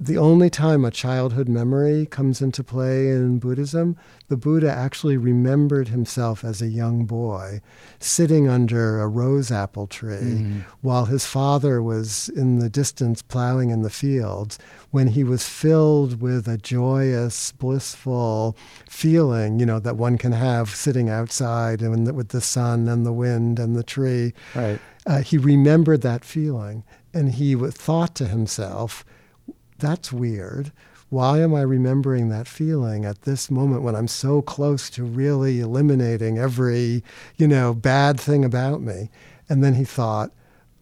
The 0.00 0.18
only 0.18 0.50
time 0.50 0.84
a 0.84 0.90
childhood 0.90 1.48
memory 1.48 2.04
comes 2.06 2.42
into 2.42 2.64
play 2.64 3.08
in 3.08 3.38
Buddhism, 3.38 3.96
the 4.28 4.36
Buddha 4.36 4.70
actually 4.70 5.16
remembered 5.16 5.88
himself 5.88 6.44
as 6.44 6.60
a 6.60 6.66
young 6.66 7.04
boy 7.04 7.60
sitting 8.00 8.48
under 8.48 9.00
a 9.00 9.06
rose 9.06 9.52
apple 9.52 9.86
tree 9.86 10.62
while 10.80 11.04
his 11.04 11.24
father 11.26 11.80
was 11.82 12.28
in 12.30 12.58
the 12.58 12.68
distance 12.68 13.22
plowing 13.22 13.70
in 13.70 13.82
the 13.82 13.88
fields 13.90 14.58
when 14.90 15.08
he 15.08 15.22
was 15.22 15.48
filled 15.48 16.20
with 16.20 16.48
a 16.48 16.58
joyous, 16.58 17.52
blissful 17.52 18.56
feeling, 18.88 19.60
you 19.60 19.66
know, 19.66 19.78
that 19.78 19.96
one 19.96 20.18
can 20.18 20.32
have 20.32 20.70
sitting 20.70 21.08
outside 21.08 21.80
and 21.82 22.14
with 22.16 22.30
the 22.30 22.40
sun 22.40 22.88
and 22.88 23.06
the 23.06 23.12
wind 23.12 23.58
and 23.58 23.76
the 23.76 23.84
tree 23.84 24.32
Right. 24.54 24.80
uh, 25.06 25.20
he 25.20 25.38
remembered 25.38 26.02
that 26.02 26.24
feeling 26.24 26.82
and 27.12 27.32
he 27.34 27.54
thought 27.54 28.14
to 28.16 28.26
himself, 28.26 29.04
that's 29.78 30.12
weird. 30.12 30.72
Why 31.10 31.40
am 31.40 31.54
I 31.54 31.60
remembering 31.60 32.28
that 32.28 32.48
feeling 32.48 33.04
at 33.04 33.22
this 33.22 33.50
moment 33.50 33.82
when 33.82 33.94
I'm 33.94 34.08
so 34.08 34.42
close 34.42 34.90
to 34.90 35.04
really 35.04 35.60
eliminating 35.60 36.38
every, 36.38 37.04
you 37.36 37.46
know, 37.46 37.72
bad 37.72 38.18
thing 38.18 38.44
about 38.44 38.80
me? 38.80 39.10
And 39.48 39.62
then 39.62 39.74
he 39.74 39.84
thought, 39.84 40.32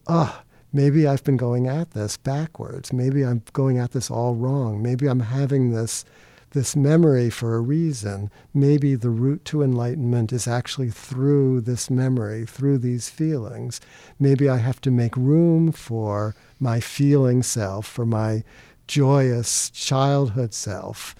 oh, 0.07 0.41
maybe 0.71 1.05
I've 1.05 1.23
been 1.23 1.37
going 1.37 1.67
at 1.67 1.91
this 1.91 2.17
backwards. 2.17 2.91
Maybe 2.91 3.23
I'm 3.23 3.43
going 3.53 3.77
at 3.77 3.91
this 3.91 4.09
all 4.09 4.33
wrong. 4.35 4.81
Maybe 4.81 5.07
I'm 5.07 5.19
having 5.19 5.71
this 5.71 6.05
this 6.53 6.75
memory 6.75 7.31
for 7.31 7.55
a 7.55 7.61
reason. 7.61 8.29
Maybe 8.53 8.93
the 8.95 9.09
route 9.09 9.43
to 9.45 9.63
enlightenment 9.63 10.31
is 10.31 10.47
actually 10.47 10.91
through 10.91 11.61
this 11.61 11.89
memory, 11.89 12.45
through 12.45 12.77
these 12.77 13.09
feelings. 13.09 13.81
Maybe 14.19 14.47
I 14.47 14.57
have 14.57 14.79
to 14.81 14.91
make 14.91 15.17
room 15.17 15.71
for 15.71 16.35
my 16.59 16.79
feeling 16.79 17.41
self, 17.41 17.87
for 17.87 18.05
my 18.05 18.43
joyous 18.87 19.69
childhood 19.69 20.53
self. 20.53 21.15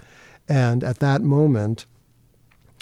And 0.47 0.83
at 0.83 0.99
that 0.99 1.21
moment, 1.21 1.85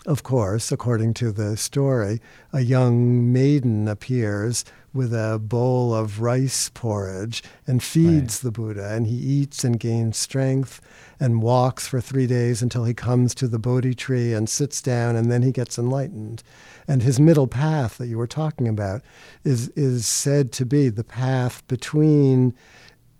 of 0.06 0.24
course, 0.24 0.72
according 0.72 1.14
to 1.16 1.32
the 1.32 1.56
story, 1.56 2.22
a 2.52 2.62
young 2.62 3.32
maiden 3.32 3.88
appears 3.88 4.66
with 4.94 5.14
a 5.14 5.40
bowl 5.40 5.94
of 5.94 6.22
rice 6.22 6.70
porridge 6.74 7.44
and 7.68 7.84
feeds 7.84 8.40
the 8.40 8.52
Buddha, 8.52 8.94
and 8.94 9.06
he 9.06 9.16
eats 9.16 9.64
and 9.64 9.80
gains 9.80 10.18
strength 10.18 10.82
and 11.20 11.42
walks 11.42 11.88
for 11.88 12.02
three 12.02 12.28
days 12.28 12.62
until 12.64 12.84
he 12.84 12.94
comes 12.94 13.36
to 13.36 13.48
the 13.48 13.60
Bodhi 13.60 13.94
tree 13.94 14.34
and 14.34 14.50
sits 14.50 14.82
down, 14.82 15.16
and 15.16 15.32
then 15.32 15.44
he 15.44 15.52
gets 15.52 15.78
enlightened. 15.78 16.42
And 16.88 17.04
his 17.04 17.20
middle 17.20 17.48
path 17.48 18.00
that 18.00 18.08
you 18.08 18.18
were 18.18 18.28
talking 18.28 18.68
about 18.68 19.02
is, 19.44 19.70
is 19.70 20.08
said 20.08 20.52
to 20.54 20.66
be 20.66 20.90
the 20.90 21.04
path 21.04 21.66
between 21.68 22.56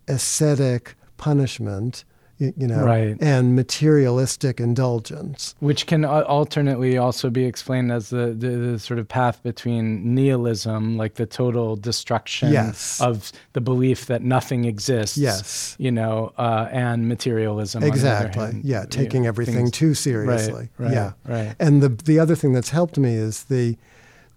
ascetic 0.08 0.96
punishment, 1.22 2.04
you 2.40 2.54
know, 2.68 2.84
Right. 2.84 3.16
and 3.22 3.56
materialistic 3.56 4.60
indulgence. 4.60 5.54
Which 5.60 5.86
can 5.86 6.04
alternately 6.04 6.98
also 6.98 7.30
be 7.30 7.46
explained 7.46 7.92
as 7.92 8.10
the, 8.10 8.34
the, 8.44 8.50
the 8.50 8.80
sort 8.80 8.98
of 9.00 9.08
path 9.08 9.44
between 9.44 10.16
nihilism, 10.16 10.98
like 10.98 11.14
the 11.16 11.28
total 11.28 11.76
destruction 11.76 12.52
Yes. 12.52 13.00
of 13.00 13.32
the 13.54 13.62
belief 13.62 14.08
that 14.08 14.24
nothing 14.24 14.66
exists. 14.66 15.20
Yes. 15.20 15.76
You 15.78 15.92
know, 15.92 16.34
uh, 16.40 16.68
and 16.72 17.08
materialism. 17.08 17.84
on 17.84 17.90
the 17.90 17.92
other 17.92 17.96
Exactly. 17.96 18.44
hand. 18.46 18.66
Yeah, 18.66 18.82
You 18.82 18.88
taking 18.88 19.22
know, 19.24 19.28
everything 19.30 19.56
things- 19.56 19.72
too 19.72 19.94
seriously. 19.94 20.70
right, 20.80 20.92
yeah. 20.92 21.12
right. 21.28 21.54
And 21.60 21.84
the 21.84 21.90
the 21.90 22.18
other 22.20 22.36
thing 22.36 22.54
that's 22.54 22.72
helped 22.72 22.98
me 22.98 23.14
is 23.14 23.44
the 23.44 23.78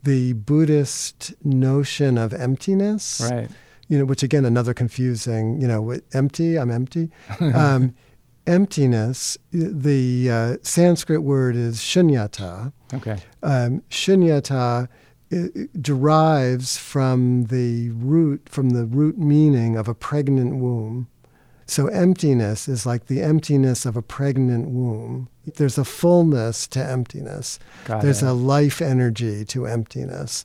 the 0.03 0.35
Buddhist 0.35 1.33
notion 1.43 2.19
of 2.19 2.35
emptiness. 2.35 3.23
Right. 3.31 3.49
You 3.89 3.99
know, 3.99 4.05
which 4.05 4.23
again 4.23 4.45
another 4.45 4.75
confusing. 4.75 5.61
You 5.61 5.69
know, 5.69 5.99
empty. 6.13 6.59
I'm 6.59 6.71
empty. 6.71 7.11
um, 7.41 7.95
emptiness. 8.47 9.39
The 9.53 10.31
uh, 10.31 10.57
Sanskrit 10.63 11.23
word 11.23 11.57
is 11.57 11.79
shunyata. 11.79 12.73
Okay. 12.93 13.19
Um, 13.43 13.83
shunyata 13.91 14.89
derives 15.81 16.77
from 16.77 17.45
the 17.47 17.91
root 17.91 18.49
from 18.49 18.71
the 18.71 18.85
root 18.85 19.19
meaning 19.19 19.77
of 19.77 19.89
a 19.89 19.95
pregnant 19.95 20.57
womb. 20.57 21.09
So 21.67 21.87
emptiness 21.87 22.69
is 22.69 22.85
like 22.85 23.07
the 23.07 23.23
emptiness 23.23 23.87
of 23.87 23.97
a 23.97 24.03
pregnant 24.03 24.69
womb. 24.69 25.29
There's 25.57 25.79
a 25.79 25.85
fullness 25.85 26.67
to 26.69 26.85
emptiness. 26.85 27.59
Got 27.87 28.03
There's 28.03 28.23
it. 28.23 28.29
a 28.29 28.33
life 28.33 28.83
energy 28.83 29.45
to 29.47 29.67
emptiness. 29.67 30.45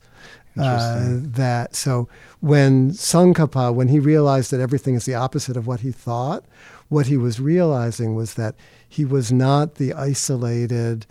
Uh, 0.58 1.20
that 1.22 1.76
so 1.76 2.10
when 2.42 2.92
Tsongkhapa, 2.92 3.74
when 3.74 3.88
he 3.88 4.00
realized 4.00 4.52
that 4.52 4.60
everything 4.60 4.96
is 4.96 5.06
the 5.06 5.16
opposite 5.16 5.56
of 5.56 5.68
what 5.68 5.82
he 5.82 5.92
thought, 5.92 6.44
what 6.90 7.08
he 7.08 7.18
was 7.18 7.40
realizing 7.40 8.16
was 8.16 8.34
that 8.34 8.56
he 8.88 9.06
was 9.06 9.32
not 9.32 9.76
the 9.76 9.94
isolated 9.94 11.06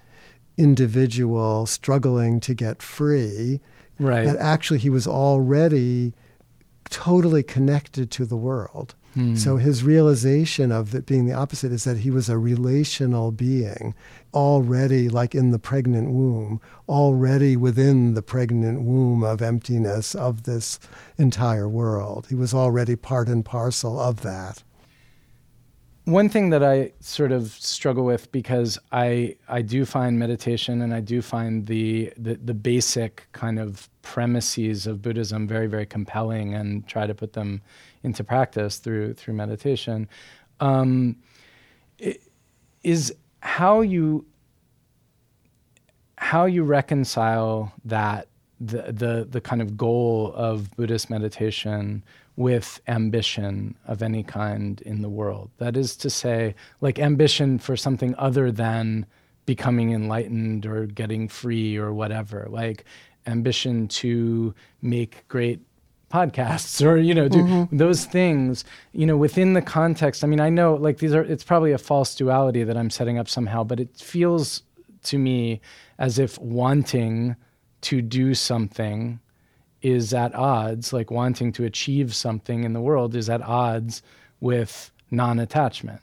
individual 0.56 1.66
struggling 1.66 2.40
to 2.40 2.52
get 2.52 2.82
free. 2.82 3.60
Right. 3.98 4.26
That 4.26 4.36
actually 4.36 4.80
he 4.80 4.90
was 4.90 5.06
already 5.06 6.12
totally 6.90 7.42
connected 7.42 8.10
to 8.12 8.26
the 8.26 8.36
world. 8.36 8.94
Hmm. 9.14 9.36
So 9.36 9.56
his 9.56 9.82
realization 9.82 10.70
of 10.70 10.94
it 10.94 11.06
being 11.06 11.26
the 11.26 11.32
opposite 11.32 11.72
is 11.72 11.84
that 11.84 11.98
he 11.98 12.10
was 12.10 12.28
a 12.28 12.38
relational 12.38 13.32
being, 13.32 13.94
already 14.34 15.08
like 15.08 15.34
in 15.34 15.50
the 15.50 15.58
pregnant 15.58 16.10
womb, 16.10 16.60
already 16.88 17.56
within 17.56 18.14
the 18.14 18.22
pregnant 18.22 18.82
womb 18.82 19.22
of 19.22 19.42
emptiness 19.42 20.14
of 20.14 20.44
this 20.44 20.78
entire 21.16 21.68
world. 21.68 22.26
He 22.28 22.34
was 22.34 22.54
already 22.54 22.96
part 22.96 23.28
and 23.28 23.44
parcel 23.44 23.98
of 23.98 24.22
that. 24.22 24.62
One 26.04 26.30
thing 26.30 26.50
that 26.50 26.64
I 26.64 26.92
sort 27.00 27.32
of 27.32 27.50
struggle 27.50 28.04
with 28.04 28.32
because 28.32 28.78
I 28.92 29.36
I 29.46 29.60
do 29.60 29.84
find 29.84 30.18
meditation 30.18 30.80
and 30.80 30.94
I 30.94 31.00
do 31.00 31.20
find 31.20 31.66
the 31.66 32.12
the, 32.16 32.34
the 32.36 32.54
basic 32.54 33.28
kind 33.32 33.58
of 33.58 33.90
premises 34.00 34.86
of 34.86 35.02
Buddhism 35.02 35.46
very 35.46 35.66
very 35.66 35.84
compelling 35.84 36.54
and 36.54 36.86
try 36.88 37.06
to 37.06 37.14
put 37.14 37.34
them 37.34 37.60
into 38.02 38.24
practice 38.24 38.78
through 38.78 39.14
through 39.14 39.34
meditation 39.34 40.08
um, 40.60 41.16
is 42.82 43.14
how 43.40 43.80
you 43.80 44.24
how 46.16 46.46
you 46.46 46.64
reconcile 46.64 47.72
that 47.84 48.28
the 48.60 48.92
the 48.92 49.26
the 49.30 49.40
kind 49.40 49.62
of 49.62 49.76
goal 49.76 50.32
of 50.34 50.74
Buddhist 50.76 51.10
meditation 51.10 52.02
with 52.36 52.80
ambition 52.86 53.74
of 53.86 54.02
any 54.02 54.22
kind 54.22 54.80
in 54.82 55.02
the 55.02 55.08
world. 55.08 55.50
That 55.58 55.76
is 55.76 55.96
to 55.96 56.10
say, 56.10 56.54
like 56.80 56.98
ambition 56.98 57.58
for 57.58 57.76
something 57.76 58.14
other 58.16 58.52
than 58.52 59.06
becoming 59.44 59.92
enlightened 59.92 60.66
or 60.66 60.86
getting 60.86 61.28
free 61.28 61.76
or 61.76 61.92
whatever. 61.92 62.46
Like 62.50 62.84
ambition 63.26 63.88
to 63.88 64.54
make 64.82 65.26
great 65.28 65.60
podcasts 66.12 66.84
or 66.84 66.96
you 66.96 67.12
know 67.12 67.28
do 67.28 67.38
mm-hmm. 67.38 67.76
those 67.76 68.06
things 68.06 68.64
you 68.92 69.04
know 69.04 69.16
within 69.16 69.52
the 69.52 69.60
context 69.60 70.24
i 70.24 70.26
mean 70.26 70.40
i 70.40 70.48
know 70.48 70.74
like 70.74 70.98
these 70.98 71.12
are 71.12 71.22
it's 71.22 71.44
probably 71.44 71.70
a 71.70 71.76
false 71.76 72.14
duality 72.14 72.64
that 72.64 72.78
i'm 72.78 72.88
setting 72.88 73.18
up 73.18 73.28
somehow 73.28 73.62
but 73.62 73.78
it 73.78 73.94
feels 73.94 74.62
to 75.02 75.18
me 75.18 75.60
as 75.98 76.18
if 76.18 76.38
wanting 76.38 77.36
to 77.80 78.00
do 78.00 78.34
something 78.34 79.20
is 79.82 80.12
at 80.12 80.34
odds, 80.34 80.92
like 80.92 81.10
wanting 81.10 81.52
to 81.52 81.64
achieve 81.64 82.14
something 82.14 82.64
in 82.64 82.72
the 82.72 82.80
world 82.80 83.14
is 83.14 83.28
at 83.28 83.42
odds 83.42 84.02
with 84.40 84.90
non 85.10 85.38
attachment. 85.38 86.00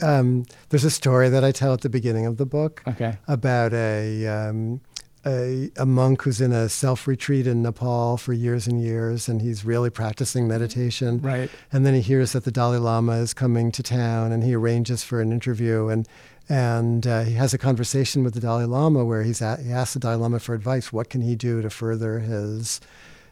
Um, 0.00 0.44
there's 0.68 0.84
a 0.84 0.90
story 0.90 1.28
that 1.28 1.42
I 1.42 1.50
tell 1.50 1.72
at 1.72 1.80
the 1.80 1.88
beginning 1.88 2.26
of 2.26 2.36
the 2.36 2.46
book 2.46 2.82
okay. 2.86 3.18
about 3.26 3.72
a, 3.72 4.26
um, 4.26 4.80
a, 5.26 5.70
a 5.76 5.84
monk 5.84 6.22
who's 6.22 6.40
in 6.40 6.52
a 6.52 6.68
self 6.68 7.06
retreat 7.06 7.46
in 7.46 7.62
Nepal 7.62 8.16
for 8.16 8.32
years 8.32 8.66
and 8.66 8.80
years, 8.80 9.28
and 9.28 9.42
he's 9.42 9.64
really 9.64 9.90
practicing 9.90 10.46
meditation. 10.46 11.20
Right. 11.20 11.50
And 11.72 11.84
then 11.84 11.94
he 11.94 12.00
hears 12.00 12.32
that 12.32 12.44
the 12.44 12.52
Dalai 12.52 12.78
Lama 12.78 13.14
is 13.14 13.34
coming 13.34 13.72
to 13.72 13.82
town, 13.82 14.30
and 14.30 14.44
he 14.44 14.54
arranges 14.54 15.02
for 15.02 15.20
an 15.20 15.32
interview. 15.32 15.88
And 15.88 16.08
and 16.48 17.06
uh, 17.06 17.22
he 17.24 17.34
has 17.34 17.52
a 17.52 17.58
conversation 17.58 18.22
with 18.22 18.34
the 18.34 18.40
Dalai 18.40 18.66
Lama 18.66 19.04
where 19.04 19.24
he's 19.24 19.42
at, 19.42 19.60
he 19.60 19.72
asks 19.72 19.94
the 19.94 20.00
Dalai 20.00 20.16
Lama 20.16 20.38
for 20.38 20.54
advice. 20.54 20.92
What 20.92 21.10
can 21.10 21.22
he 21.22 21.34
do 21.34 21.60
to 21.60 21.70
further 21.70 22.20
his 22.20 22.80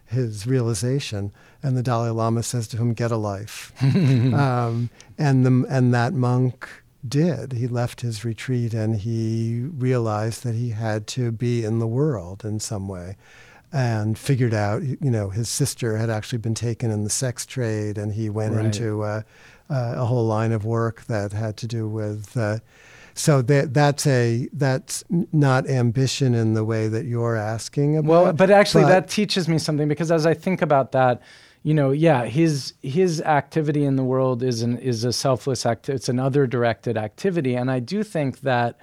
his 0.06 0.46
realization? 0.46 1.32
And 1.62 1.76
the 1.76 1.82
Dalai 1.82 2.10
Lama 2.10 2.42
says 2.42 2.66
to 2.68 2.76
him, 2.76 2.92
"Get 2.92 3.12
a 3.12 3.16
life." 3.16 3.72
um, 3.82 4.90
and 5.16 5.46
the 5.46 5.66
and 5.70 5.94
that 5.94 6.12
monk 6.12 6.68
did. 7.08 7.52
He 7.52 7.66
left 7.66 8.00
his 8.00 8.24
retreat 8.24 8.74
and 8.74 8.96
he 8.96 9.62
realized 9.62 10.42
that 10.44 10.54
he 10.54 10.70
had 10.70 11.06
to 11.08 11.32
be 11.32 11.64
in 11.64 11.78
the 11.78 11.86
world 11.86 12.44
in 12.44 12.60
some 12.60 12.88
way. 12.88 13.16
And 13.72 14.16
figured 14.16 14.54
out, 14.54 14.84
you 14.84 15.10
know, 15.10 15.30
his 15.30 15.48
sister 15.48 15.96
had 15.96 16.08
actually 16.08 16.38
been 16.38 16.54
taken 16.54 16.92
in 16.92 17.02
the 17.02 17.10
sex 17.10 17.44
trade, 17.44 17.98
and 17.98 18.12
he 18.12 18.30
went 18.30 18.54
right. 18.54 18.66
into 18.66 19.02
a, 19.02 19.24
a, 19.68 20.04
whole 20.04 20.24
line 20.24 20.52
of 20.52 20.64
work 20.64 21.06
that 21.06 21.32
had 21.32 21.56
to 21.56 21.66
do 21.66 21.88
with 21.88 22.36
uh, 22.36 22.60
so 23.14 23.42
that 23.42 23.72
that's 23.72 24.06
a 24.06 24.48
that's 24.52 25.04
not 25.32 25.68
ambition 25.68 26.34
in 26.34 26.54
the 26.54 26.64
way 26.64 26.88
that 26.88 27.06
you're 27.06 27.36
asking 27.36 27.96
about. 27.96 28.08
Well, 28.08 28.32
but 28.32 28.50
actually, 28.50 28.84
but, 28.84 28.90
that 28.90 29.08
teaches 29.08 29.48
me 29.48 29.58
something 29.58 29.88
because 29.88 30.10
as 30.10 30.26
I 30.26 30.34
think 30.34 30.62
about 30.62 30.92
that, 30.92 31.22
you 31.64 31.72
know, 31.72 31.92
yeah, 31.92 32.26
his 32.26 32.74
his 32.82 33.22
activity 33.22 33.84
in 33.84 33.96
the 33.96 34.04
world 34.04 34.42
is 34.42 34.60
an 34.60 34.76
is 34.78 35.02
a 35.02 35.12
selfless 35.12 35.64
act. 35.64 35.88
It's 35.88 36.10
an 36.10 36.20
other 36.20 36.46
directed 36.46 36.98
activity, 36.98 37.54
and 37.54 37.70
I 37.70 37.80
do 37.80 38.04
think 38.04 38.40
that 38.42 38.78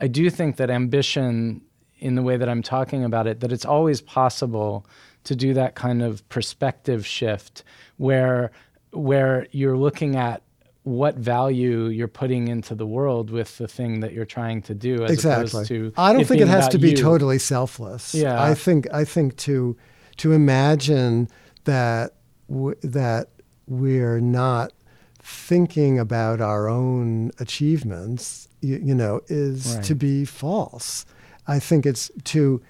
I 0.00 0.06
do 0.06 0.28
think 0.28 0.56
that 0.56 0.68
ambition, 0.68 1.62
in 1.98 2.14
the 2.14 2.22
way 2.22 2.36
that 2.36 2.48
I'm 2.48 2.62
talking 2.62 3.04
about 3.04 3.26
it, 3.26 3.40
that 3.40 3.52
it's 3.52 3.64
always 3.64 4.02
possible 4.02 4.86
to 5.24 5.34
do 5.34 5.54
that 5.54 5.74
kind 5.74 6.02
of 6.02 6.28
perspective 6.28 7.06
shift 7.06 7.64
where 7.96 8.50
where 8.90 9.46
you're 9.50 9.78
looking 9.78 10.16
at 10.16 10.42
what 10.82 11.16
value 11.16 11.86
you're 11.86 12.06
putting 12.06 12.48
into 12.48 12.74
the 12.74 12.86
world 12.86 13.30
with 13.30 13.56
the 13.56 13.66
thing 13.66 14.00
that 14.00 14.12
you're 14.12 14.26
trying 14.26 14.60
to 14.62 14.74
do 14.74 15.02
as 15.04 15.10
exactly. 15.10 15.48
opposed 15.48 15.68
to 15.68 15.92
I 15.96 16.12
don't 16.12 16.26
think 16.26 16.42
it 16.42 16.48
has 16.48 16.68
to 16.68 16.78
be 16.78 16.90
you. 16.90 16.96
totally 16.96 17.38
selfless. 17.38 18.14
Yeah. 18.14 18.40
I 18.42 18.52
think 18.52 18.86
I 18.92 19.04
think 19.06 19.36
to 19.38 19.74
to 20.18 20.32
imagine 20.32 21.28
that 21.64 22.12
w- 22.48 22.76
that 22.82 23.28
we're 23.66 24.20
not 24.20 24.72
thinking 25.20 25.98
about 25.98 26.40
our 26.40 26.68
own 26.68 27.32
achievements, 27.38 28.48
you, 28.60 28.80
you 28.82 28.94
know, 28.94 29.20
is 29.28 29.74
right. 29.74 29.84
to 29.84 29.94
be 29.94 30.24
false. 30.24 31.04
I 31.48 31.58
think 31.58 31.86
it's 31.86 32.10
to 32.24 32.62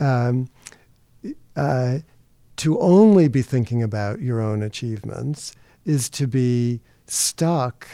um, 0.00 0.48
uh, 1.56 1.98
to 2.56 2.78
only 2.78 3.28
be 3.28 3.42
thinking 3.42 3.82
about 3.82 4.20
your 4.20 4.40
own 4.40 4.62
achievements 4.62 5.54
is 5.84 6.08
to 6.10 6.26
be 6.26 6.80
stuck 7.06 7.86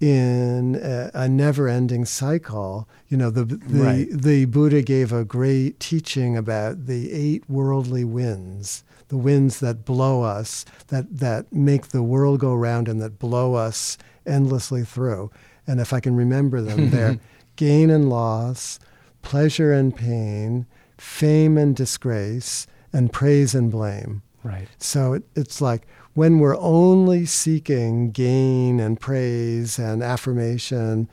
in 0.00 0.76
a, 0.76 1.10
a 1.14 1.28
never-ending 1.28 2.04
cycle. 2.04 2.88
You 3.08 3.16
know, 3.16 3.30
the 3.30 3.44
the, 3.44 3.82
right. 3.82 4.08
the 4.10 4.44
Buddha 4.44 4.82
gave 4.82 5.12
a 5.12 5.24
great 5.24 5.80
teaching 5.80 6.36
about 6.36 6.86
the 6.86 7.12
eight 7.12 7.48
worldly 7.48 8.04
winds, 8.04 8.84
the 9.08 9.16
winds 9.16 9.60
that 9.60 9.84
blow 9.84 10.22
us, 10.22 10.64
that 10.88 11.18
that 11.18 11.52
make 11.52 11.88
the 11.88 12.02
world 12.02 12.40
go 12.40 12.54
round 12.54 12.88
and 12.88 13.00
that 13.00 13.18
blow 13.18 13.54
us 13.54 13.98
endlessly 14.26 14.84
through. 14.84 15.30
And 15.66 15.80
if 15.80 15.92
I 15.92 16.00
can 16.00 16.16
remember 16.16 16.60
them, 16.60 16.90
they're 16.90 17.18
gain 17.56 17.90
and 17.90 18.08
loss, 18.08 18.78
pleasure 19.22 19.72
and 19.72 19.94
pain, 19.94 20.66
fame 20.96 21.58
and 21.58 21.74
disgrace, 21.74 22.66
and 22.92 23.12
praise 23.12 23.54
and 23.54 23.70
blame. 23.70 24.22
Right. 24.42 24.68
So 24.78 25.14
it, 25.14 25.24
it's 25.34 25.60
like 25.60 25.86
when 26.14 26.38
we're 26.38 26.56
only 26.56 27.26
seeking 27.26 28.10
gain 28.10 28.80
and 28.80 28.98
praise 28.98 29.78
and 29.78 30.02
affirmation, 30.02 31.08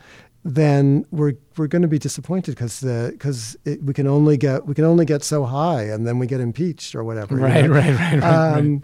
then 0.45 1.03
we're 1.10 1.34
we're 1.58 1.67
going 1.67 1.81
to 1.81 1.88
be 1.88 1.97
disappointed 1.97 2.51
because 2.51 2.81
because 2.81 3.58
we 3.81 3.93
can 3.93 4.05
only 4.05 4.38
get 4.38 4.67
we 4.67 4.75
can 4.75 4.86
only 4.86 5.03
get 5.03 5.23
so 5.23 5.43
high 5.43 5.81
and 5.81 6.05
then 6.05 6.19
we 6.19 6.27
get 6.27 6.39
impeached 6.39 6.93
or 6.93 7.03
whatever. 7.03 7.36
Right, 7.36 7.63
you 7.63 7.67
know? 7.67 7.73
right, 7.73 7.99
right, 7.99 8.21
right, 8.21 8.23
um, 8.23 8.84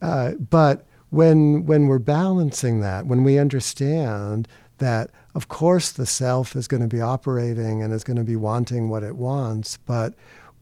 right. 0.00 0.08
Uh, 0.08 0.34
but 0.36 0.86
when 1.10 1.66
when 1.66 1.88
we're 1.88 1.98
balancing 1.98 2.80
that, 2.80 3.06
when 3.06 3.22
we 3.22 3.38
understand 3.38 4.48
that 4.78 5.10
of 5.34 5.48
course 5.48 5.92
the 5.92 6.06
self 6.06 6.56
is 6.56 6.66
going 6.66 6.82
to 6.82 6.88
be 6.88 7.02
operating 7.02 7.82
and 7.82 7.92
is 7.92 8.02
going 8.02 8.16
to 8.16 8.24
be 8.24 8.36
wanting 8.36 8.88
what 8.88 9.02
it 9.02 9.16
wants, 9.16 9.76
but 9.84 10.14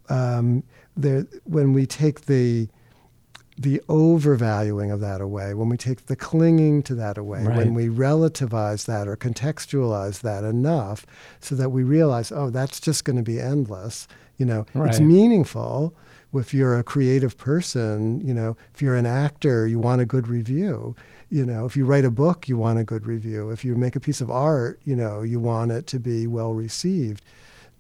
um, 0.09 0.65
there, 0.97 1.25
when 1.45 1.73
we 1.73 1.87
take 1.87 2.23
the 2.23 2.69
the 3.59 3.83
overvaluing 3.89 4.91
of 4.91 5.01
that 5.01 5.21
away, 5.21 5.55
when 5.55 5.69
we 5.69 5.77
take 5.77 6.07
the 6.07 6.17
clinging 6.17 6.83
to 6.85 6.95
that 6.95 7.19
away, 7.19 7.45
right. 7.45 7.57
when 7.57 7.75
we 7.75 7.89
relativize 7.89 8.87
that 8.87 9.07
or 9.07 9.17
contextualize 9.17 10.21
that 10.23 10.45
enough 10.45 11.07
so 11.41 11.55
that 11.55 11.71
we 11.71 11.83
realize, 11.83 12.33
oh, 12.33 12.51
that's 12.51 12.81
just 12.81 13.05
going 13.05 13.17
to 13.17 13.23
be 13.23 13.41
endless. 13.41 14.09
You 14.39 14.47
know, 14.47 14.67
right. 14.75 14.89
it's 14.89 15.01
meaningful. 15.01 15.95
If 16.35 16.55
you're 16.55 16.79
a 16.79 16.83
creative 16.83 17.37
person, 17.37 18.27
you 18.27 18.33
know, 18.33 18.57
if 18.73 18.81
you're 18.81 18.97
an 18.97 19.05
actor, 19.05 19.67
you 19.67 19.79
want 19.79 20.01
a 20.01 20.07
good 20.07 20.29
review. 20.29 20.97
You 21.29 21.45
know, 21.45 21.67
if 21.67 21.77
you 21.77 21.85
write 21.85 22.07
a 22.07 22.11
book, 22.11 22.49
you 22.49 22.57
want 22.57 22.79
a 22.79 22.85
good 22.85 23.07
review. 23.07 23.51
If 23.51 23.65
you 23.65 23.75
make 23.75 23.97
a 23.97 24.01
piece 24.01 24.23
of 24.23 24.31
art, 24.31 24.81
you 24.85 24.97
know, 24.97 25.23
you 25.23 25.41
want 25.41 25.73
it 25.73 25.87
to 25.89 26.01
be 26.01 26.27
well 26.27 26.55
received. 26.55 27.23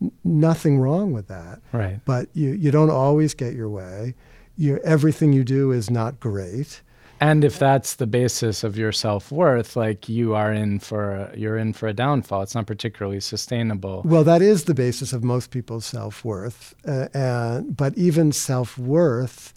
N- 0.02 0.12
nothing 0.22 0.78
wrong 0.78 1.12
with 1.12 1.28
that. 1.28 1.60
Right. 1.72 2.00
But 2.04 2.28
you, 2.34 2.50
you 2.50 2.70
don't 2.70 2.90
always 2.90 3.32
get 3.32 3.54
your 3.54 3.70
way 3.70 4.14
you 4.56 4.78
everything 4.84 5.32
you 5.32 5.44
do 5.44 5.72
is 5.72 5.90
not 5.90 6.20
great. 6.20 6.82
And 7.20 7.44
if 7.44 7.56
that's 7.56 7.94
the 7.94 8.06
basis 8.08 8.64
of 8.64 8.76
your 8.76 8.90
self 8.90 9.30
worth, 9.30 9.76
like 9.76 10.08
you 10.08 10.34
are 10.34 10.52
in 10.52 10.80
for 10.80 11.12
a, 11.12 11.36
you're 11.36 11.56
in 11.56 11.72
for 11.72 11.86
a 11.86 11.92
downfall. 11.92 12.42
It's 12.42 12.56
not 12.56 12.66
particularly 12.66 13.20
sustainable. 13.20 14.02
Well, 14.04 14.24
that 14.24 14.42
is 14.42 14.64
the 14.64 14.74
basis 14.74 15.12
of 15.12 15.22
most 15.22 15.52
people's 15.52 15.84
self 15.86 16.24
worth, 16.24 16.74
uh, 16.84 17.60
but 17.60 17.96
even 17.96 18.32
self 18.32 18.76
worth 18.76 19.54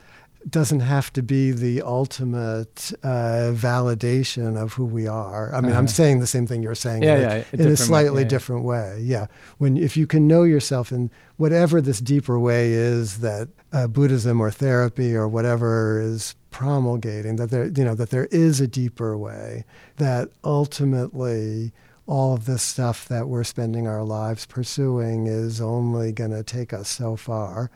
doesn't 0.49 0.81
have 0.81 1.12
to 1.13 1.23
be 1.23 1.51
the 1.51 1.81
ultimate 1.81 2.91
uh, 3.03 3.51
validation 3.51 4.62
of 4.62 4.73
who 4.73 4.86
we 4.86 5.08
are. 5.08 5.53
I 5.53 5.62
mean, 5.62 5.71
uh-huh. 5.71 5.79
I'm 5.79 5.88
saying 5.88 6.19
the 6.19 6.27
same 6.27 6.45
thing 6.45 6.62
you're 6.62 6.75
saying 6.75 7.03
yeah, 7.03 7.15
in, 7.15 7.21
yeah, 7.21 7.43
a, 7.51 7.62
in 7.62 7.67
a 7.69 7.77
slightly 7.77 8.21
yeah, 8.23 8.29
different 8.29 8.63
way. 8.63 8.99
Yeah, 9.01 9.27
when 9.58 9.77
if 9.77 9.97
you 9.97 10.05
can 10.05 10.27
know 10.27 10.43
yourself 10.43 10.91
in 10.91 11.10
whatever 11.38 11.81
this 11.81 11.99
deeper 11.99 12.39
way 12.39 12.73
is 12.73 13.19
that 13.19 13.49
uh, 13.73 13.88
Buddhism 13.88 14.39
or 14.39 14.51
therapy 14.51 15.15
or 15.15 15.27
whatever 15.27 15.99
is 15.99 16.36
promulgating, 16.51 17.38
that 17.38 17.49
there 17.49 17.65
you 17.65 17.84
know 17.84 17.95
that 17.95 18.12
there 18.12 18.25
is 18.25 18.62
a 18.62 18.67
deeper 18.67 19.17
way 19.17 19.65
that 19.97 20.29
ultimately 20.43 21.73
all 22.08 22.36
of 22.36 22.45
this 22.45 22.62
stuff 22.62 23.08
that 23.08 23.27
we're 23.27 23.43
spending 23.43 23.88
our 23.88 24.03
lives 24.03 24.45
pursuing 24.45 25.25
is 25.25 25.60
only 25.60 26.12
going 26.12 26.29
to 26.29 26.43
take 26.43 26.71
us 26.71 26.88
so 26.88 27.15
far 27.15 27.71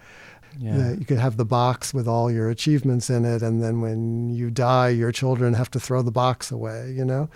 yeah. 0.57 0.93
you 0.93 1.05
could 1.05 1.17
have 1.19 1.37
the 1.37 1.45
box 1.45 1.93
with 1.93 2.07
all 2.07 2.31
your 2.31 2.49
achievements 2.49 3.09
in 3.09 3.25
it, 3.25 3.41
and 3.41 3.61
then 3.61 3.81
when 3.81 4.29
you 4.29 4.49
die, 4.49 4.89
your 4.89 5.11
children 5.11 5.53
have 5.53 5.69
to 5.71 5.79
throw 5.79 6.01
the 6.01 6.11
box 6.11 6.51
away. 6.51 6.91
You 6.95 7.05
know. 7.05 7.29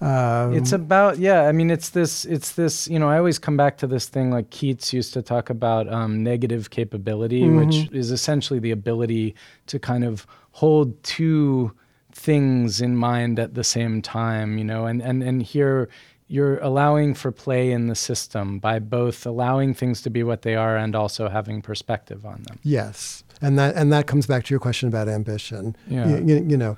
Um, 0.00 0.54
it's 0.54 0.70
about 0.70 1.18
yeah. 1.18 1.42
I 1.42 1.52
mean, 1.52 1.70
it's 1.70 1.90
this. 1.90 2.24
It's 2.24 2.52
this. 2.52 2.86
You 2.88 2.98
know, 2.98 3.08
I 3.08 3.18
always 3.18 3.38
come 3.38 3.56
back 3.56 3.78
to 3.78 3.86
this 3.86 4.06
thing 4.06 4.30
like 4.30 4.50
Keats 4.50 4.92
used 4.92 5.12
to 5.14 5.22
talk 5.22 5.50
about 5.50 5.92
um, 5.92 6.22
negative 6.22 6.70
capability, 6.70 7.42
mm-hmm. 7.42 7.66
which 7.66 7.90
is 7.92 8.12
essentially 8.12 8.60
the 8.60 8.70
ability 8.70 9.34
to 9.66 9.78
kind 9.78 10.04
of 10.04 10.26
hold 10.52 11.02
two 11.02 11.72
things 12.12 12.80
in 12.80 12.96
mind 12.96 13.38
at 13.38 13.54
the 13.54 13.64
same 13.64 14.00
time. 14.00 14.56
You 14.56 14.64
know, 14.64 14.86
and 14.86 15.02
and 15.02 15.22
and 15.22 15.42
here 15.42 15.88
you're 16.28 16.58
allowing 16.58 17.14
for 17.14 17.32
play 17.32 17.72
in 17.72 17.86
the 17.86 17.94
system 17.94 18.58
by 18.58 18.78
both 18.78 19.26
allowing 19.26 19.74
things 19.74 20.02
to 20.02 20.10
be 20.10 20.22
what 20.22 20.42
they 20.42 20.54
are 20.54 20.76
and 20.76 20.94
also 20.94 21.28
having 21.28 21.62
perspective 21.62 22.24
on 22.26 22.42
them. 22.42 22.58
Yes. 22.62 23.24
And 23.40 23.58
that 23.58 23.74
and 23.76 23.92
that 23.92 24.06
comes 24.06 24.26
back 24.26 24.44
to 24.44 24.50
your 24.52 24.60
question 24.60 24.88
about 24.88 25.08
ambition. 25.08 25.74
Yeah. 25.86 26.08
You, 26.08 26.24
you, 26.26 26.46
you 26.50 26.56
know, 26.56 26.76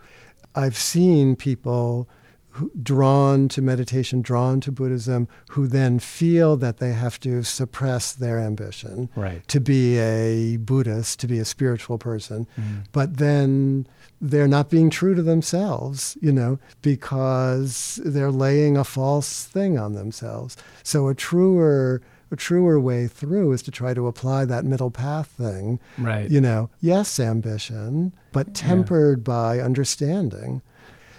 I've 0.55 0.77
seen 0.77 1.37
people 1.37 2.09
who, 2.51 2.71
drawn 2.83 3.49
to 3.49 3.63
meditation, 3.63 4.23
drawn 4.23 4.61
to 4.61 4.73
Buddhism, 4.73 5.29
who 5.51 5.67
then 5.67 5.99
feel 5.99 6.57
that 6.57 6.79
they 6.79 6.93
have 6.93 7.19
to 7.21 7.43
suppress 7.43 8.13
their 8.13 8.39
ambition 8.39 9.09
right. 9.15 9.47
to 9.49 9.61
be 9.61 9.99
a 9.99 10.57
Buddhist, 10.57 11.21
to 11.21 11.27
be 11.29 11.39
a 11.39 11.45
spiritual 11.45 11.97
person, 11.97 12.47
mm. 12.59 12.85
but 12.93 13.19
then 13.19 13.87
they're 14.21 14.49
not 14.49 14.71
being 14.71 14.91
true 14.91 15.15
to 15.15 15.23
themselves, 15.23 16.17
you 16.21 16.33
know, 16.33 16.59
because 16.83 18.01
they're 18.05 18.31
laying 18.31 18.77
a 18.77 18.85
false 18.85 19.45
thing 19.45 19.79
on 19.79 19.95
themselves. 19.95 20.57
So 20.83 21.09
a 21.09 21.15
truer 21.15 22.03
a 22.33 22.37
truer 22.37 22.79
way 22.79 23.09
through 23.09 23.53
is 23.53 23.63
to 23.63 23.71
try 23.71 23.93
to 23.93 24.07
apply 24.07 24.45
that 24.45 24.65
middle 24.65 24.91
path 24.91 25.27
thing. 25.27 25.81
Right. 25.99 26.31
You 26.31 26.41
know, 26.41 26.71
yes, 26.81 27.19
ambition, 27.19 28.13
but 28.33 28.55
tempered 28.55 29.21
yeah. 29.21 29.23
by 29.25 29.59
understanding. 29.59 30.63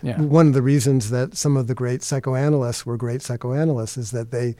Yeah. 0.02 0.22
One 0.22 0.48
of 0.48 0.54
the 0.54 0.62
reasons 0.62 1.10
that 1.10 1.36
some 1.36 1.58
of 1.58 1.68
the 1.68 1.76
great 1.76 2.02
psychoanalysts 2.02 2.86
were 2.86 2.98
great 2.98 3.22
psychoanalysts 3.22 3.98
is 3.98 4.12
that 4.12 4.32
they 4.32 4.56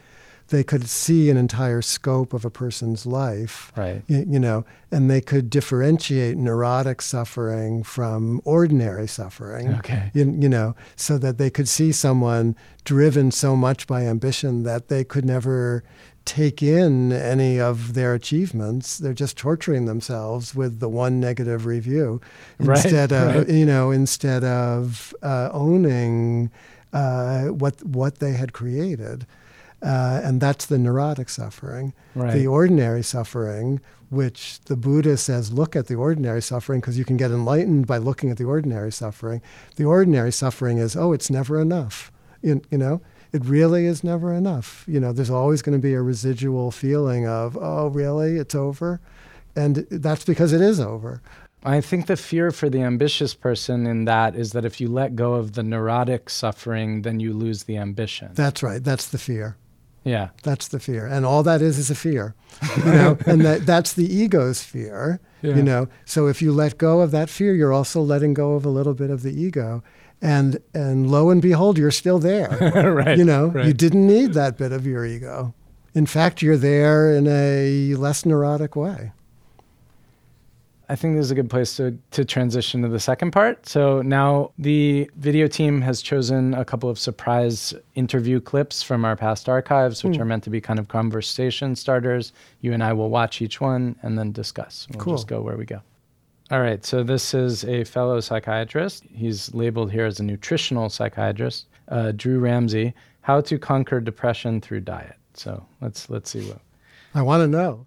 they 0.48 0.62
could 0.62 0.88
see 0.88 1.30
an 1.30 1.36
entire 1.36 1.82
scope 1.82 2.32
of 2.32 2.44
a 2.44 2.50
person's 2.50 3.06
life, 3.06 3.72
right. 3.76 4.02
you, 4.06 4.38
know, 4.38 4.64
and 4.90 5.10
they 5.10 5.20
could 5.20 5.48
differentiate 5.48 6.36
neurotic 6.36 7.00
suffering 7.00 7.82
from 7.82 8.40
ordinary 8.44 9.08
suffering, 9.08 9.74
okay. 9.76 10.10
you, 10.14 10.36
you 10.38 10.48
know, 10.48 10.74
so 10.96 11.18
that 11.18 11.38
they 11.38 11.50
could 11.50 11.68
see 11.68 11.92
someone 11.92 12.56
driven 12.84 13.30
so 13.30 13.56
much 13.56 13.86
by 13.86 14.02
ambition 14.02 14.62
that 14.64 14.88
they 14.88 15.04
could 15.04 15.24
never 15.24 15.82
take 16.24 16.62
in 16.62 17.12
any 17.12 17.60
of 17.60 17.94
their 17.94 18.14
achievements. 18.14 18.98
They're 18.98 19.12
just 19.12 19.36
torturing 19.36 19.86
themselves 19.86 20.54
with 20.54 20.80
the 20.80 20.88
one 20.88 21.20
negative 21.20 21.66
review 21.66 22.20
instead 22.58 23.10
right, 23.10 23.20
of 23.20 23.34
right. 23.34 23.48
you 23.48 23.66
know 23.66 23.90
instead 23.90 24.44
of 24.44 25.14
uh, 25.22 25.50
owning 25.52 26.50
uh, 26.92 27.46
what 27.46 27.82
what 27.84 28.18
they 28.18 28.32
had 28.32 28.52
created. 28.52 29.26
Uh, 29.82 30.20
and 30.22 30.40
that's 30.40 30.66
the 30.66 30.78
neurotic 30.78 31.28
suffering. 31.28 31.92
Right. 32.14 32.32
The 32.32 32.46
ordinary 32.46 33.02
suffering, 33.02 33.80
which 34.10 34.60
the 34.66 34.76
Buddha 34.76 35.16
says, 35.16 35.52
look 35.52 35.74
at 35.74 35.88
the 35.88 35.96
ordinary 35.96 36.40
suffering 36.40 36.80
because 36.80 36.96
you 36.98 37.04
can 37.04 37.16
get 37.16 37.32
enlightened 37.32 37.86
by 37.86 37.98
looking 37.98 38.30
at 38.30 38.36
the 38.36 38.44
ordinary 38.44 38.92
suffering. 38.92 39.42
The 39.76 39.84
ordinary 39.84 40.30
suffering 40.30 40.78
is, 40.78 40.94
oh, 40.94 41.12
it's 41.12 41.30
never 41.30 41.60
enough. 41.60 42.12
You, 42.42 42.62
you 42.70 42.78
know, 42.78 43.00
it 43.32 43.44
really 43.44 43.86
is 43.86 44.04
never 44.04 44.32
enough. 44.32 44.84
You 44.86 45.00
know, 45.00 45.12
there's 45.12 45.30
always 45.30 45.62
going 45.62 45.76
to 45.76 45.82
be 45.82 45.94
a 45.94 46.02
residual 46.02 46.70
feeling 46.70 47.26
of, 47.26 47.56
oh, 47.60 47.88
really, 47.88 48.36
it's 48.36 48.54
over? 48.54 49.00
And 49.56 49.86
that's 49.90 50.24
because 50.24 50.52
it 50.52 50.60
is 50.60 50.78
over. 50.78 51.22
I 51.64 51.80
think 51.80 52.06
the 52.06 52.16
fear 52.16 52.50
for 52.50 52.68
the 52.68 52.82
ambitious 52.82 53.34
person 53.34 53.86
in 53.86 54.04
that 54.06 54.34
is 54.34 54.52
that 54.52 54.64
if 54.64 54.80
you 54.80 54.88
let 54.88 55.14
go 55.14 55.34
of 55.34 55.52
the 55.52 55.62
neurotic 55.62 56.28
suffering, 56.28 57.02
then 57.02 57.20
you 57.20 57.32
lose 57.32 57.64
the 57.64 57.76
ambition. 57.76 58.30
That's 58.34 58.62
right. 58.62 58.82
That's 58.82 59.08
the 59.08 59.18
fear. 59.18 59.56
Yeah. 60.04 60.30
That's 60.42 60.68
the 60.68 60.80
fear. 60.80 61.06
And 61.06 61.24
all 61.24 61.42
that 61.42 61.62
is 61.62 61.78
is 61.78 61.90
a 61.90 61.94
fear. 61.94 62.34
You 62.76 62.84
know, 62.84 63.18
and 63.26 63.42
that 63.42 63.66
that's 63.66 63.92
the 63.92 64.12
ego's 64.12 64.62
fear. 64.62 65.20
Yeah. 65.42 65.56
You 65.56 65.62
know. 65.62 65.88
So 66.04 66.26
if 66.26 66.42
you 66.42 66.52
let 66.52 66.78
go 66.78 67.00
of 67.00 67.10
that 67.12 67.28
fear, 67.30 67.54
you're 67.54 67.72
also 67.72 68.00
letting 68.00 68.34
go 68.34 68.54
of 68.54 68.64
a 68.64 68.70
little 68.70 68.94
bit 68.94 69.10
of 69.10 69.22
the 69.22 69.32
ego 69.32 69.82
and 70.22 70.58
and 70.72 71.10
lo 71.10 71.30
and 71.30 71.42
behold 71.42 71.76
you're 71.76 71.90
still 71.90 72.20
there 72.20 72.48
right 72.94 73.18
you 73.18 73.24
know 73.24 73.48
right. 73.48 73.66
you 73.66 73.72
didn't 73.72 74.06
need 74.06 74.32
that 74.34 74.56
bit 74.56 74.70
of 74.72 74.86
your 74.86 75.04
ego 75.04 75.52
in 75.94 76.06
fact 76.06 76.40
you're 76.40 76.56
there 76.56 77.12
in 77.12 77.26
a 77.26 77.94
less 77.96 78.24
neurotic 78.24 78.76
way 78.76 79.10
I 80.92 80.94
think 80.94 81.16
this 81.16 81.24
is 81.24 81.30
a 81.30 81.34
good 81.34 81.48
place 81.48 81.74
to, 81.78 81.96
to 82.10 82.22
transition 82.22 82.82
to 82.82 82.88
the 82.88 83.00
second 83.00 83.30
part. 83.30 83.66
So 83.66 84.02
now 84.02 84.52
the 84.58 85.10
video 85.16 85.48
team 85.48 85.80
has 85.80 86.02
chosen 86.02 86.52
a 86.52 86.66
couple 86.66 86.90
of 86.90 86.98
surprise 86.98 87.72
interview 87.94 88.42
clips 88.42 88.82
from 88.82 89.06
our 89.06 89.16
past 89.16 89.48
archives, 89.48 90.04
which 90.04 90.18
mm. 90.18 90.20
are 90.20 90.26
meant 90.26 90.44
to 90.44 90.50
be 90.50 90.60
kind 90.60 90.78
of 90.78 90.88
conversation 90.88 91.76
starters. 91.76 92.34
You 92.60 92.74
and 92.74 92.84
I 92.84 92.92
will 92.92 93.08
watch 93.08 93.40
each 93.40 93.58
one 93.58 93.96
and 94.02 94.18
then 94.18 94.32
discuss. 94.32 94.86
We'll 94.90 95.00
cool. 95.00 95.14
just 95.14 95.28
go 95.28 95.40
where 95.40 95.56
we 95.56 95.64
go. 95.64 95.80
All 96.50 96.60
right, 96.60 96.84
so 96.84 97.02
this 97.02 97.32
is 97.32 97.64
a 97.64 97.84
fellow 97.84 98.20
psychiatrist. 98.20 99.04
He's 99.14 99.54
labeled 99.54 99.90
here 99.90 100.04
as 100.04 100.20
a 100.20 100.22
nutritional 100.22 100.90
psychiatrist, 100.90 101.68
uh, 101.88 102.12
Drew 102.12 102.38
Ramsey. 102.38 102.92
How 103.22 103.40
to 103.40 103.58
conquer 103.58 103.98
depression 103.98 104.60
through 104.60 104.80
diet. 104.80 105.16
So 105.32 105.64
let's 105.80 106.10
let's 106.10 106.28
see 106.28 106.46
what. 106.46 106.58
I 107.14 107.22
want 107.22 107.40
to 107.40 107.46
know. 107.46 107.86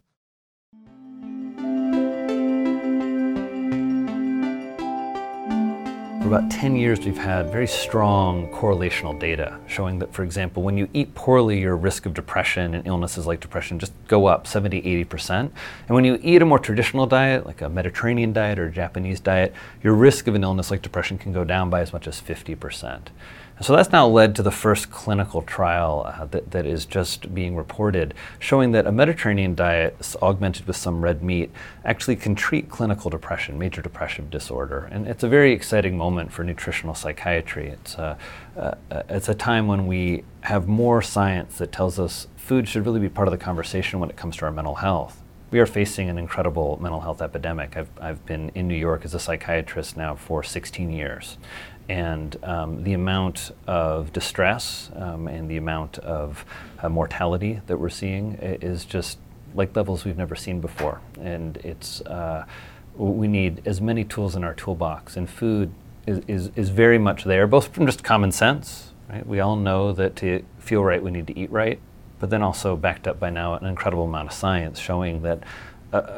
For 6.25 6.35
about 6.35 6.49
10 6.49 6.75
years, 6.75 6.99
we've 7.01 7.15
had 7.15 7.51
very 7.51 7.67
strong 7.67 8.47
correlational 8.47 9.19
data 9.19 9.59
showing 9.67 9.99
that, 9.99 10.11
for 10.11 10.23
example, 10.23 10.63
when 10.63 10.75
you 10.75 10.89
eat 10.91 11.13
poorly, 11.13 11.59
your 11.59 11.77
risk 11.77 12.07
of 12.07 12.15
depression 12.15 12.73
and 12.73 12.87
illnesses 12.87 13.27
like 13.27 13.41
depression 13.41 13.77
just 13.77 13.93
go 14.07 14.25
up 14.25 14.47
70, 14.47 14.81
80%. 15.05 15.29
And 15.29 15.51
when 15.89 16.03
you 16.03 16.17
eat 16.23 16.41
a 16.41 16.45
more 16.45 16.57
traditional 16.57 17.05
diet, 17.05 17.45
like 17.45 17.61
a 17.61 17.69
Mediterranean 17.69 18.33
diet 18.33 18.57
or 18.57 18.65
a 18.65 18.71
Japanese 18.71 19.19
diet, 19.19 19.53
your 19.83 19.93
risk 19.93 20.25
of 20.25 20.33
an 20.33 20.43
illness 20.43 20.71
like 20.71 20.81
depression 20.81 21.19
can 21.19 21.31
go 21.31 21.43
down 21.43 21.69
by 21.69 21.81
as 21.81 21.93
much 21.93 22.07
as 22.07 22.19
50%. 22.19 23.01
So 23.61 23.73
that's 23.73 23.93
now 23.93 24.05
led 24.05 24.35
to 24.35 24.43
the 24.43 24.51
first 24.51 24.91
clinical 24.91 25.41
trial 25.41 26.03
uh, 26.05 26.25
that, 26.25 26.51
that 26.51 26.65
is 26.65 26.85
just 26.85 27.33
being 27.33 27.55
reported, 27.55 28.13
showing 28.37 28.71
that 28.73 28.85
a 28.85 28.91
Mediterranean 28.91 29.55
diet 29.55 29.95
augmented 30.21 30.67
with 30.67 30.75
some 30.75 31.01
red 31.01 31.23
meat 31.23 31.51
actually 31.85 32.17
can 32.17 32.35
treat 32.35 32.69
clinical 32.69 33.09
depression, 33.09 33.57
major 33.57 33.81
depressive 33.81 34.29
disorder. 34.29 34.89
And 34.91 35.07
it's 35.07 35.23
a 35.23 35.29
very 35.29 35.53
exciting 35.53 35.97
moment 35.97 36.33
for 36.33 36.43
nutritional 36.43 36.95
psychiatry. 36.95 37.69
It's 37.69 37.95
a, 37.95 38.17
uh, 38.57 38.75
uh, 38.91 39.03
it's 39.07 39.29
a 39.29 39.35
time 39.35 39.67
when 39.67 39.87
we 39.87 40.25
have 40.41 40.67
more 40.67 41.01
science 41.01 41.57
that 41.59 41.71
tells 41.71 41.97
us 41.97 42.27
food 42.35 42.67
should 42.67 42.85
really 42.85 42.99
be 42.99 43.09
part 43.09 43.29
of 43.29 43.31
the 43.31 43.37
conversation 43.37 44.01
when 44.01 44.09
it 44.09 44.17
comes 44.17 44.35
to 44.37 44.45
our 44.45 44.51
mental 44.51 44.75
health 44.75 45.21
we 45.51 45.59
are 45.59 45.65
facing 45.67 46.09
an 46.09 46.17
incredible 46.17 46.77
mental 46.81 46.99
health 46.99 47.21
epidemic. 47.21 47.77
I've, 47.77 47.89
I've 48.01 48.25
been 48.25 48.49
in 48.55 48.67
New 48.67 48.75
York 48.75 49.05
as 49.05 49.13
a 49.13 49.19
psychiatrist 49.19 49.95
now 49.95 50.15
for 50.15 50.43
16 50.43 50.91
years 50.91 51.37
and 51.87 52.37
um, 52.43 52.83
the 52.83 52.93
amount 52.93 53.51
of 53.67 54.11
distress 54.11 54.89
um, 54.95 55.27
and 55.27 55.49
the 55.49 55.57
amount 55.57 55.99
of 55.99 56.45
uh, 56.81 56.89
mortality 56.89 57.61
that 57.67 57.77
we're 57.77 57.89
seeing 57.89 58.33
is 58.41 58.85
just 58.85 59.19
like 59.53 59.75
levels 59.75 60.05
we've 60.05 60.17
never 60.17 60.35
seen 60.35 60.59
before. 60.59 61.01
And 61.21 61.57
it's 61.57 62.01
uh, 62.01 62.45
we 62.95 63.27
need 63.27 63.61
as 63.65 63.81
many 63.81 64.03
tools 64.03 64.35
in 64.35 64.43
our 64.43 64.53
toolbox, 64.53 65.17
and 65.17 65.29
food 65.29 65.71
is, 66.07 66.21
is, 66.27 66.51
is 66.55 66.69
very 66.69 66.97
much 66.97 67.23
there, 67.23 67.45
both 67.47 67.73
from 67.73 67.85
just 67.85 68.03
common 68.03 68.31
sense. 68.31 68.91
Right? 69.09 69.25
We 69.25 69.39
all 69.39 69.55
know 69.55 69.91
that 69.93 70.15
to 70.17 70.43
feel 70.59 70.83
right, 70.83 71.01
we 71.01 71.11
need 71.11 71.27
to 71.27 71.37
eat 71.37 71.51
right, 71.51 71.79
but 72.19 72.29
then 72.29 72.41
also 72.41 72.75
backed 72.75 73.07
up 73.07 73.19
by 73.19 73.29
now 73.29 73.53
an 73.53 73.65
incredible 73.65 74.05
amount 74.05 74.29
of 74.29 74.33
science 74.33 74.79
showing 74.79 75.21
that 75.23 75.43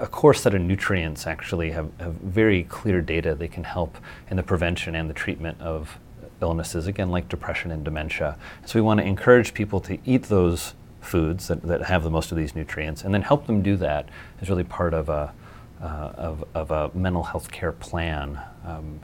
a, 0.01 0.07
core 0.07 0.33
set 0.33 0.53
of 0.53 0.61
nutrients 0.61 1.27
actually 1.27 1.71
have, 1.71 1.89
have 1.99 2.13
very 2.13 2.63
clear 2.63 3.01
data 3.01 3.35
they 3.35 3.47
can 3.47 3.63
help 3.63 3.97
in 4.29 4.37
the 4.37 4.43
prevention 4.43 4.95
and 4.95 5.09
the 5.09 5.13
treatment 5.13 5.59
of 5.61 5.97
illnesses, 6.41 6.87
again, 6.87 7.09
like 7.09 7.29
depression 7.29 7.71
and 7.71 7.83
dementia. 7.83 8.37
So 8.65 8.79
we 8.79 8.83
want 8.83 8.99
to 8.99 9.05
encourage 9.05 9.53
people 9.53 9.79
to 9.81 9.97
eat 10.05 10.23
those 10.23 10.73
foods 11.01 11.47
that, 11.47 11.61
that 11.63 11.83
have 11.83 12.03
the 12.03 12.09
most 12.09 12.31
of 12.31 12.37
these 12.37 12.55
nutrients 12.55 13.03
and 13.03 13.13
then 13.13 13.21
help 13.21 13.47
them 13.47 13.61
do 13.61 13.77
that 13.77 14.09
is 14.41 14.49
really 14.49 14.63
part 14.63 14.93
of 14.93 15.09
a, 15.09 15.33
uh, 15.81 15.85
of, 16.15 16.43
of 16.53 16.71
a 16.71 16.91
mental 16.97 17.23
health 17.23 17.51
care 17.51 17.71
plan. 17.71 18.39
Um, 18.65 18.99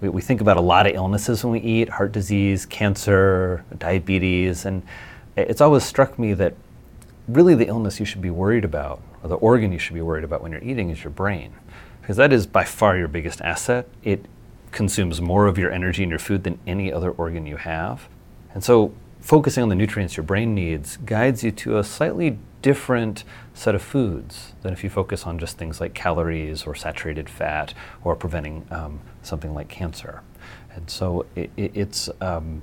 we, 0.00 0.08
we 0.08 0.22
think 0.22 0.40
about 0.40 0.56
a 0.56 0.62
lot 0.62 0.86
of 0.86 0.94
illnesses 0.94 1.44
when 1.44 1.52
we 1.52 1.60
eat 1.60 1.88
heart 1.88 2.12
disease, 2.12 2.64
cancer, 2.66 3.64
diabetes, 3.78 4.64
and 4.64 4.82
it's 5.36 5.60
always 5.60 5.84
struck 5.84 6.18
me 6.18 6.34
that 6.34 6.54
really 7.28 7.54
the 7.54 7.66
illness 7.66 8.00
you 8.00 8.06
should 8.06 8.22
be 8.22 8.30
worried 8.30 8.64
about, 8.64 9.02
or 9.22 9.28
the 9.28 9.36
organ 9.36 9.72
you 9.72 9.78
should 9.78 9.94
be 9.94 10.02
worried 10.02 10.24
about 10.24 10.42
when 10.42 10.50
you're 10.52 10.64
eating, 10.64 10.90
is 10.90 11.04
your 11.04 11.10
brain. 11.10 11.52
Because 12.00 12.16
that 12.16 12.32
is 12.32 12.46
by 12.46 12.64
far 12.64 12.96
your 12.96 13.08
biggest 13.08 13.40
asset. 13.42 13.86
It 14.02 14.24
consumes 14.72 15.20
more 15.20 15.46
of 15.46 15.58
your 15.58 15.70
energy 15.70 16.02
and 16.02 16.10
your 16.10 16.18
food 16.18 16.44
than 16.44 16.58
any 16.66 16.92
other 16.92 17.10
organ 17.10 17.46
you 17.46 17.56
have. 17.56 18.08
And 18.54 18.64
so 18.64 18.92
focusing 19.20 19.62
on 19.62 19.68
the 19.68 19.74
nutrients 19.74 20.16
your 20.16 20.24
brain 20.24 20.54
needs 20.54 20.96
guides 20.98 21.44
you 21.44 21.50
to 21.50 21.78
a 21.78 21.84
slightly 21.84 22.38
different 22.62 23.24
set 23.54 23.74
of 23.74 23.82
foods 23.82 24.54
than 24.62 24.72
if 24.72 24.82
you 24.82 24.90
focus 24.90 25.26
on 25.26 25.38
just 25.38 25.58
things 25.58 25.80
like 25.80 25.94
calories 25.94 26.64
or 26.64 26.74
saturated 26.74 27.28
fat 27.28 27.74
or 28.04 28.16
preventing 28.16 28.66
um, 28.70 29.00
something 29.22 29.54
like 29.54 29.68
cancer. 29.68 30.22
And 30.74 30.88
so 30.88 31.26
it, 31.34 31.50
it, 31.56 31.72
it's 31.74 32.08
um, 32.20 32.62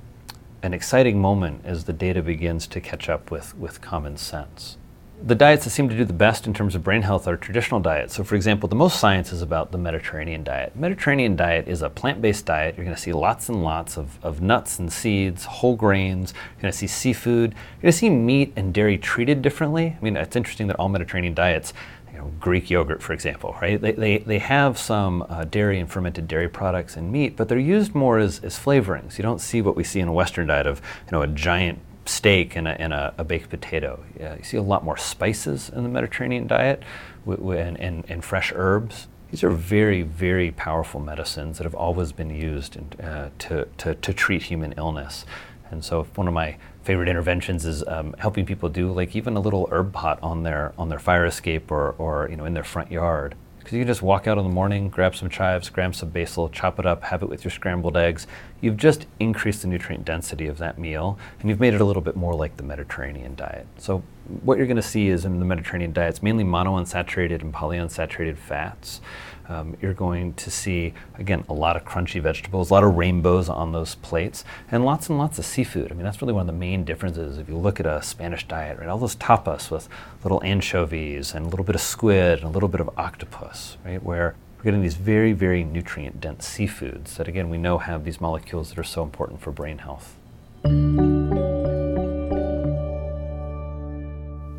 an 0.66 0.74
exciting 0.74 1.20
moment 1.20 1.62
as 1.64 1.84
the 1.84 1.92
data 1.92 2.22
begins 2.22 2.66
to 2.66 2.80
catch 2.80 3.08
up 3.08 3.30
with, 3.30 3.56
with 3.56 3.80
common 3.80 4.16
sense 4.16 4.76
the 5.22 5.34
diets 5.34 5.64
that 5.64 5.70
seem 5.70 5.88
to 5.88 5.96
do 5.96 6.04
the 6.04 6.12
best 6.12 6.46
in 6.46 6.52
terms 6.52 6.74
of 6.74 6.84
brain 6.84 7.02
health 7.02 7.26
are 7.26 7.36
traditional 7.36 7.80
diets. 7.80 8.14
So, 8.14 8.22
for 8.22 8.34
example, 8.34 8.68
the 8.68 8.76
most 8.76 9.00
science 9.00 9.32
is 9.32 9.40
about 9.40 9.72
the 9.72 9.78
Mediterranean 9.78 10.44
diet. 10.44 10.76
Mediterranean 10.76 11.36
diet 11.36 11.68
is 11.68 11.80
a 11.80 11.88
plant 11.88 12.20
based 12.20 12.44
diet. 12.44 12.76
You're 12.76 12.84
going 12.84 12.94
to 12.94 13.00
see 13.00 13.12
lots 13.12 13.48
and 13.48 13.62
lots 13.62 13.96
of, 13.96 14.22
of 14.22 14.42
nuts 14.42 14.78
and 14.78 14.92
seeds, 14.92 15.44
whole 15.44 15.74
grains. 15.74 16.34
You're 16.56 16.62
going 16.62 16.72
to 16.72 16.78
see 16.78 16.86
seafood. 16.86 17.52
You're 17.52 17.82
going 17.82 17.92
to 17.92 17.98
see 17.98 18.10
meat 18.10 18.52
and 18.56 18.74
dairy 18.74 18.98
treated 18.98 19.40
differently. 19.40 19.96
I 19.98 20.04
mean, 20.04 20.16
it's 20.16 20.36
interesting 20.36 20.66
that 20.66 20.76
all 20.76 20.90
Mediterranean 20.90 21.34
diets, 21.34 21.72
you 22.16 22.22
know, 22.22 22.32
Greek 22.40 22.70
yogurt, 22.70 23.02
for 23.02 23.12
example, 23.12 23.54
right? 23.60 23.78
They, 23.78 23.92
they, 23.92 24.18
they 24.18 24.38
have 24.38 24.78
some 24.78 25.24
uh, 25.28 25.44
dairy 25.44 25.78
and 25.78 25.90
fermented 25.90 26.26
dairy 26.26 26.48
products 26.48 26.96
and 26.96 27.12
meat, 27.12 27.36
but 27.36 27.48
they're 27.48 27.58
used 27.58 27.94
more 27.94 28.18
as, 28.18 28.42
as 28.42 28.58
flavorings. 28.58 29.18
You 29.18 29.22
don't 29.22 29.40
see 29.40 29.60
what 29.60 29.76
we 29.76 29.84
see 29.84 30.00
in 30.00 30.08
a 30.08 30.12
Western 30.12 30.46
diet 30.46 30.66
of, 30.66 30.80
you 31.04 31.12
know, 31.12 31.20
a 31.20 31.26
giant 31.26 31.78
steak 32.06 32.56
and 32.56 32.66
a, 32.66 32.80
and 32.80 32.94
a, 32.94 33.12
a 33.18 33.24
baked 33.24 33.50
potato. 33.50 34.02
Yeah, 34.18 34.34
you 34.36 34.44
see 34.44 34.56
a 34.56 34.62
lot 34.62 34.82
more 34.82 34.96
spices 34.96 35.68
in 35.68 35.82
the 35.82 35.90
Mediterranean 35.90 36.46
diet 36.46 36.82
w- 37.26 37.36
w- 37.38 37.60
and, 37.60 37.78
and, 37.78 38.04
and, 38.08 38.24
fresh 38.24 38.50
herbs. 38.54 39.08
These 39.30 39.44
are 39.44 39.50
very, 39.50 40.00
very 40.00 40.52
powerful 40.52 41.00
medicines 41.00 41.58
that 41.58 41.64
have 41.64 41.74
always 41.74 42.12
been 42.12 42.30
used 42.30 42.76
in, 42.76 43.00
uh, 43.04 43.30
to, 43.40 43.68
to, 43.78 43.94
to 43.94 44.14
treat 44.14 44.44
human 44.44 44.72
illness. 44.78 45.26
And 45.70 45.84
so, 45.84 46.04
one 46.14 46.28
of 46.28 46.32
my 46.32 46.56
favorite 46.86 47.08
interventions 47.08 47.66
is 47.66 47.86
um, 47.88 48.14
helping 48.18 48.46
people 48.46 48.68
do 48.68 48.92
like 48.92 49.16
even 49.16 49.36
a 49.36 49.40
little 49.40 49.68
herb 49.72 49.92
pot 49.92 50.18
on 50.22 50.44
their 50.44 50.72
on 50.78 50.88
their 50.88 51.00
fire 51.00 51.26
escape 51.26 51.70
or, 51.70 51.90
or 51.98 52.28
you 52.30 52.36
know 52.36 52.44
in 52.44 52.54
their 52.54 52.64
front 52.64 52.90
yard 52.90 53.34
because 53.58 53.74
you 53.74 53.80
can 53.80 53.88
just 53.88 54.00
walk 54.00 54.28
out 54.28 54.38
in 54.38 54.44
the 54.44 54.50
morning, 54.50 54.88
grab 54.88 55.16
some 55.16 55.28
chives, 55.28 55.68
grab 55.70 55.92
some 55.92 56.08
basil, 56.10 56.48
chop 56.48 56.78
it 56.78 56.86
up, 56.86 57.02
have 57.02 57.24
it 57.24 57.28
with 57.28 57.42
your 57.42 57.50
scrambled 57.50 57.96
eggs. 57.96 58.28
You've 58.60 58.76
just 58.76 59.06
increased 59.18 59.62
the 59.62 59.66
nutrient 59.66 60.04
density 60.04 60.46
of 60.46 60.58
that 60.58 60.78
meal, 60.78 61.18
and 61.40 61.50
you've 61.50 61.58
made 61.58 61.74
it 61.74 61.80
a 61.80 61.84
little 61.84 62.00
bit 62.00 62.14
more 62.14 62.32
like 62.32 62.58
the 62.58 62.62
Mediterranean 62.62 63.34
diet. 63.34 63.66
So, 63.76 64.04
what 64.42 64.58
you're 64.58 64.66
going 64.66 64.76
to 64.76 64.82
see 64.82 65.08
is 65.08 65.24
in 65.24 65.38
the 65.38 65.44
Mediterranean 65.44 65.92
diet, 65.92 66.10
it's 66.10 66.22
mainly 66.22 66.44
monounsaturated 66.44 67.42
and 67.42 67.52
polyunsaturated 67.52 68.36
fats. 68.36 69.00
Um, 69.48 69.76
you're 69.80 69.94
going 69.94 70.34
to 70.34 70.50
see, 70.50 70.92
again, 71.18 71.44
a 71.48 71.52
lot 71.52 71.76
of 71.76 71.84
crunchy 71.84 72.20
vegetables, 72.20 72.70
a 72.70 72.74
lot 72.74 72.82
of 72.82 72.96
rainbows 72.96 73.48
on 73.48 73.70
those 73.70 73.94
plates, 73.94 74.44
and 74.72 74.84
lots 74.84 75.08
and 75.08 75.18
lots 75.18 75.38
of 75.38 75.44
seafood. 75.44 75.92
I 75.92 75.94
mean, 75.94 76.04
that's 76.04 76.20
really 76.20 76.34
one 76.34 76.40
of 76.40 76.46
the 76.48 76.52
main 76.52 76.84
differences 76.84 77.38
if 77.38 77.48
you 77.48 77.56
look 77.56 77.78
at 77.78 77.86
a 77.86 78.02
Spanish 78.02 78.46
diet, 78.48 78.78
right? 78.78 78.88
All 78.88 78.98
those 78.98 79.14
tapas 79.14 79.70
with 79.70 79.88
little 80.24 80.42
anchovies 80.42 81.32
and 81.32 81.46
a 81.46 81.48
little 81.48 81.64
bit 81.64 81.76
of 81.76 81.80
squid 81.80 82.40
and 82.40 82.48
a 82.48 82.50
little 82.50 82.68
bit 82.68 82.80
of 82.80 82.90
octopus, 82.98 83.76
right? 83.84 84.02
Where 84.02 84.34
we're 84.58 84.64
getting 84.64 84.82
these 84.82 84.96
very, 84.96 85.32
very 85.32 85.62
nutrient 85.62 86.20
dense 86.20 86.48
seafoods 86.48 87.14
that, 87.16 87.28
again, 87.28 87.48
we 87.48 87.58
know 87.58 87.78
have 87.78 88.04
these 88.04 88.20
molecules 88.20 88.70
that 88.70 88.78
are 88.78 88.84
so 88.84 89.04
important 89.04 89.40
for 89.40 89.52
brain 89.52 89.78
health. 89.78 90.16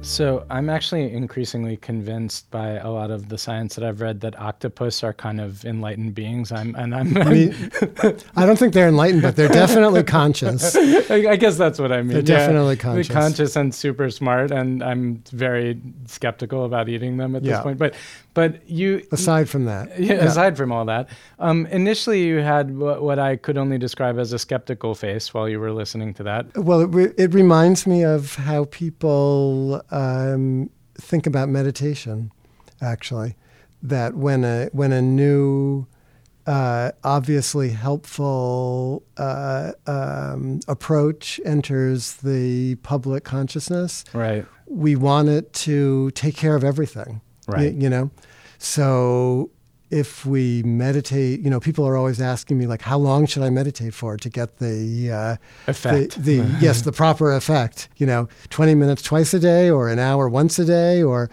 So 0.08 0.46
I'm 0.50 0.70
actually 0.70 1.12
increasingly 1.12 1.76
convinced 1.76 2.50
by 2.50 2.78
a 2.78 2.90
lot 2.90 3.12
of 3.12 3.28
the 3.28 3.38
science 3.38 3.76
that 3.76 3.84
I've 3.84 4.00
read 4.00 4.22
that 4.22 4.40
octopus 4.40 5.04
are 5.04 5.12
kind 5.12 5.42
of 5.42 5.66
enlightened 5.66 6.16
beings. 6.16 6.50
I'm 6.50 6.76
and 6.76 6.96
I'm. 6.96 7.18
I, 7.18 7.24
mean, 7.26 7.72
I 8.38 8.46
don't 8.46 8.58
think 8.58 8.74
they're 8.74 8.88
enlightened, 8.88 9.22
but 9.22 9.36
they're 9.36 9.50
definitely 9.50 10.04
conscious. 10.20 10.78
I, 10.78 11.32
I 11.32 11.36
guess 11.36 11.58
that's 11.58 11.78
what 11.78 11.92
I 11.92 11.98
mean. 11.98 12.08
They're 12.08 12.18
yeah, 12.20 12.46
definitely 12.46 12.78
conscious. 12.78 13.08
They're 13.10 13.22
conscious 13.22 13.56
and 13.58 13.76
super 13.76 14.10
smart, 14.10 14.52
and 14.52 14.82
I'm 14.82 15.24
very 15.34 15.78
skeptical 16.06 16.64
about 16.64 16.88
eating 16.88 17.18
them 17.18 17.36
at 17.36 17.44
yeah. 17.44 17.58
this 17.58 17.64
point. 17.64 17.78
But 17.78 17.94
but 18.38 18.70
you 18.70 19.02
aside 19.12 19.50
from 19.50 19.66
that, 19.66 20.00
yeah, 20.00 20.14
yeah. 20.14 20.26
aside 20.26 20.58
from 20.58 20.72
all 20.72 20.86
that, 20.86 21.10
um, 21.40 21.66
initially 21.72 22.22
you 22.24 22.38
had 22.38 22.78
what, 22.78 23.02
what, 23.02 23.18
I 23.18 23.36
could 23.36 23.58
only 23.58 23.80
describe 23.80 24.20
as 24.20 24.32
a 24.32 24.38
skeptical 24.38 24.94
face 24.94 25.34
while 25.34 25.50
you 25.50 25.60
were 25.60 25.72
listening 25.72 26.14
to 26.14 26.24
that. 26.24 26.56
Well, 26.56 26.82
it, 26.82 26.94
re- 26.94 27.14
it 27.18 27.34
reminds 27.34 27.88
me 27.88 28.04
of 28.04 28.36
how 28.36 28.66
people 28.66 29.82
um, 29.90 30.70
think 30.94 31.26
about 31.26 31.50
meditation. 31.50 32.32
Actually, 32.80 33.36
that 33.82 34.14
when 34.14 34.44
a 34.44 34.70
when 34.72 34.92
a 34.92 35.02
new 35.02 35.88
uh, 36.46 36.92
obviously 37.04 37.70
helpful 37.70 39.02
uh, 39.18 39.72
um, 39.88 40.60
approach 40.68 41.42
enters 41.44 42.18
the 42.18 42.76
public 42.84 43.24
consciousness, 43.24 44.04
right? 44.14 44.46
We 44.68 44.96
want 44.96 45.30
it 45.30 45.54
to 45.54 46.12
take 46.12 46.36
care 46.36 46.56
of 46.56 46.64
everything, 46.64 47.22
right? 47.48 47.74
Y- 47.74 47.80
you 47.80 47.90
know, 47.90 48.12
so 48.58 49.50
if 49.90 50.26
we 50.26 50.64
meditate, 50.64 51.40
you 51.40 51.50
know, 51.50 51.60
people 51.60 51.86
are 51.88 51.96
always 51.96 52.20
asking 52.20 52.58
me 52.58 52.68
like, 52.68 52.82
how 52.82 52.98
long 52.98 53.26
should 53.26 53.44
I 53.44 53.50
meditate 53.50 53.94
for 53.94 54.18
to 54.18 54.30
get 54.30 54.58
the 54.58 55.12
uh, 55.12 55.36
effect? 55.68 56.22
The, 56.22 56.40
the 56.40 56.58
yes, 56.62 56.82
the 56.82 56.92
proper 56.92 57.34
effect. 57.34 57.90
You 57.98 58.08
know, 58.08 58.28
twenty 58.50 58.76
minutes 58.76 59.02
twice 59.02 59.34
a 59.34 59.40
day, 59.40 59.70
or 59.70 59.90
an 59.90 60.00
hour 60.00 60.28
once 60.28 60.60
a 60.60 60.66
day, 60.66 61.02
or 61.02 61.30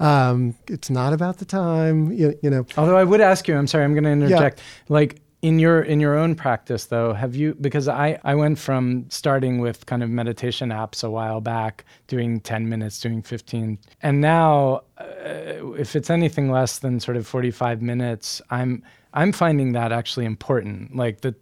um, 0.00 0.56
it's 0.68 0.90
not 0.90 1.12
about 1.12 1.38
the 1.38 1.44
time. 1.44 2.12
You, 2.12 2.38
you, 2.42 2.50
know. 2.50 2.66
Although 2.76 2.96
I 2.96 3.04
would 3.04 3.20
ask 3.20 3.46
you, 3.46 3.56
I'm 3.56 3.66
sorry, 3.66 3.84
I'm 3.84 3.94
going 3.94 4.04
to 4.04 4.10
interject. 4.10 4.58
Yeah. 4.58 4.64
Like 4.88 5.20
in 5.44 5.58
your 5.58 5.82
in 5.82 6.00
your 6.00 6.16
own 6.16 6.34
practice 6.34 6.86
though 6.86 7.12
have 7.12 7.36
you 7.36 7.54
because 7.60 7.86
i 7.86 8.18
i 8.24 8.34
went 8.34 8.58
from 8.58 9.04
starting 9.10 9.58
with 9.58 9.84
kind 9.84 10.02
of 10.02 10.08
meditation 10.08 10.70
apps 10.70 11.04
a 11.04 11.10
while 11.10 11.38
back 11.42 11.84
doing 12.06 12.40
10 12.40 12.66
minutes 12.66 12.98
doing 12.98 13.20
15 13.20 13.78
and 14.00 14.22
now 14.22 14.80
uh, 14.96 15.74
if 15.76 15.94
it's 15.94 16.08
anything 16.08 16.50
less 16.50 16.78
than 16.78 16.98
sort 16.98 17.18
of 17.18 17.26
45 17.26 17.82
minutes 17.82 18.40
i'm 18.48 18.82
i'm 19.14 19.32
finding 19.32 19.72
that 19.72 19.92
actually 19.92 20.26
important. 20.26 20.94
Like 20.94 21.22
the 21.22 21.34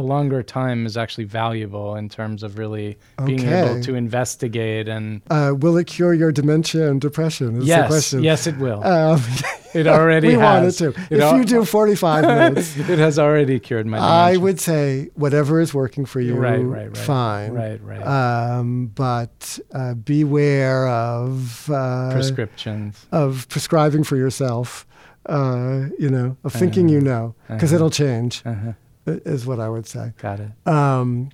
the 0.00 0.06
longer 0.06 0.42
time 0.42 0.86
is 0.86 0.96
actually 0.96 1.24
valuable 1.24 1.94
in 1.94 2.08
terms 2.08 2.42
of 2.42 2.58
really 2.58 2.96
being 3.26 3.46
able 3.46 3.82
to 3.82 3.94
investigate 3.94 4.88
and. 4.88 5.20
Uh, 5.30 5.52
will 5.56 5.76
it 5.76 5.86
cure 5.86 6.14
your 6.14 6.32
dementia 6.32 6.90
and 6.90 7.00
depression? 7.00 7.58
Is 7.58 7.66
yes, 7.66 7.82
the 7.82 7.88
question. 7.88 8.22
yes, 8.22 8.46
it 8.46 8.56
will. 8.56 8.82
Um, 8.82 9.22
it 9.74 9.86
already 9.86 10.28
we 10.32 10.34
has. 10.34 10.40
want 10.42 10.66
it 10.66 10.72
to. 10.78 11.14
It 11.14 11.18
if 11.18 11.22
al- 11.22 11.36
you 11.36 11.44
do 11.44 11.64
45 11.64 12.24
minutes, 12.38 12.76
it 12.78 12.98
has 12.98 13.18
already 13.18 13.60
cured 13.60 13.86
my. 13.86 13.98
Dementia. 13.98 14.16
I 14.16 14.36
would 14.38 14.60
say 14.60 15.10
whatever 15.14 15.60
is 15.60 15.74
working 15.74 16.06
for 16.06 16.20
you, 16.20 16.34
right, 16.34 16.58
right, 16.58 16.88
right, 16.88 16.96
fine, 16.96 17.52
right, 17.52 17.82
right. 17.82 18.02
Um, 18.02 18.86
but 18.86 19.58
uh, 19.74 19.94
beware 19.94 20.88
of 20.88 21.68
uh, 21.70 22.10
prescriptions 22.12 23.06
of 23.12 23.48
prescribing 23.48 24.04
for 24.04 24.16
yourself. 24.16 24.86
Uh, 25.26 25.90
you 25.98 26.08
know, 26.08 26.34
of 26.44 26.52
thinking 26.54 26.86
uh-huh. 26.86 26.94
you 26.94 27.00
know, 27.02 27.34
because 27.48 27.70
uh-huh. 27.70 27.76
it'll 27.76 27.90
change. 27.90 28.42
Uh-huh 28.46 28.72
is 29.06 29.46
what 29.46 29.60
I 29.60 29.68
would 29.68 29.86
say. 29.86 30.12
Got 30.18 30.40
it. 30.40 30.68
Um, 30.68 31.30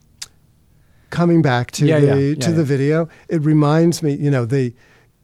coming 1.11 1.43
back 1.43 1.71
to 1.73 1.87
yeah, 1.87 2.01
the 2.01 2.07
yeah, 2.07 2.14
yeah, 2.14 2.35
to 2.35 2.53
the 2.53 2.64
video, 2.64 3.09
it 3.29 3.43
reminds 3.43 4.03
me, 4.03 4.14
you 4.14 4.31
know, 4.31 4.45
the 4.45 4.75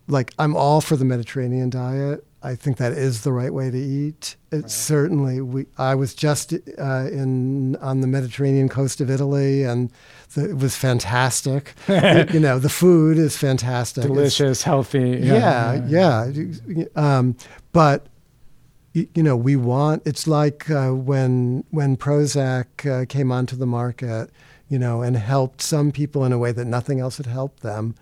like 0.08 0.32
I'm 0.38 0.56
all 0.56 0.80
for 0.80 0.96
the 0.96 1.04
Mediterranean 1.04 1.70
diet. 1.70 2.24
I 2.44 2.56
think 2.56 2.78
that 2.78 2.92
is 2.92 3.22
the 3.22 3.32
right 3.32 3.54
way 3.54 3.70
to 3.70 3.78
eat. 3.78 4.36
It 4.50 4.62
right. 4.62 4.70
certainly 4.70 5.40
we 5.40 5.66
I 5.78 5.94
was 5.94 6.14
just 6.14 6.52
uh, 6.52 7.08
in 7.10 7.76
on 7.76 8.00
the 8.00 8.08
Mediterranean 8.08 8.68
coast 8.68 9.00
of 9.00 9.10
Italy 9.10 9.62
and 9.62 9.92
the, 10.34 10.50
it 10.50 10.56
was 10.56 10.76
fantastic. 10.76 11.74
you 11.88 12.40
know, 12.40 12.58
the 12.58 12.68
food 12.68 13.16
is 13.16 13.36
fantastic. 13.36 14.04
Delicious, 14.04 14.58
it's, 14.58 14.62
healthy. 14.62 15.20
Yeah, 15.22 15.84
yeah. 15.86 16.26
yeah. 16.26 16.84
Um, 16.96 17.36
but 17.72 18.06
you, 18.92 19.22
know, 19.22 19.36
we 19.36 19.56
want. 19.56 20.02
It's 20.04 20.26
like 20.26 20.70
uh, 20.70 20.90
when 20.90 21.64
when 21.70 21.96
Prozac 21.96 22.66
uh, 22.90 23.06
came 23.06 23.32
onto 23.32 23.56
the 23.56 23.66
market, 23.66 24.30
you 24.68 24.78
know, 24.78 25.02
and 25.02 25.16
helped 25.16 25.62
some 25.62 25.92
people 25.92 26.24
in 26.24 26.32
a 26.32 26.38
way 26.38 26.52
that 26.52 26.66
nothing 26.66 27.00
else 27.00 27.16
had 27.16 27.26
helped 27.26 27.62
them, 27.62 27.94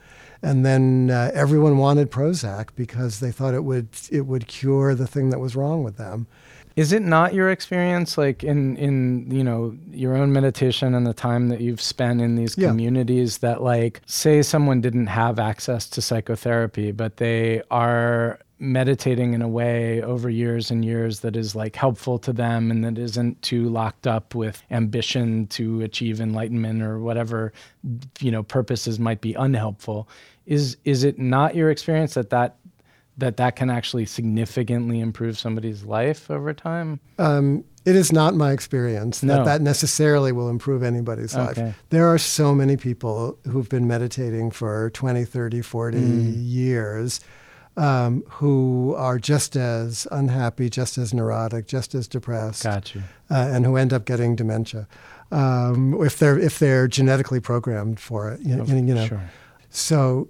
and 0.42 0.64
then 0.66 1.10
uh, 1.10 1.30
everyone 1.34 1.78
wanted 1.78 2.10
Prozac 2.10 2.68
because 2.74 3.20
they 3.20 3.30
thought 3.30 3.54
it 3.54 3.64
would 3.64 3.88
it 4.10 4.22
would 4.22 4.46
cure 4.48 4.94
the 4.94 5.06
thing 5.06 5.30
that 5.30 5.38
was 5.38 5.54
wrong 5.54 5.84
with 5.84 5.96
them. 5.96 6.26
Is 6.76 6.92
it 6.92 7.02
not 7.02 7.34
your 7.34 7.50
experience, 7.50 8.16
like 8.16 8.42
in 8.44 8.76
in 8.76 9.30
you 9.30 9.44
know 9.44 9.76
your 9.90 10.16
own 10.16 10.32
meditation 10.32 10.94
and 10.94 11.06
the 11.06 11.12
time 11.14 11.48
that 11.48 11.60
you've 11.60 11.80
spent 11.80 12.20
in 12.20 12.36
these 12.36 12.56
Yeah. 12.56 12.68
communities, 12.68 13.38
that 13.38 13.62
like 13.62 14.00
say 14.06 14.42
someone 14.42 14.80
didn't 14.80 15.08
have 15.08 15.38
access 15.38 15.88
to 15.90 16.00
psychotherapy, 16.02 16.92
but 16.92 17.16
they 17.18 17.62
are 17.70 18.38
meditating 18.60 19.32
in 19.32 19.40
a 19.40 19.48
way 19.48 20.02
over 20.02 20.28
years 20.28 20.70
and 20.70 20.84
years 20.84 21.20
that 21.20 21.34
is 21.34 21.54
like 21.56 21.74
helpful 21.74 22.18
to 22.18 22.32
them 22.32 22.70
and 22.70 22.84
that 22.84 22.98
isn't 22.98 23.40
too 23.40 23.70
locked 23.70 24.06
up 24.06 24.34
with 24.34 24.62
ambition 24.70 25.46
to 25.46 25.80
achieve 25.80 26.20
enlightenment 26.20 26.82
or 26.82 26.98
whatever 27.00 27.52
you 28.20 28.30
know 28.30 28.42
purposes 28.42 29.00
might 29.00 29.22
be 29.22 29.32
unhelpful 29.34 30.06
is 30.44 30.76
is 30.84 31.04
it 31.04 31.18
not 31.18 31.54
your 31.54 31.70
experience 31.70 32.12
that 32.14 32.28
that 32.28 32.56
that 33.16 33.38
that 33.38 33.56
can 33.56 33.70
actually 33.70 34.04
significantly 34.04 35.00
improve 35.00 35.38
somebody's 35.38 35.82
life 35.84 36.30
over 36.30 36.52
time 36.52 37.00
Um, 37.18 37.64
it 37.86 37.96
is 37.96 38.12
not 38.12 38.34
my 38.34 38.52
experience 38.52 39.20
that 39.20 39.44
that 39.46 39.62
necessarily 39.62 40.32
will 40.32 40.50
improve 40.50 40.82
anybody's 40.82 41.34
Okay. 41.34 41.62
life. 41.62 41.74
There 41.88 42.06
are 42.12 42.18
so 42.18 42.54
many 42.54 42.76
people 42.76 43.38
who've 43.48 43.68
been 43.70 43.88
meditating 43.88 44.50
for 44.50 44.90
20, 44.90 45.24
30, 45.24 45.62
40 45.62 45.96
Mm. 45.98 46.34
years 46.36 47.20
um, 47.76 48.22
who 48.28 48.94
are 48.96 49.18
just 49.18 49.56
as 49.56 50.06
unhappy, 50.10 50.68
just 50.68 50.98
as 50.98 51.14
neurotic, 51.14 51.66
just 51.66 51.94
as 51.94 52.08
depressed, 52.08 52.64
got 52.64 52.94
you 52.94 53.02
uh, 53.30 53.48
and 53.52 53.64
who 53.64 53.76
end 53.76 53.92
up 53.92 54.04
getting 54.04 54.36
dementia 54.36 54.86
um, 55.32 55.94
if 56.02 56.18
they're 56.18 56.38
if 56.38 56.58
they're 56.58 56.88
genetically 56.88 57.40
programmed 57.40 58.00
for 58.00 58.30
it. 58.30 58.40
You, 58.40 58.64
you 58.64 58.94
know, 58.94 59.06
sure 59.06 59.30
so, 59.70 60.28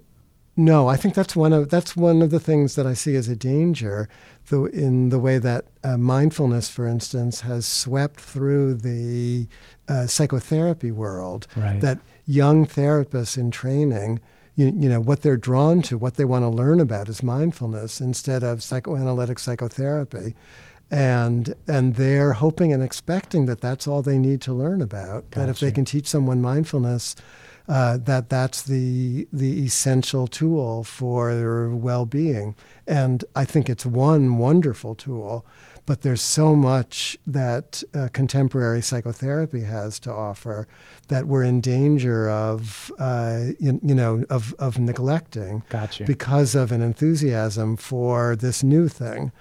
no, 0.55 0.87
I 0.87 0.95
think 0.95 1.15
that's 1.15 1.35
one 1.35 1.51
of 1.51 1.69
that's 1.69 1.95
one 1.95 2.21
of 2.21 2.29
the 2.29 2.39
things 2.39 2.75
that 2.75 2.85
I 2.85 2.93
see 2.93 3.15
as 3.15 3.27
a 3.27 3.35
danger, 3.35 4.07
though 4.49 4.65
in 4.65 5.09
the 5.09 5.19
way 5.19 5.39
that 5.39 5.65
uh, 5.83 5.97
mindfulness, 5.97 6.69
for 6.69 6.87
instance, 6.87 7.41
has 7.41 7.65
swept 7.65 8.19
through 8.19 8.75
the 8.75 9.47
uh, 9.87 10.05
psychotherapy 10.05 10.91
world. 10.91 11.47
Right. 11.55 11.81
That 11.81 11.99
young 12.25 12.67
therapists 12.67 13.37
in 13.37 13.49
training, 13.49 14.19
you, 14.55 14.67
you 14.67 14.89
know, 14.89 14.99
what 14.99 15.21
they're 15.21 15.37
drawn 15.37 15.81
to, 15.83 15.97
what 15.97 16.15
they 16.15 16.25
want 16.25 16.43
to 16.43 16.49
learn 16.49 16.79
about 16.79 17.09
is 17.09 17.23
mindfulness 17.23 18.01
instead 18.01 18.43
of 18.43 18.61
psychoanalytic 18.61 19.39
psychotherapy. 19.39 20.35
And 20.89 21.55
and 21.67 21.95
they're 21.95 22.33
hoping 22.33 22.73
and 22.73 22.83
expecting 22.83 23.45
that 23.45 23.61
that's 23.61 23.87
all 23.87 24.01
they 24.01 24.17
need 24.17 24.41
to 24.41 24.53
learn 24.53 24.81
about. 24.81 25.31
That 25.31 25.47
if 25.47 25.59
they 25.59 25.71
can 25.71 25.85
teach 25.85 26.05
someone 26.05 26.41
mindfulness, 26.41 27.15
uh, 27.69 27.95
that 27.97 28.27
that's 28.27 28.63
the 28.63 29.25
the 29.31 29.63
essential 29.63 30.27
tool 30.27 30.83
for 30.83 31.33
their 31.33 31.69
well-being. 31.69 32.55
And 32.87 33.23
I 33.37 33.45
think 33.45 33.69
it's 33.69 33.85
one 33.85 34.37
wonderful 34.37 34.95
tool, 34.95 35.45
but 35.91 36.03
there's 36.03 36.21
so 36.21 36.55
much 36.55 37.17
that 37.27 37.83
uh, 37.93 38.07
contemporary 38.13 38.81
psychotherapy 38.81 39.63
has 39.63 39.99
to 39.99 40.09
offer 40.09 40.65
that 41.09 41.27
we're 41.27 41.43
in 41.43 41.59
danger 41.59 42.29
of, 42.29 42.89
uh, 42.97 43.47
you, 43.59 43.77
you 43.83 43.93
know, 43.93 44.23
of 44.29 44.55
of 44.57 44.79
neglecting 44.79 45.63
got 45.67 45.99
you 45.99 46.05
because 46.05 46.55
of 46.55 46.71
an 46.71 46.81
enthusiasm 46.81 47.75
for 47.75 48.37
this 48.37 48.63
new 48.63 48.87
thing. 48.87 49.33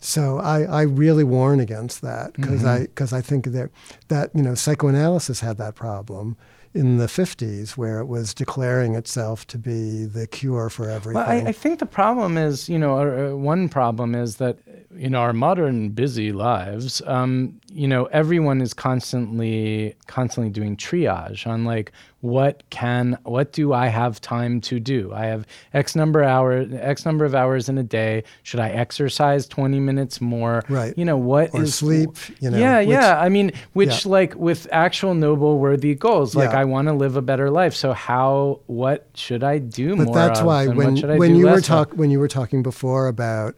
So 0.00 0.38
I, 0.38 0.62
I 0.62 0.82
really 0.82 1.22
warn 1.22 1.60
against 1.60 2.02
that 2.02 2.32
because 2.32 2.64
I 2.64 2.80
because 2.80 3.12
I 3.12 3.20
think 3.20 3.44
that 3.52 3.70
that 4.08 4.34
you 4.34 4.42
know 4.42 4.56
psychoanalysis 4.56 5.38
had 5.38 5.56
that 5.58 5.76
problem 5.76 6.36
in 6.74 6.96
the 6.96 7.06
50s 7.06 7.76
where 7.76 8.00
it 8.00 8.06
was 8.06 8.32
declaring 8.32 8.94
itself 8.94 9.46
to 9.46 9.58
be 9.58 10.04
the 10.04 10.26
cure 10.26 10.70
for 10.70 10.88
everything. 10.88 11.22
Well, 11.22 11.30
I, 11.30 11.48
I 11.48 11.52
think 11.52 11.80
the 11.80 11.86
problem 11.86 12.38
is, 12.38 12.68
you 12.68 12.78
know, 12.78 13.32
uh, 13.32 13.36
one 13.36 13.68
problem 13.68 14.14
is 14.14 14.36
that 14.36 14.58
in 14.98 15.14
our 15.14 15.32
modern 15.32 15.88
busy 15.90 16.32
lives, 16.32 17.00
um, 17.06 17.58
you 17.72 17.88
know, 17.88 18.04
everyone 18.06 18.60
is 18.60 18.74
constantly, 18.74 19.94
constantly 20.06 20.50
doing 20.50 20.76
triage 20.76 21.46
on 21.46 21.64
like 21.64 21.92
what 22.20 22.62
can, 22.70 23.18
what 23.24 23.52
do 23.52 23.72
I 23.72 23.86
have 23.88 24.20
time 24.20 24.60
to 24.62 24.78
do? 24.78 25.12
I 25.12 25.26
have 25.26 25.44
X 25.74 25.96
number 25.96 26.22
hour, 26.22 26.66
X 26.72 27.04
number 27.04 27.24
of 27.24 27.34
hours 27.34 27.68
in 27.68 27.78
a 27.78 27.82
day. 27.82 28.22
Should 28.44 28.60
I 28.60 28.68
exercise 28.70 29.46
twenty 29.48 29.80
minutes 29.80 30.20
more? 30.20 30.62
Right. 30.68 30.96
You 30.96 31.04
know, 31.04 31.16
what 31.16 31.50
or 31.52 31.62
is- 31.62 31.74
sleep, 31.74 32.10
you 32.40 32.50
know. 32.50 32.58
yeah, 32.58 32.78
which- 32.80 32.88
yeah. 32.90 33.20
I 33.20 33.28
mean, 33.28 33.50
which 33.72 34.04
Yeah. 34.04 34.10
like 34.12 34.34
with 34.36 34.68
actual 34.70 35.14
noble, 35.14 35.58
worthy 35.58 35.94
goals, 35.94 36.34
like 36.36 36.50
Yeah. 36.52 36.60
I 36.60 36.64
want 36.64 36.88
to 36.88 36.94
live 36.94 37.16
a 37.16 37.22
better 37.22 37.50
life. 37.50 37.74
So 37.74 37.92
how, 37.92 38.60
what 38.66 39.08
should 39.14 39.42
I 39.42 39.58
do 39.58 39.96
But 39.96 40.04
more? 40.04 40.14
But 40.14 40.26
that's 40.28 40.42
why 40.42 40.66
when 40.68 40.76
what 40.92 40.98
should 40.98 41.10
I 41.10 41.16
when 41.18 41.34
you 41.34 41.46
were 41.48 41.60
talk 41.60 41.92
when 41.94 42.10
you 42.10 42.20
were 42.20 42.28
talking 42.28 42.62
before 42.62 43.08
about 43.08 43.56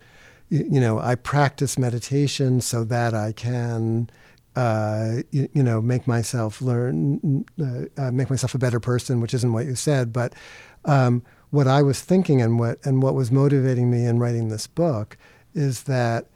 you, 0.63 0.81
know 0.81 0.99
I 0.99 1.15
practice 1.15 1.79
meditation 1.79 2.61
so 2.61 2.85
that 2.85 3.15
I 3.15 3.33
can 3.33 4.11
uh, 4.57 5.23
you, 5.31 5.49
you 5.53 5.63
know 5.63 5.81
make 5.81 6.07
myself 6.07 6.63
learn 6.63 7.45
uh, 7.61 7.87
uh, 7.97 8.11
make 8.11 8.31
myself 8.31 8.55
a 8.55 8.59
better 8.59 8.81
person, 8.81 9.21
which 9.21 9.35
isn't 9.35 9.53
what 9.53 9.67
you 9.67 9.75
said, 9.75 10.13
but 10.13 10.35
um, 10.85 11.23
what 11.51 11.67
I 11.67 11.83
was 11.83 12.01
thinking 12.01 12.43
and 12.43 12.59
what 12.59 12.79
and 12.85 13.03
what 13.03 13.15
was 13.15 13.31
motivating 13.31 13.91
me 13.91 14.05
in 14.05 14.19
writing 14.19 14.49
this 14.49 14.67
book 14.67 15.17
is 15.55 15.85
that 15.85 16.27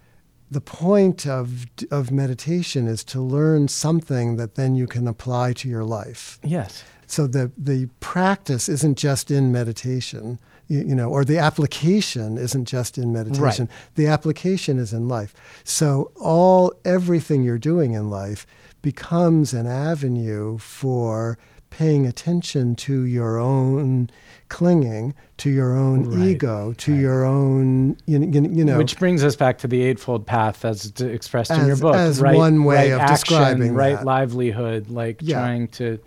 the 0.51 0.61
point 0.61 1.27
of 1.27 1.67
of 1.91 2.11
meditation 2.11 2.87
is 2.87 3.05
to 3.05 3.21
learn 3.21 3.69
something 3.69 4.37
that 4.37 4.55
then 4.55 4.75
you 4.75 4.87
can 4.87 5.07
apply 5.07 5.53
to 5.55 5.69
your 5.69 5.85
life. 5.85 6.39
Yes. 6.43 6.85
So 7.07 7.27
the 7.27 7.51
the 7.57 7.89
practice 8.01 8.69
isn't 8.69 8.99
just 8.99 9.31
in 9.31 9.53
meditation, 9.53 10.39
you, 10.69 10.95
know, 10.95 11.09
or 11.09 11.25
the 11.25 11.39
application 11.39 12.37
isn't 12.39 12.67
just 12.67 12.99
in 12.99 13.13
meditation. 13.13 13.67
Right. 13.67 13.95
The 13.97 14.07
application 14.07 14.79
is 14.79 14.93
in 14.93 15.09
life. 15.09 15.35
So 15.65 16.13
all 16.21 16.73
everything 16.85 17.43
you're 17.43 17.59
doing 17.59 17.93
in 17.95 18.11
life 18.11 18.47
becomes 18.83 19.53
an 19.55 19.67
avenue 19.67 20.59
for 20.59 21.39
paying 21.71 22.07
attention 22.07 22.75
to 22.75 23.03
your 23.03 23.39
own 23.39 24.09
clinging, 24.49 25.15
to 25.37 25.51
your 25.51 25.77
own 25.77 26.05
Right, 26.05 26.29
ego, 26.29 26.73
to 26.79 26.95
your 26.95 27.25
own 27.27 27.97
you, 28.07 28.21
you, 28.21 28.65
know 28.65 28.79
Which 28.79 28.99
brings 28.99 29.23
us 29.23 29.37
back 29.37 29.59
to 29.59 29.69
the 29.69 29.83
Eightfold 29.83 30.27
Path 30.27 30.65
as 30.65 30.87
expressed 31.01 31.51
in 31.51 31.67
your 31.67 31.77
book. 31.77 31.95
as 31.95 32.21
right, 32.21 32.35
one 32.37 32.65
way 32.65 32.77
right 32.77 32.93
of 32.93 33.01
action, 33.01 33.15
describing 33.17 33.75
right 33.75 33.97
that. 33.97 34.07
livelihood, 34.07 34.89
like 34.89 35.19
Yeah. 35.21 35.37
trying 35.41 35.69
to 35.69 35.99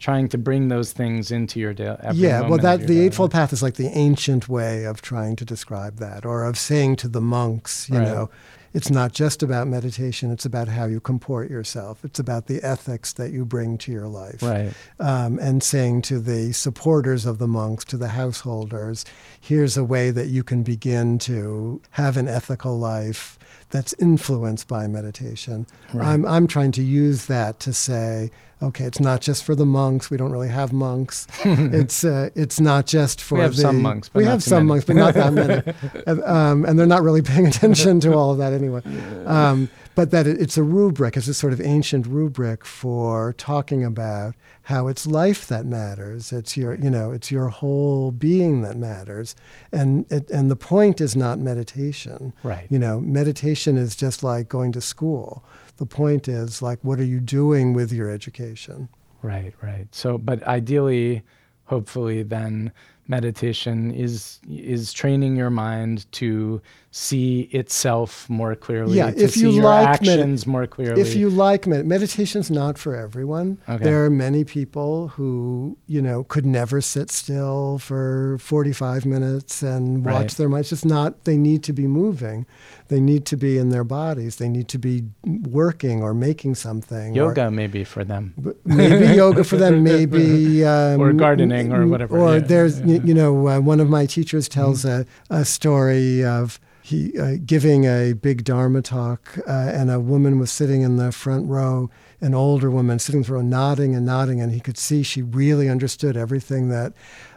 trying 0.00 0.28
to 0.30 0.38
bring 0.38 0.68
those 0.68 0.92
things 0.92 1.30
into 1.30 1.60
your 1.60 1.74
day. 1.74 1.94
every 2.02 2.22
yeah, 2.22 2.40
well, 2.40 2.58
that 2.58 2.86
the 2.86 3.00
Eightfold. 3.00 3.30
Path 3.30 3.52
is 3.52 3.62
like 3.62 3.74
the 3.74 3.88
ancient 3.88 4.48
way 4.48 4.84
of 4.84 5.00
trying 5.02 5.36
to 5.36 5.44
describe 5.44 5.96
that, 5.98 6.24
or 6.24 6.42
of 6.42 6.58
saying 6.58 6.96
to 6.96 7.08
the 7.08 7.20
monks, 7.20 7.88
you 7.90 7.98
Right. 7.98 8.08
know, 8.08 8.30
it's 8.72 8.90
not 8.90 9.12
just 9.12 9.42
about 9.42 9.66
meditation; 9.68 10.30
it's 10.30 10.46
about 10.46 10.68
how 10.68 10.86
you 10.86 11.00
comport 11.00 11.50
yourself. 11.50 12.02
It's 12.04 12.18
about 12.18 12.46
the 12.46 12.62
ethics 12.62 13.12
that 13.14 13.30
you 13.30 13.44
bring 13.44 13.76
to 13.78 13.92
your 13.92 14.08
life. 14.08 14.42
Right. 14.42 14.72
Um, 14.98 15.38
and 15.38 15.62
saying 15.62 16.02
to 16.02 16.18
the 16.18 16.52
supporters 16.52 17.26
of 17.26 17.38
the 17.38 17.48
monks, 17.48 17.84
to 17.86 17.96
the 17.98 18.08
householders, 18.08 19.04
here's 19.40 19.76
a 19.76 19.84
way 19.84 20.10
that 20.12 20.28
you 20.28 20.42
can 20.42 20.62
begin 20.62 21.18
to 21.20 21.82
have 21.90 22.16
an 22.16 22.26
ethical 22.28 22.78
life 22.78 23.38
that's 23.70 23.92
influenced 23.98 24.66
by 24.66 24.86
meditation. 24.86 25.66
Right. 25.92 26.06
I'm, 26.06 26.24
I'm 26.26 26.46
trying 26.46 26.72
to 26.72 26.82
use 26.82 27.26
that 27.26 27.60
to 27.60 27.72
say, 27.72 28.30
okay, 28.62 28.84
it's 28.84 29.00
not 29.00 29.20
just 29.20 29.44
for 29.44 29.54
the 29.54 29.66
monks. 29.66 30.10
We 30.10 30.16
don't 30.16 30.32
really 30.32 30.48
have 30.48 30.72
monks. 30.72 31.26
it's 31.44 32.04
uh, 32.04 32.30
it's 32.34 32.60
not 32.60 32.86
just 32.86 33.20
for 33.20 33.36
We 33.36 33.40
have 33.42 33.56
the, 33.56 33.62
some 33.62 33.82
monks, 33.82 34.08
but 34.08 34.18
we 34.18 34.24
not 34.24 34.32
have 34.32 34.42
some 34.42 34.58
many. 34.58 34.68
monks, 34.68 34.84
but 34.84 34.96
not 34.96 35.14
that 35.14 35.32
many. 35.32 36.02
and, 36.06 36.22
um, 36.24 36.64
and 36.64 36.78
they're 36.78 36.86
not 36.86 37.02
really 37.02 37.22
paying 37.22 37.46
attention 37.46 38.00
to 38.00 38.14
all 38.14 38.32
of 38.32 38.38
that 38.38 38.52
anyway. 38.52 38.82
Um, 39.26 39.68
but 39.94 40.10
that 40.12 40.26
it, 40.26 40.40
it's 40.40 40.56
a 40.56 40.62
rubric, 40.62 41.16
it's 41.16 41.28
a 41.28 41.34
sort 41.34 41.52
of 41.52 41.60
ancient 41.60 42.06
rubric 42.06 42.64
for 42.64 43.34
talking 43.34 43.84
about 43.84 44.34
how 44.62 44.86
it's 44.86 45.06
life 45.06 45.46
that 45.48 45.66
matters. 45.66 46.32
It's 46.32 46.56
your, 46.56 46.74
you 46.74 46.90
know, 46.90 47.10
it's 47.10 47.30
your 47.30 47.48
whole 47.48 48.12
being 48.12 48.62
that 48.62 48.76
matters, 48.76 49.34
and 49.72 50.10
it, 50.10 50.30
and 50.30 50.50
the 50.50 50.56
point 50.56 51.00
is 51.00 51.16
not 51.16 51.38
meditation. 51.38 52.32
Right. 52.42 52.66
You 52.70 52.78
know, 52.78 53.00
meditation 53.00 53.76
is 53.76 53.96
just 53.96 54.22
like 54.22 54.48
going 54.48 54.72
to 54.72 54.80
school. 54.80 55.44
The 55.80 55.86
point 55.86 56.28
is 56.28 56.60
like, 56.60 56.78
what 56.82 57.00
are 57.00 57.04
you 57.04 57.20
doing 57.20 57.72
with 57.72 57.90
your 57.90 58.10
education? 58.10 58.90
Right, 59.22 59.54
right. 59.62 59.88
So, 59.92 60.18
but 60.18 60.42
ideally, 60.42 61.22
hopefully, 61.64 62.22
then 62.22 62.70
meditation 63.08 63.90
is 63.90 64.40
is 64.46 64.92
training 64.92 65.36
your 65.36 65.48
mind 65.48 66.04
to 66.12 66.60
see 66.92 67.42
itself 67.52 68.28
more 68.28 68.56
clearly. 68.56 68.96
Yeah, 68.96 69.12
if 69.16 69.32
see 69.32 69.42
you 69.42 69.50
your 69.50 69.62
like 69.62 69.86
actions 69.88 70.44
more 70.44 70.66
clearly. 70.66 71.00
If 71.00 71.14
you 71.14 71.30
like 71.30 71.64
med- 71.66 71.86
meditation's 71.86 72.50
not 72.50 72.78
for 72.78 72.96
everyone. 72.96 73.58
Okay. 73.68 73.84
There 73.84 74.04
are 74.04 74.10
many 74.10 74.42
people 74.42 75.08
who, 75.08 75.76
you 75.86 76.02
know, 76.02 76.24
could 76.24 76.44
never 76.44 76.80
sit 76.80 77.10
still 77.12 77.78
for 77.78 78.38
45 78.40 79.06
minutes 79.06 79.62
and 79.62 80.04
watch 80.04 80.14
Right. 80.14 80.30
their 80.32 80.48
mind. 80.48 80.60
It's 80.62 80.70
just 80.70 80.84
not, 80.84 81.24
they 81.24 81.36
need 81.36 81.62
to 81.64 81.72
be 81.72 81.86
moving. 81.86 82.44
They 82.88 82.98
need 82.98 83.24
to 83.26 83.36
be 83.36 83.56
in 83.56 83.68
their 83.68 83.84
bodies. 83.84 84.36
They 84.36 84.48
need 84.48 84.66
to 84.68 84.78
be 84.78 85.04
working 85.24 86.02
or 86.02 86.12
making 86.12 86.56
something. 86.56 87.12
or- 87.12 87.28
yoga 87.28 87.52
maybe 87.52 87.84
for 87.84 88.02
them. 88.02 88.34
maybe 88.64 89.14
yoga 89.14 89.44
for 89.44 89.56
them, 89.56 89.84
maybe 89.84 90.64
um, 90.74 91.00
Or 91.00 91.12
gardening 91.12 91.72
or 91.72 91.86
whatever, 91.86 92.18
Or 92.18 92.34
yeah, 92.34 92.38
there's 92.40 92.80
yeah. 92.80 92.86
You, 92.86 93.02
you 93.04 93.14
know, 93.14 93.46
uh, 93.46 93.60
one 93.60 93.78
of 93.78 93.88
my 93.88 94.06
teachers 94.06 94.48
tells 94.48 94.84
mm-hmm. 94.84 95.32
a, 95.32 95.40
a 95.40 95.44
story 95.44 96.24
of 96.24 96.58
he 96.90 97.18
uh, 97.18 97.36
giving 97.44 97.84
a 97.84 98.12
big 98.12 98.44
Dharma 98.44 98.82
talk, 98.82 99.38
uh, 99.46 99.50
and 99.50 99.90
a 99.90 100.00
woman 100.00 100.38
was 100.38 100.50
sitting 100.50 100.82
in 100.82 100.96
the 100.96 101.12
front 101.12 101.48
row, 101.48 101.88
an 102.20 102.34
older 102.34 102.70
woman 102.70 102.98
sitting 102.98 103.22
through 103.22 103.42
nodding 103.44 103.94
and 103.94 104.04
nodding, 104.04 104.40
and 104.40 104.52
he 104.52 104.60
could 104.60 104.76
see 104.76 105.02
she 105.02 105.22
really 105.22 105.68
understood 105.68 106.16
everything 106.16 106.68
that 106.68 106.92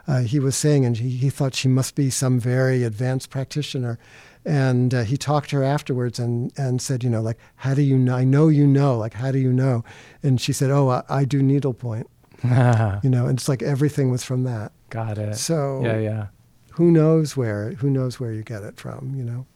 uh, 0.06 0.20
he 0.20 0.38
was 0.40 0.56
saying, 0.56 0.84
and 0.84 0.98
he, 0.98 1.10
he 1.10 1.30
thought 1.30 1.54
she 1.54 1.68
must 1.68 1.94
be 1.94 2.10
some 2.10 2.38
very 2.38 2.82
advanced 2.82 3.30
practitioner. 3.30 3.98
And 4.44 4.92
uh, 4.92 5.04
he 5.04 5.16
talked 5.16 5.50
to 5.50 5.56
her 5.56 5.64
afterwards 5.64 6.18
and, 6.18 6.52
and 6.58 6.82
said, 6.82 7.02
you 7.02 7.08
know, 7.08 7.22
like, 7.22 7.38
how 7.56 7.72
do 7.72 7.80
you 7.80 7.96
know? 7.96 8.14
I 8.14 8.24
know 8.24 8.48
you 8.48 8.66
know. 8.66 8.98
Like, 8.98 9.14
how 9.14 9.30
do 9.30 9.38
you 9.38 9.52
know? 9.52 9.84
And 10.22 10.38
she 10.38 10.52
said, 10.52 10.70
oh, 10.70 10.90
I, 10.90 11.02
I 11.08 11.24
do 11.24 11.42
needlepoint. 11.42 12.10
you 12.44 13.08
know, 13.08 13.26
and 13.26 13.38
it's 13.38 13.48
like 13.48 13.62
everything 13.62 14.10
was 14.10 14.22
from 14.22 14.42
that. 14.44 14.72
Got 14.90 15.16
it. 15.16 15.36
So 15.36 15.80
yeah, 15.82 15.98
yeah. 15.98 16.26
Who 16.74 16.90
knows 16.90 17.36
where? 17.36 17.72
Who 17.74 17.88
knows 17.88 18.18
where 18.18 18.32
you 18.32 18.42
get 18.42 18.62
it 18.62 18.78
from? 18.78 19.14
You 19.16 19.24
know. 19.24 19.46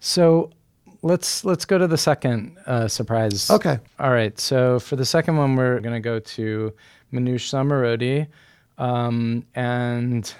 So 0.00 0.50
let's 1.00 1.44
let's 1.44 1.64
go 1.64 1.78
to 1.78 1.86
the 1.86 1.96
second 1.96 2.58
uh, 2.66 2.88
surprise. 2.88 3.50
Okay. 3.50 3.78
All 3.98 4.10
right. 4.10 4.38
So 4.38 4.78
for 4.78 4.96
the 4.96 5.06
second 5.06 5.36
one, 5.36 5.56
we're 5.56 5.80
gonna 5.80 6.00
go 6.00 6.18
to 6.18 6.72
Manoush 7.12 7.48
Zomorodi, 7.48 8.26
um, 8.76 9.46
and 9.54 10.34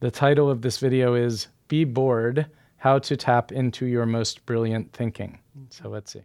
the 0.00 0.10
title 0.10 0.48
of 0.48 0.62
this 0.62 0.78
video 0.78 1.14
is 1.14 1.48
"Be 1.66 1.84
Bored: 1.84 2.46
How 2.76 3.00
to 3.00 3.16
Tap 3.16 3.50
into 3.50 3.86
Your 3.86 4.06
Most 4.06 4.46
Brilliant 4.46 4.92
Thinking." 4.92 5.40
So 5.70 5.88
let's 5.88 6.12
see. 6.12 6.22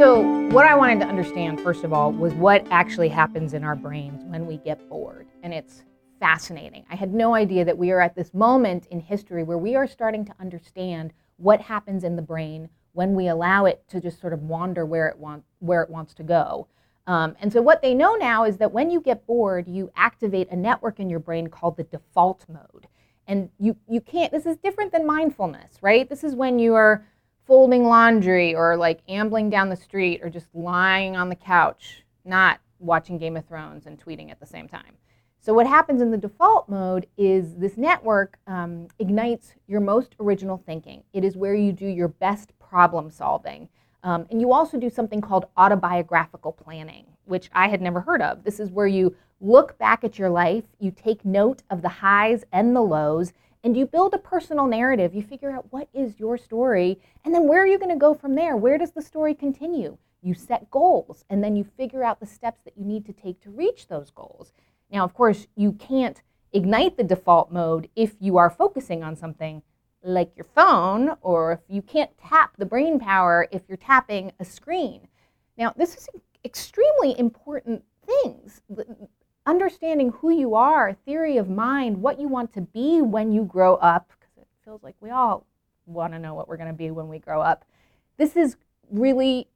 So, 0.00 0.22
what 0.48 0.64
I 0.64 0.74
wanted 0.74 1.00
to 1.00 1.06
understand, 1.06 1.60
first 1.60 1.84
of 1.84 1.92
all, 1.92 2.10
was 2.10 2.32
what 2.32 2.66
actually 2.70 3.10
happens 3.10 3.52
in 3.52 3.62
our 3.62 3.76
brains 3.76 4.24
when 4.24 4.46
we 4.46 4.56
get 4.56 4.88
bored. 4.88 5.28
And 5.42 5.52
it's 5.52 5.82
fascinating. 6.18 6.86
I 6.88 6.96
had 6.96 7.12
no 7.12 7.34
idea 7.34 7.66
that 7.66 7.76
we 7.76 7.90
are 7.90 8.00
at 8.00 8.14
this 8.14 8.32
moment 8.32 8.86
in 8.86 8.98
history 8.98 9.42
where 9.42 9.58
we 9.58 9.76
are 9.76 9.86
starting 9.86 10.24
to 10.24 10.34
understand 10.40 11.12
what 11.36 11.60
happens 11.60 12.02
in 12.02 12.16
the 12.16 12.22
brain 12.22 12.70
when 12.92 13.14
we 13.14 13.28
allow 13.28 13.66
it 13.66 13.84
to 13.88 14.00
just 14.00 14.22
sort 14.22 14.32
of 14.32 14.40
wander 14.40 14.86
where 14.86 15.06
it, 15.06 15.18
want, 15.18 15.44
where 15.58 15.82
it 15.82 15.90
wants 15.90 16.14
to 16.14 16.22
go. 16.22 16.66
Um, 17.06 17.36
and 17.38 17.52
so, 17.52 17.60
what 17.60 17.82
they 17.82 17.92
know 17.92 18.14
now 18.14 18.44
is 18.44 18.56
that 18.56 18.72
when 18.72 18.90
you 18.90 19.02
get 19.02 19.26
bored, 19.26 19.68
you 19.68 19.92
activate 19.96 20.50
a 20.50 20.56
network 20.56 20.98
in 20.98 21.10
your 21.10 21.20
brain 21.20 21.48
called 21.48 21.76
the 21.76 21.84
default 21.84 22.46
mode. 22.48 22.86
And 23.26 23.50
you, 23.58 23.76
you 23.86 24.00
can't, 24.00 24.32
this 24.32 24.46
is 24.46 24.56
different 24.56 24.92
than 24.92 25.06
mindfulness, 25.06 25.76
right? 25.82 26.08
This 26.08 26.24
is 26.24 26.34
when 26.34 26.58
you 26.58 26.74
are 26.74 27.04
folding 27.50 27.82
laundry 27.82 28.54
or 28.54 28.76
like 28.76 29.00
ambling 29.08 29.50
down 29.50 29.68
the 29.68 29.74
street 29.74 30.20
or 30.22 30.30
just 30.30 30.46
lying 30.54 31.16
on 31.16 31.28
the 31.28 31.34
couch, 31.34 32.04
not 32.24 32.60
watching 32.78 33.18
Game 33.18 33.36
of 33.36 33.44
Thrones 33.44 33.86
and 33.86 33.98
tweeting 33.98 34.30
at 34.30 34.38
the 34.38 34.46
same 34.46 34.68
time. 34.68 34.94
So, 35.40 35.52
what 35.52 35.66
happens 35.66 36.00
in 36.00 36.12
the 36.12 36.16
default 36.16 36.68
mode 36.68 37.08
is 37.16 37.56
this 37.56 37.76
network 37.76 38.38
um, 38.46 38.86
ignites 39.00 39.54
your 39.66 39.80
most 39.80 40.14
original 40.20 40.62
thinking. 40.64 41.02
It 41.12 41.24
is 41.24 41.36
where 41.36 41.56
you 41.56 41.72
do 41.72 41.88
your 41.88 42.06
best 42.06 42.56
problem 42.60 43.10
solving. 43.10 43.68
Um, 44.04 44.26
and 44.30 44.40
you 44.40 44.52
also 44.52 44.78
do 44.78 44.88
something 44.88 45.20
called 45.20 45.46
autobiographical 45.56 46.52
planning, 46.52 47.04
which 47.24 47.50
I 47.52 47.66
had 47.66 47.82
never 47.82 48.00
heard 48.00 48.22
of. 48.22 48.44
This 48.44 48.60
is 48.60 48.70
where 48.70 48.86
you 48.86 49.16
look 49.40 49.76
back 49.76 50.04
at 50.04 50.20
your 50.20 50.30
life, 50.30 50.66
you 50.78 50.92
take 50.92 51.24
note 51.24 51.64
of 51.68 51.82
the 51.82 51.88
highs 51.88 52.44
and 52.52 52.76
the 52.76 52.80
lows, 52.80 53.32
and 53.62 53.76
you 53.76 53.86
build 53.86 54.14
a 54.14 54.18
personal 54.18 54.66
narrative. 54.66 55.14
You 55.14 55.22
figure 55.22 55.50
out 55.50 55.66
what 55.70 55.88
is 55.92 56.18
your 56.18 56.38
story, 56.38 57.00
and 57.24 57.34
then 57.34 57.46
where 57.46 57.62
are 57.62 57.66
you 57.66 57.78
going 57.78 57.90
to 57.90 57.96
go 57.96 58.14
from 58.14 58.34
there? 58.34 58.56
Where 58.56 58.78
does 58.78 58.92
the 58.92 59.02
story 59.02 59.34
continue? 59.34 59.98
You 60.22 60.34
set 60.34 60.70
goals, 60.70 61.24
and 61.30 61.42
then 61.42 61.56
you 61.56 61.64
figure 61.64 62.04
out 62.04 62.20
the 62.20 62.26
steps 62.26 62.60
that 62.64 62.76
you 62.76 62.84
need 62.84 63.06
to 63.06 63.12
take 63.12 63.40
to 63.42 63.50
reach 63.50 63.88
those 63.88 64.10
goals. 64.10 64.52
Now, 64.90 65.04
of 65.04 65.14
course, 65.14 65.46
you 65.56 65.72
can't 65.72 66.22
ignite 66.52 66.96
the 66.96 67.04
default 67.04 67.52
mode 67.52 67.88
if 67.94 68.16
you 68.18 68.36
are 68.36 68.50
focusing 68.50 69.02
on 69.02 69.16
something 69.16 69.62
like 70.02 70.32
your 70.34 70.46
phone, 70.54 71.16
or 71.20 71.52
if 71.52 71.60
you 71.68 71.82
can't 71.82 72.10
tap 72.18 72.56
the 72.56 72.66
brain 72.66 72.98
power 72.98 73.46
if 73.50 73.62
you're 73.68 73.76
tapping 73.76 74.32
a 74.40 74.44
screen. 74.44 75.06
Now, 75.56 75.74
this 75.76 75.94
is 75.96 76.08
extremely 76.44 77.18
important 77.18 77.84
things 78.06 78.62
understanding 79.46 80.10
who 80.10 80.30
you 80.30 80.54
are, 80.54 80.92
theory 80.92 81.36
of 81.36 81.48
mind, 81.48 82.00
what 82.00 82.20
you 82.20 82.28
want 82.28 82.52
to 82.54 82.60
be 82.60 83.00
when 83.00 83.32
you 83.32 83.44
grow 83.44 83.76
up, 83.76 84.12
because 84.18 84.36
it 84.38 84.46
feels 84.64 84.82
like 84.82 84.96
we 85.00 85.10
all 85.10 85.46
want 85.86 86.12
to 86.12 86.18
know 86.18 86.34
what 86.34 86.48
we're 86.48 86.56
going 86.56 86.68
to 86.68 86.74
be 86.74 86.90
when 86.90 87.08
we 87.08 87.18
grow 87.18 87.40
up. 87.40 87.64
This 88.16 88.36
is 88.36 88.56
really, 88.90 89.48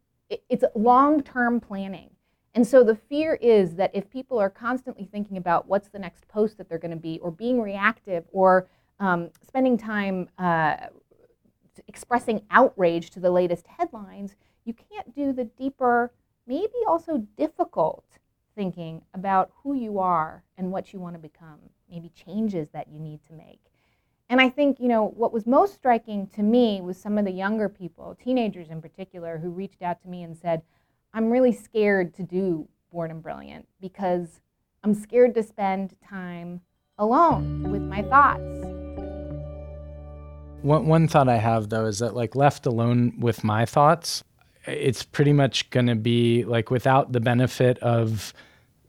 it's 0.48 0.64
long 0.74 1.22
term 1.22 1.60
planning. 1.60 2.10
And 2.54 2.66
so 2.66 2.84
the 2.84 2.94
fear 2.94 3.34
is 3.34 3.74
that 3.74 3.90
if 3.94 4.08
people 4.08 4.38
are 4.38 4.50
constantly 4.50 5.08
thinking 5.10 5.36
about 5.36 5.68
what's 5.68 5.88
the 5.88 5.98
next 5.98 6.26
post 6.28 6.56
that 6.58 6.68
they're 6.68 6.78
going 6.78 6.92
to 6.92 6.96
be, 6.96 7.18
or 7.20 7.30
being 7.30 7.60
reactive, 7.60 8.24
or 8.32 8.68
um, 9.00 9.30
spending 9.46 9.76
time 9.76 10.28
uh, 10.38 10.76
expressing 11.88 12.42
outrage 12.50 13.10
to 13.10 13.20
the 13.20 13.30
latest 13.30 13.66
headlines, 13.66 14.36
you 14.64 14.72
can't 14.72 15.14
do 15.14 15.32
the 15.32 15.44
deeper, 15.44 16.12
maybe 16.46 16.72
also 16.86 17.18
difficult 17.36 18.04
thinking 18.54 19.02
about 19.12 19.50
who 19.62 19.74
you 19.74 19.98
are 19.98 20.44
and 20.56 20.70
what 20.70 20.92
you 20.92 21.00
want 21.00 21.14
to 21.14 21.20
become, 21.20 21.58
maybe 21.90 22.10
changes 22.10 22.68
that 22.72 22.88
you 22.88 22.98
need 22.98 23.20
to 23.26 23.32
make. 23.32 23.60
And 24.28 24.40
I 24.40 24.48
think, 24.48 24.80
you 24.80 24.88
know, 24.88 25.12
what 25.16 25.32
was 25.32 25.46
most 25.46 25.74
striking 25.74 26.26
to 26.28 26.42
me 26.42 26.80
was 26.80 26.96
some 26.96 27.18
of 27.18 27.24
the 27.24 27.30
younger 27.30 27.68
people, 27.68 28.16
teenagers 28.22 28.70
in 28.70 28.80
particular, 28.80 29.38
who 29.38 29.50
reached 29.50 29.82
out 29.82 30.00
to 30.02 30.08
me 30.08 30.22
and 30.22 30.36
said, 30.36 30.62
I'm 31.12 31.30
really 31.30 31.52
scared 31.52 32.14
to 32.14 32.22
do 32.22 32.68
Bored 32.90 33.10
and 33.10 33.22
Brilliant 33.22 33.68
because 33.80 34.40
I'm 34.82 34.94
scared 34.94 35.34
to 35.34 35.42
spend 35.42 35.94
time 36.06 36.62
alone 36.98 37.70
with 37.70 37.82
my 37.82 38.02
thoughts. 38.02 38.64
One, 40.62 40.86
one 40.86 41.08
thought 41.08 41.28
I 41.28 41.36
have, 41.36 41.68
though, 41.68 41.84
is 41.84 41.98
that, 41.98 42.14
like, 42.14 42.34
left 42.34 42.64
alone 42.64 43.14
with 43.18 43.44
my 43.44 43.66
thoughts, 43.66 44.24
it's 44.66 45.02
pretty 45.02 45.32
much 45.32 45.68
going 45.70 45.86
to 45.86 45.94
be 45.94 46.44
like 46.44 46.70
without 46.70 47.12
the 47.12 47.20
benefit 47.20 47.78
of 47.78 48.32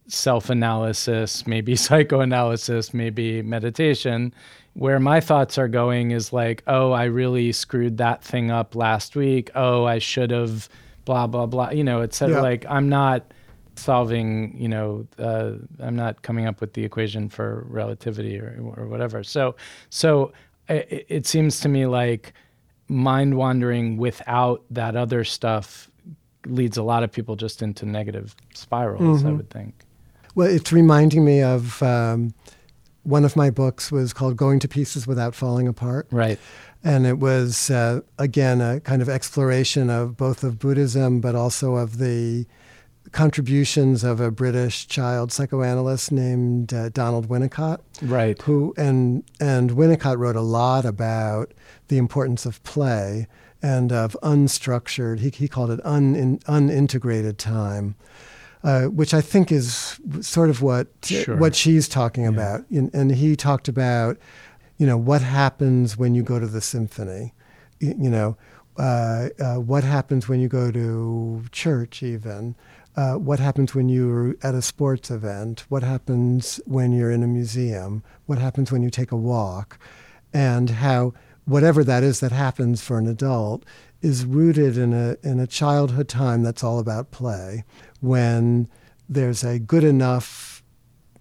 self 0.08 0.50
analysis, 0.50 1.46
maybe 1.48 1.76
psychoanalysis, 1.76 2.94
maybe 2.94 3.42
meditation. 3.42 4.34
Where 4.74 5.00
my 5.00 5.22
thoughts 5.22 5.58
are 5.58 5.70
going 5.70 6.12
is 6.12 6.34
like, 6.34 6.62
oh, 6.68 6.92
I 6.92 7.06
really 7.06 7.54
screwed 7.54 7.98
that 7.98 8.22
thing 8.22 8.52
up 8.52 8.76
last 8.76 9.16
week. 9.16 9.50
Oh, 9.56 9.86
I 9.86 10.00
should 10.00 10.32
have, 10.32 10.68
blah, 11.06 11.28
blah, 11.28 11.46
blah. 11.46 11.70
You 11.70 11.84
know, 11.84 12.02
it's 12.02 12.20
yeah. 12.20 12.42
like 12.42 12.66
I'm 12.68 12.90
not 12.90 13.24
solving, 13.76 14.54
you 14.58 14.68
know, 14.68 15.08
uh, 15.18 15.52
I'm 15.80 15.96
not 15.96 16.22
coming 16.24 16.46
up 16.46 16.60
with 16.60 16.74
the 16.74 16.84
equation 16.84 17.30
for 17.30 17.66
relativity 17.70 18.38
or, 18.38 18.74
or 18.76 18.88
whatever. 18.88 19.24
So, 19.24 19.56
so 19.90 20.34
it, 20.68 21.06
it 21.08 21.26
seems 21.26 21.62
to 21.62 21.70
me 21.70 21.86
like, 21.86 22.34
mind 22.88 23.36
wandering 23.36 23.98
without 23.98 24.64
that 24.70 24.96
other 24.96 25.24
stuff 25.24 25.90
leads 26.46 26.78
a 26.78 26.84
lot 26.84 27.04
of 27.04 27.12
people 27.12 27.36
just 27.36 27.62
into 27.62 27.86
negative 27.86 28.36
spirals, 28.54 29.20
mm-hmm. 29.20 29.28
I 29.28 29.32
would 29.32 29.50
think. 29.50 29.74
Well, 30.36 30.48
it's 30.48 30.72
reminding 30.72 31.26
me 31.26 31.42
of 31.42 31.82
um, 31.82 32.34
one 33.04 33.26
of 33.26 33.36
my 33.36 33.50
books 33.50 33.92
was 33.92 34.14
called 34.14 34.36
Going 34.36 34.60
to 34.60 34.68
Pieces 34.68 35.08
Without 35.08 35.34
Falling 35.34 35.68
Apart. 35.68 36.08
Right. 36.12 36.40
And 36.84 37.08
it 37.08 37.18
was, 37.18 37.72
uh, 37.72 38.02
again, 38.20 38.62
a 38.62 38.80
kind 38.80 39.02
of 39.02 39.10
exploration 39.10 39.90
of 39.90 40.18
both 40.18 40.44
of 40.44 40.60
Buddhism, 40.60 41.20
but 41.20 41.36
also 41.36 41.76
of 41.76 41.98
the 41.98 42.46
contributions 43.16 44.04
of 44.04 44.20
a 44.20 44.30
British 44.30 44.88
child 44.88 45.32
psychoanalyst 45.32 46.12
named 46.12 46.74
uh, 46.74 46.90
Donald 46.90 47.30
Winnicott. 47.30 47.80
Right. 48.02 48.40
Who 48.42 48.74
and 48.78 49.24
and 49.40 49.72
Winnicott 49.72 50.18
wrote 50.18 50.36
a 50.36 50.42
lot 50.42 50.86
about 50.86 51.54
the 51.88 51.98
importance 51.98 52.46
of 52.46 52.62
play 52.64 53.28
and 53.64 53.94
of 53.94 54.18
unstructured. 54.22 55.20
He 55.20 55.30
he 55.30 55.48
called 55.48 55.72
it 55.72 55.80
un, 55.86 56.40
unintegrated 56.46 57.38
time. 57.38 57.96
Uh, 58.64 58.86
which 58.86 59.14
I 59.14 59.22
think 59.22 59.52
is 59.52 60.00
sort 60.22 60.50
of 60.50 60.64
what 60.64 60.88
sure. 61.04 61.38
what 61.38 61.56
she's 61.56 61.88
talking 61.88 62.24
yeah. 62.24 62.32
about, 62.32 62.68
and, 62.72 62.92
and, 62.96 63.12
he 63.12 63.36
talked 63.36 63.68
about, 63.68 64.18
you 64.80 64.88
know, 64.88 64.98
what 64.98 65.22
happens 65.22 65.98
when 65.98 66.16
you 66.16 66.24
go 66.24 66.40
to 66.40 66.48
the 66.48 66.62
symphony, 66.62 67.36
you, 67.80 67.94
you 67.96 68.10
know, 68.10 68.38
uh, 68.78 69.30
uh, 69.40 69.56
what 69.58 69.84
happens 69.84 70.28
when 70.28 70.40
you 70.40 70.48
go 70.48 70.72
to 70.72 71.44
church, 71.52 72.02
even, 72.02 72.56
uh, 72.96 73.16
what 73.16 73.40
happens 73.40 73.76
when 73.76 73.90
you're 73.90 74.36
at 74.42 74.56
a 74.56 74.62
sports 74.62 75.12
event, 75.12 75.66
what 75.70 75.84
happens 75.84 76.60
when 76.66 76.94
you're 76.94 77.12
in 77.12 77.24
a 77.24 77.28
museum, 77.28 78.04
what 78.26 78.38
happens 78.38 78.72
when 78.72 78.82
you 78.82 78.90
take 78.90 79.12
a 79.12 79.18
walk, 79.18 79.78
and 80.34 80.70
how 80.70 81.14
whatever 81.46 81.84
that 81.84 82.04
is 82.04 82.20
that 82.22 82.32
happens 82.32 82.82
for 82.82 82.98
an 82.98 83.08
adult 83.08 83.64
is 84.02 84.26
rooted 84.26 84.78
in 84.78 84.94
a, 84.94 85.18
in 85.24 85.40
a 85.40 85.48
childhood 85.48 86.08
time 86.08 86.44
that's 86.44 86.64
all 86.64 86.80
about 86.80 87.12
play, 87.12 87.64
when 88.02 88.68
there's 89.10 89.44
a 89.44 89.60
good 89.60 89.84
enough 89.84 90.55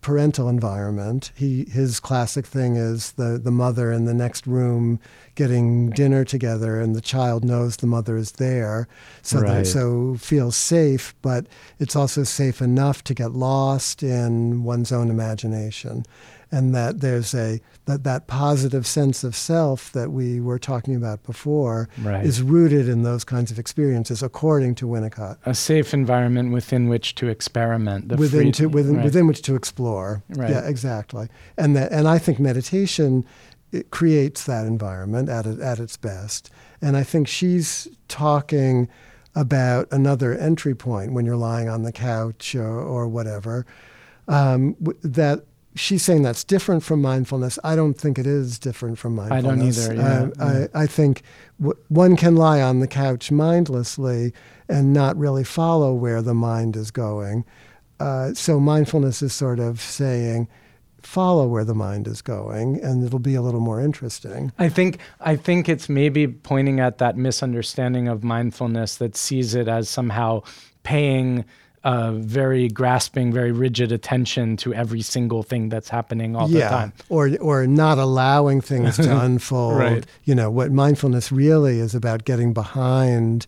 parental 0.04 0.50
environment. 0.50 1.32
He 1.34 1.64
his 1.64 1.98
classic 1.98 2.44
thing 2.46 2.76
is 2.76 3.12
the 3.12 3.40
the 3.42 3.50
mother 3.50 3.90
in 3.90 4.04
the 4.04 4.12
next 4.12 4.46
room 4.46 5.00
getting 5.34 5.88
dinner 5.90 6.24
together, 6.24 6.78
and 6.78 6.94
the 6.94 7.00
child 7.00 7.42
knows 7.42 7.78
the 7.78 7.86
mother 7.86 8.16
is 8.16 8.32
there, 8.32 8.86
so 9.22 9.40
Right. 9.40 9.64
that, 9.64 9.66
so 9.66 10.14
feels 10.20 10.56
safe. 10.56 11.14
But 11.22 11.46
it's 11.78 11.96
also 11.96 12.22
safe 12.22 12.60
enough 12.60 13.02
to 13.04 13.14
get 13.14 13.32
lost 13.32 14.02
in 14.02 14.62
one's 14.62 14.92
own 14.92 15.08
imagination, 15.08 16.04
and 16.50 16.74
that 16.74 17.00
there's 17.00 17.34
a 17.34 17.60
that 17.86 18.04
that 18.04 18.26
positive 18.26 18.86
sense 18.86 19.24
of 19.24 19.34
self 19.36 19.92
that 19.92 20.10
we 20.10 20.40
were 20.40 20.58
talking 20.58 20.94
about 20.94 21.22
before 21.24 21.88
Right. 22.02 22.24
is 22.24 22.42
rooted 22.42 22.88
in 22.88 23.02
those 23.02 23.24
kinds 23.24 23.50
of 23.50 23.58
experiences, 23.58 24.22
according 24.22 24.74
to 24.76 24.86
Winnicott 24.86 25.36
a 25.46 25.54
safe 25.54 25.92
environment 25.94 26.52
within 26.52 26.88
which 26.88 27.14
to 27.16 27.28
experiment. 27.28 28.08
The 28.08 28.16
within 28.16 28.42
free- 28.44 28.52
to 28.52 28.66
within 28.68 28.96
right. 28.96 29.04
within 29.04 29.26
which 29.26 29.42
to 29.42 29.54
explore. 29.54 30.22
Right. 30.30 30.50
Yeah, 30.50 30.66
exactly. 30.66 31.28
And 31.56 31.76
that 31.76 31.92
and 31.92 32.06
I 32.08 32.18
think 32.18 32.38
meditation 32.38 33.24
it 33.72 33.90
creates 33.90 34.44
that 34.44 34.66
environment 34.66 35.28
at 35.28 35.46
it, 35.46 35.58
at 35.60 35.80
its 35.80 35.96
best. 35.96 36.48
And 36.80 36.96
I 36.96 37.02
think 37.02 37.26
she's 37.26 37.88
talking 38.06 38.88
about 39.34 39.88
another 39.90 40.32
entry 40.32 40.76
point 40.76 41.12
when 41.12 41.26
you're 41.26 41.34
lying 41.36 41.68
on 41.68 41.82
the 41.82 41.90
couch 41.90 42.54
or, 42.54 42.78
or 42.78 43.08
whatever. 43.08 43.66
Um, 44.28 44.76
that 45.02 45.44
she's 45.74 46.02
saying 46.02 46.22
that's 46.22 46.44
different 46.44 46.82
from 46.82 47.02
mindfulness. 47.02 47.58
I 47.64 47.74
don't 47.76 47.94
think 47.94 48.18
it 48.18 48.26
is 48.26 48.58
different 48.58 48.98
from 48.98 49.16
mindfulness. 49.16 49.88
I 49.88 49.94
don't 49.94 49.98
either, 49.98 50.08
yeah, 50.08 50.22
Um, 50.22 50.32
yeah. 50.38 50.66
I, 50.74 50.82
I 50.82 50.86
think 50.86 51.22
w- 51.60 51.78
one 51.88 52.16
can 52.16 52.36
lie 52.36 52.62
on 52.62 52.80
the 52.80 52.86
couch 52.86 53.30
mindlessly 53.30 54.32
and 54.68 54.92
not 54.92 55.16
really 55.16 55.44
follow 55.44 55.92
where 55.92 56.22
the 56.22 56.34
mind 56.34 56.76
is 56.76 56.90
going. 56.90 57.44
Uh, 58.00 58.34
so 58.34 58.58
mindfulness 58.60 59.22
is 59.22 59.32
sort 59.32 59.58
of 59.60 59.80
saying, 59.80 60.48
follow 61.02 61.46
where 61.46 61.64
the 61.64 61.74
mind 61.74 62.08
is 62.08 62.22
going, 62.22 62.80
and 62.82 63.04
it'll 63.04 63.18
be 63.18 63.34
a 63.34 63.42
little 63.42 63.60
more 63.60 63.80
interesting. 63.80 64.50
I 64.58 64.68
think 64.68 64.98
I 65.20 65.36
think 65.36 65.68
it's 65.68 65.88
maybe 65.88 66.26
pointing 66.26 66.80
at 66.80 66.98
that 66.98 67.16
misunderstanding 67.16 68.08
of 68.08 68.24
mindfulness 68.24 68.96
that 68.96 69.16
sees 69.16 69.54
it 69.54 69.68
as 69.68 69.88
somehow 69.88 70.42
paying 70.82 71.44
uh, 71.84 72.12
very 72.12 72.68
grasping, 72.68 73.32
very 73.32 73.52
rigid 73.52 73.92
attention 73.92 74.56
to 74.56 74.72
every 74.74 75.02
single 75.02 75.42
thing 75.42 75.68
that's 75.68 75.88
happening 75.90 76.34
all 76.34 76.48
the 76.48 76.60
time. 76.60 76.92
Or 77.08 77.30
or 77.40 77.66
not 77.66 77.98
allowing 77.98 78.60
things 78.62 78.96
to 78.96 79.20
unfold. 79.24 79.76
Right. 79.78 80.06
You 80.24 80.34
know, 80.34 80.50
what 80.50 80.72
mindfulness 80.72 81.30
really 81.30 81.78
is 81.80 81.94
about 81.94 82.24
getting 82.24 82.52
behind 82.54 83.46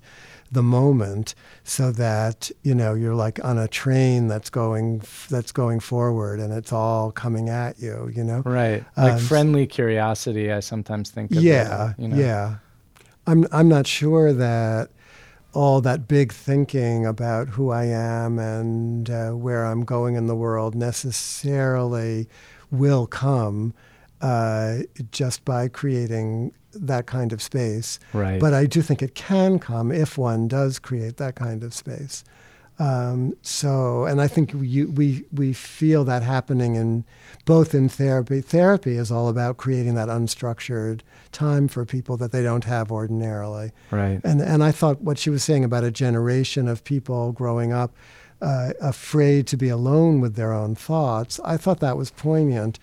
the 0.53 0.63
moment 0.63 1.35
so 1.65 1.91
that, 1.91 2.51
you 2.63 2.73
know, 2.75 2.95
you're 2.95 3.17
like 3.17 3.43
on 3.45 3.59
a 3.59 3.67
train 3.67 4.29
that's 4.29 4.49
going 4.51 5.03
that's 5.29 5.51
going 5.51 5.81
forward 5.81 6.39
and 6.39 6.53
it's 6.53 6.73
all 6.73 7.11
coming 7.11 7.49
at 7.49 7.81
you, 7.81 8.11
you 8.15 8.23
know? 8.23 8.43
Right, 8.45 8.85
like 8.97 9.15
Um, 9.15 9.19
friendly 9.19 9.67
curiosity. 9.67 10.53
I 10.53 10.61
sometimes 10.61 11.11
think. 11.11 11.31
Yeah, 11.33 11.95
you 11.99 12.09
know? 12.09 12.17
yeah. 12.17 12.57
I'm 13.27 13.47
I'm 13.51 13.69
not 13.69 13.87
sure 13.87 14.33
that 14.33 14.91
all 15.57 15.81
that 15.81 16.07
big 16.07 16.35
thinking 16.35 17.07
about 17.07 17.49
who 17.49 17.71
I 17.71 17.87
am 17.87 18.39
and 18.39 19.09
uh, 19.09 19.31
where 19.31 19.65
I'm 19.65 19.85
going 19.85 20.15
in 20.15 20.27
the 20.27 20.35
world 20.35 20.75
necessarily 20.75 22.29
will 22.71 23.07
come 23.07 23.73
uh, 24.21 24.81
just 25.13 25.47
by 25.47 25.69
creating 25.69 26.53
that 26.75 27.07
kind 27.07 27.33
of 27.33 27.41
space. 27.41 27.99
Right. 28.13 28.39
But 28.39 28.53
I 28.53 28.67
do 28.67 28.83
think 28.83 29.01
it 29.03 29.15
can 29.15 29.59
come 29.59 29.91
if 29.91 30.19
one 30.19 30.47
does 30.47 30.79
create 30.79 31.17
that 31.17 31.37
kind 31.37 31.65
of 31.65 31.73
space. 31.73 32.23
Um, 32.79 33.35
so, 33.41 34.05
and 34.05 34.21
I 34.21 34.29
think 34.29 34.53
we, 34.53 34.85
we 34.85 35.25
we 35.33 35.53
feel 35.53 36.05
that 36.05 36.23
happening 36.23 36.75
in 36.75 37.05
both 37.47 37.75
in 37.75 37.89
therapy. 37.89 38.41
Therapy 38.41 38.97
is 38.97 39.11
all 39.11 39.29
about 39.29 39.57
creating 39.57 39.95
that 39.95 40.09
unstructured 40.09 41.01
time 41.33 41.69
for 41.69 41.87
people 41.87 42.17
that 42.19 42.33
they 42.33 42.43
don't 42.43 42.65
have 42.65 42.93
ordinarily. 42.93 43.73
Right. 43.91 44.21
And 44.23 44.43
and 44.43 44.63
I 44.63 44.73
thought 44.73 45.01
what 45.01 45.19
she 45.19 45.31
was 45.31 45.43
saying 45.43 45.65
about 45.65 45.85
a 45.85 45.91
generation 45.91 46.69
of 46.69 46.85
people 46.85 47.33
growing 47.33 47.73
up 47.73 47.95
uh, 48.41 48.73
afraid 48.81 49.47
to 49.47 49.57
be 49.57 49.69
alone 49.69 50.21
with 50.21 50.35
their 50.35 50.53
own 50.53 50.75
thoughts, 50.75 51.41
I 51.45 51.57
thought 51.57 51.81
that 51.81 51.97
was 51.97 52.11
poignant. 52.11 52.79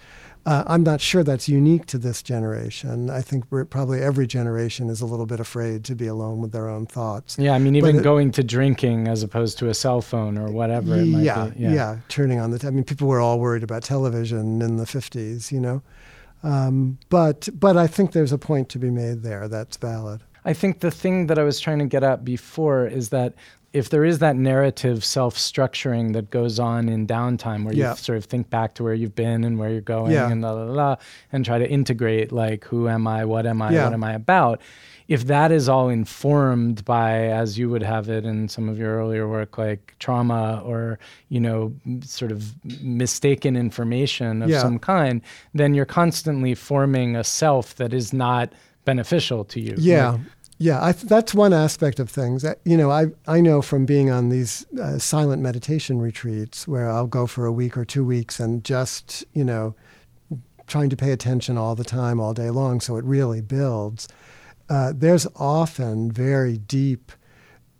Uh, 0.45 0.63
I'm 0.67 0.83
not 0.83 0.99
sure 0.99 1.23
that's 1.23 1.47
unique 1.47 1.85
to 1.85 1.97
this 1.97 2.21
generation. 2.21 3.09
I 3.09 3.21
think 3.21 3.45
we're, 3.49 3.63
probably 3.63 4.01
every 4.01 4.27
generation 4.27 4.89
is 4.89 4.99
a 4.99 5.05
little 5.05 5.25
bit 5.25 5.39
afraid 5.39 5.85
to 5.85 5.95
be 5.95 6.07
alone 6.07 6.41
with 6.41 6.51
their 6.51 6.67
own 6.67 6.85
thoughts. 6.85 7.37
Yeah, 7.39 7.53
I 7.53 7.59
mean, 7.59 7.75
even 7.75 7.97
it- 7.97 8.03
going 8.03 8.31
to 8.33 8.43
drinking 8.43 9.07
as 9.07 9.23
opposed 9.23 9.57
to 9.59 9.69
a 9.69 9.73
cell 9.73 10.01
phone 10.01 10.37
or 10.37 10.51
whatever 10.51 10.95
it 10.95 11.05
might 11.05 11.23
yeah, 11.23 11.45
be. 11.49 11.59
yeah, 11.61 11.97
turning 12.09 12.39
on 12.39 12.51
the. 12.51 12.59
T- 12.59 12.67
I 12.67 12.71
mean, 12.71 12.83
people 12.83 13.07
were 13.07 13.21
all 13.21 13.39
worried 13.39 13.63
about 13.63 13.83
television 13.83 14.61
in 14.61 14.75
the 14.75 14.85
'50s, 14.85 15.49
you 15.51 15.61
know. 15.61 15.81
Um, 16.43 16.99
but 17.09 17.47
but 17.53 17.77
I 17.77 17.87
think 17.87 18.11
there's 18.11 18.33
a 18.33 18.37
point 18.37 18.67
to 18.69 18.79
be 18.79 18.89
made 18.89 19.23
there 19.23 19.47
that's 19.47 19.77
valid. 19.77 20.23
I 20.43 20.51
think 20.51 20.81
the 20.81 20.91
thing 20.91 21.27
that 21.27 21.39
I 21.39 21.43
was 21.43 21.61
trying 21.61 21.79
to 21.79 21.85
get 21.85 22.03
at 22.03 22.25
before 22.25 22.85
is 22.85 23.09
that 23.09 23.33
if 23.74 23.89
there 23.89 24.05
is 24.05 24.19
that 24.19 24.36
narrative 24.36 25.03
self 25.03 25.36
structuring 25.36 26.13
that 26.13 26.30
goes 26.30 26.59
on 26.59 26.88
in 26.88 27.07
downtime 27.07 27.65
where 27.65 27.74
Yeah. 27.74 27.89
you 27.91 27.95
sort 27.97 28.17
of 28.19 28.26
think 28.26 28.49
back 28.49 28.76
to 28.76 28.84
where 28.84 28.93
you've 28.93 29.15
been 29.15 29.43
and 29.43 29.57
where 29.57 29.69
you're 29.71 29.82
going 29.82 30.11
Yeah. 30.11 30.30
and 30.32 30.41
la 30.43 30.51
la 30.51 30.71
la 30.71 30.95
and 31.32 31.43
try 31.43 31.57
to 31.57 31.67
integrate 31.69 32.32
like 32.32 32.63
who 32.65 32.88
am 32.88 33.07
I, 33.07 33.26
what 33.26 33.45
am 33.47 33.61
I, 33.63 33.71
Yeah. 33.71 33.86
what 33.86 33.93
am 33.93 34.03
I 34.03 34.13
about, 34.13 34.61
if 35.07 35.26
that 35.28 35.51
is 35.51 35.67
all 35.67 35.89
informed 35.89 36.86
by, 36.86 37.26
as 37.28 37.57
you 37.57 37.69
would 37.69 37.84
have 37.84 38.09
it 38.09 38.24
in 38.26 38.47
some 38.47 38.69
of 38.69 38.78
your 38.78 38.95
earlier 38.97 39.28
work, 39.28 39.57
like 39.57 39.95
trauma 39.99 40.61
or, 40.63 40.97
you 41.30 41.39
know, 41.39 41.74
sort 42.05 42.32
of 42.32 42.53
mistaken 42.82 43.55
information 43.55 44.41
of 44.43 44.51
some 44.53 44.78
kind, 44.80 45.21
then 45.53 45.74
you're 45.74 45.86
constantly 45.86 46.53
forming 46.55 47.15
a 47.15 47.24
self 47.24 47.76
that 47.76 47.91
is 47.93 48.13
not 48.13 48.53
beneficial 48.86 49.43
to 49.45 49.59
you. 49.59 49.76
Yeah, 49.78 50.11
Like, 50.11 50.21
yeah. 50.58 50.84
I 50.84 50.91
th- 50.91 51.06
that's 51.06 51.34
one 51.34 51.54
aspect 51.54 51.99
of 51.99 52.10
things. 52.10 52.45
You 52.66 52.78
know, 52.78 52.89
I 52.91 53.08
I 53.28 53.41
know 53.41 53.62
from 53.62 53.86
being 53.86 54.10
on 54.10 54.30
these 54.30 54.66
uh, 54.82 54.97
silent 54.99 55.41
meditation 55.41 55.99
retreats 55.99 56.68
where 56.68 56.89
I'll 56.89 57.08
go 57.08 57.28
for 57.28 57.45
a 57.45 57.51
week 57.51 57.78
or 57.78 57.86
two 57.86 58.06
weeks 58.06 58.39
and 58.39 58.64
just 58.64 59.26
you 59.34 59.43
know 59.43 59.76
trying 60.68 60.89
to 60.89 60.95
pay 60.95 61.12
attention 61.12 61.58
all 61.58 61.76
the 61.76 61.84
time, 61.84 62.20
all 62.20 62.34
day 62.34 62.49
long, 62.49 62.80
so 62.80 62.95
it 62.95 63.04
really 63.04 63.41
builds. 63.41 64.08
Uh, 64.70 64.93
there's 64.95 65.28
often 65.36 66.10
very 66.12 66.58
deep 66.58 67.12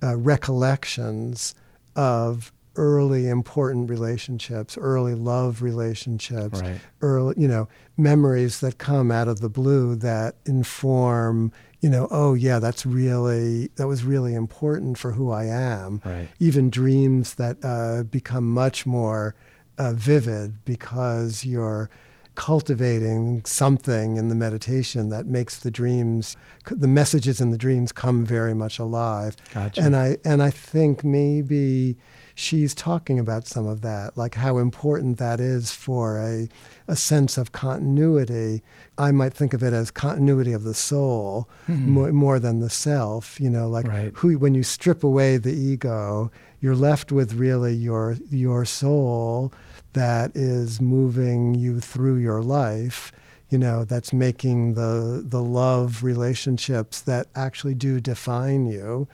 uh, 0.04 0.18
recollections 0.18 1.56
of 1.96 2.52
early 2.76 3.30
important 3.30 3.90
relationships, 3.90 4.78
early 4.78 5.14
love 5.16 5.62
relationships, 5.62 6.60
Right. 6.62 6.80
early, 7.02 7.36
you 7.38 7.48
know, 7.48 7.70
memories 7.98 8.60
that 8.60 8.80
come 8.80 9.12
out 9.12 9.28
of 9.30 9.40
the 9.40 9.50
blue 9.50 9.96
that 9.98 10.36
inform, 10.46 11.52
you 11.84 11.90
know, 11.90 12.08
oh 12.12 12.34
yeah, 12.34 12.60
that's 12.60 12.86
really 12.86 13.68
that 13.76 13.88
was 13.88 14.06
really 14.06 14.34
important 14.34 14.98
for 14.98 15.12
who 15.12 15.32
I 15.32 15.46
am. 15.46 16.02
Right. 16.06 16.30
Even 16.40 16.70
dreams 16.70 17.36
that 17.36 17.58
uh, 17.62 18.04
become 18.04 18.50
much 18.50 18.86
more 18.86 19.36
uh, 19.78 19.92
vivid 19.92 20.64
because 20.64 21.44
you're 21.44 21.90
cultivating 22.36 23.44
something 23.46 24.16
in 24.16 24.30
the 24.30 24.36
meditation 24.36 25.10
that 25.10 25.28
makes 25.28 25.60
the 25.60 25.70
dreams, 25.70 26.38
the 26.66 26.88
messages 26.88 27.42
in 27.42 27.52
the 27.52 27.58
dreams 27.58 27.92
come 27.92 28.26
very 28.26 28.54
much 28.54 28.80
alive. 28.80 29.36
Gotcha. 29.54 29.82
And 29.82 29.94
I 29.94 30.18
and 30.24 30.42
I 30.42 30.52
think 30.52 31.04
maybe 31.04 31.98
she's 32.34 32.74
talking 32.74 33.20
about 33.20 33.46
some 33.46 33.68
of 33.68 33.82
that, 33.82 34.18
like 34.18 34.36
how 34.36 34.58
important 34.58 35.18
that 35.18 35.42
is 35.42 35.72
for 35.72 36.18
a 36.18 36.48
a 36.88 36.96
sense 36.96 37.38
of 37.38 37.52
continuity. 37.52 38.64
I 38.98 39.12
might 39.12 39.34
think 39.34 39.54
of 39.54 39.64
it 39.64 39.74
as 39.74 39.89
continuity 39.91 40.54
of 40.54 40.64
the 40.64 40.74
soul 40.74 41.50
more, 41.68 42.12
more 42.12 42.39
than 42.39 42.60
the 42.60 42.70
self. 42.70 43.39
You 43.39 43.50
know, 43.50 43.68
like 43.68 43.88
Right. 43.88 44.12
who 44.16 44.38
when 44.38 44.54
you 44.54 44.64
strip 44.64 45.04
away 45.04 45.38
the 45.38 45.54
ego, 45.54 46.32
you're 46.60 46.76
left 46.76 47.12
with 47.12 47.34
really 47.34 47.74
your 47.74 48.18
your 48.30 48.66
soul 48.66 49.52
that 49.94 50.32
is 50.36 50.82
moving 50.82 51.56
you 51.56 51.80
through 51.80 52.16
your 52.18 52.41
life 52.41 53.12
you 53.50 53.60
know 53.60 53.84
that's 53.84 54.12
making 54.12 54.74
the 54.74 55.24
the 55.24 55.44
love 55.44 56.04
relationships 56.04 57.02
that 57.02 57.28
actually 57.36 57.76
do 57.76 58.00
define 58.00 58.66
you 58.66 59.08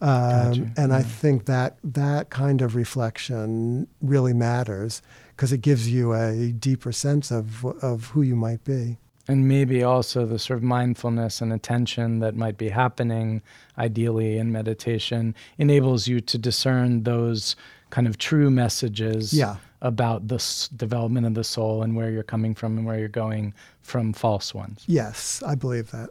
um, 0.00 0.50
Gotcha, 0.50 0.72
and 0.76 0.92
I 0.92 1.02
think 1.02 1.46
that 1.46 1.78
that 1.84 2.28
kind 2.28 2.60
of 2.60 2.74
reflection 2.74 3.86
really 4.02 4.32
matters 4.34 5.00
because 5.30 5.52
it 5.52 5.58
gives 5.62 5.88
you 5.88 6.12
a 6.12 6.52
deeper 6.52 6.92
sense 6.92 7.30
of 7.30 7.64
of 7.82 8.06
who 8.08 8.22
you 8.22 8.36
might 8.36 8.64
be. 8.64 8.98
And 9.28 9.48
maybe 9.48 9.82
also 9.82 10.26
the 10.26 10.38
sort 10.38 10.58
of 10.58 10.62
mindfulness 10.62 11.40
and 11.40 11.52
attention 11.52 12.18
that 12.20 12.34
might 12.36 12.58
be 12.58 12.68
happening 12.68 13.40
ideally 13.78 14.36
in 14.38 14.52
meditation 14.52 15.34
enables 15.58 16.06
you 16.06 16.20
to 16.20 16.36
discern 16.38 17.02
those 17.04 17.56
kind 17.90 18.06
of 18.06 18.18
true 18.18 18.50
messages 18.50 19.32
Yeah. 19.32 19.56
about 19.80 20.28
the 20.28 20.34
s- 20.36 20.68
development 20.76 21.26
of 21.26 21.34
the 21.34 21.44
soul 21.44 21.82
and 21.82 21.94
where 21.96 22.10
you're 22.10 22.22
coming 22.22 22.54
from 22.54 22.76
and 22.78 22.86
where 22.86 22.98
you're 22.98 23.08
going 23.08 23.54
from 23.82 24.12
false 24.12 24.54
ones. 24.54 24.82
Yes, 24.86 25.42
I 25.46 25.54
believe 25.54 25.90
that. 25.92 26.10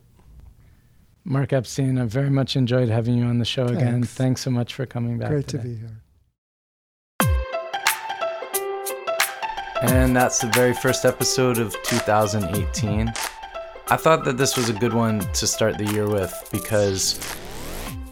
Mark 1.25 1.53
Epstein, 1.53 1.97
I've 1.97 2.09
very 2.11 2.29
much 2.29 2.55
enjoyed 2.55 2.89
having 2.89 3.15
you 3.17 3.25
on 3.25 3.39
the 3.39 3.45
show 3.45 3.65
again. 3.65 3.93
Thanks. 3.93 4.13
Thanks 4.13 4.41
so 4.41 4.51
much 4.51 4.73
for 4.73 4.85
coming 4.85 5.17
back. 5.17 5.29
Great 5.29 5.47
today. 5.47 5.63
to 5.63 5.69
be 5.69 5.75
here. 5.75 6.01
And 9.83 10.15
that's 10.15 10.39
the 10.39 10.47
very 10.47 10.73
first 10.73 11.03
episode 11.03 11.57
of 11.57 11.75
2018. 11.83 13.13
I 13.89 13.97
thought 13.97 14.23
that 14.23 14.37
this 14.37 14.55
was 14.55 14.69
a 14.69 14.73
good 14.73 14.93
one 14.93 15.19
to 15.19 15.45
start 15.45 15.77
the 15.77 15.83
year 15.83 16.07
with 16.07 16.33
because 16.53 17.19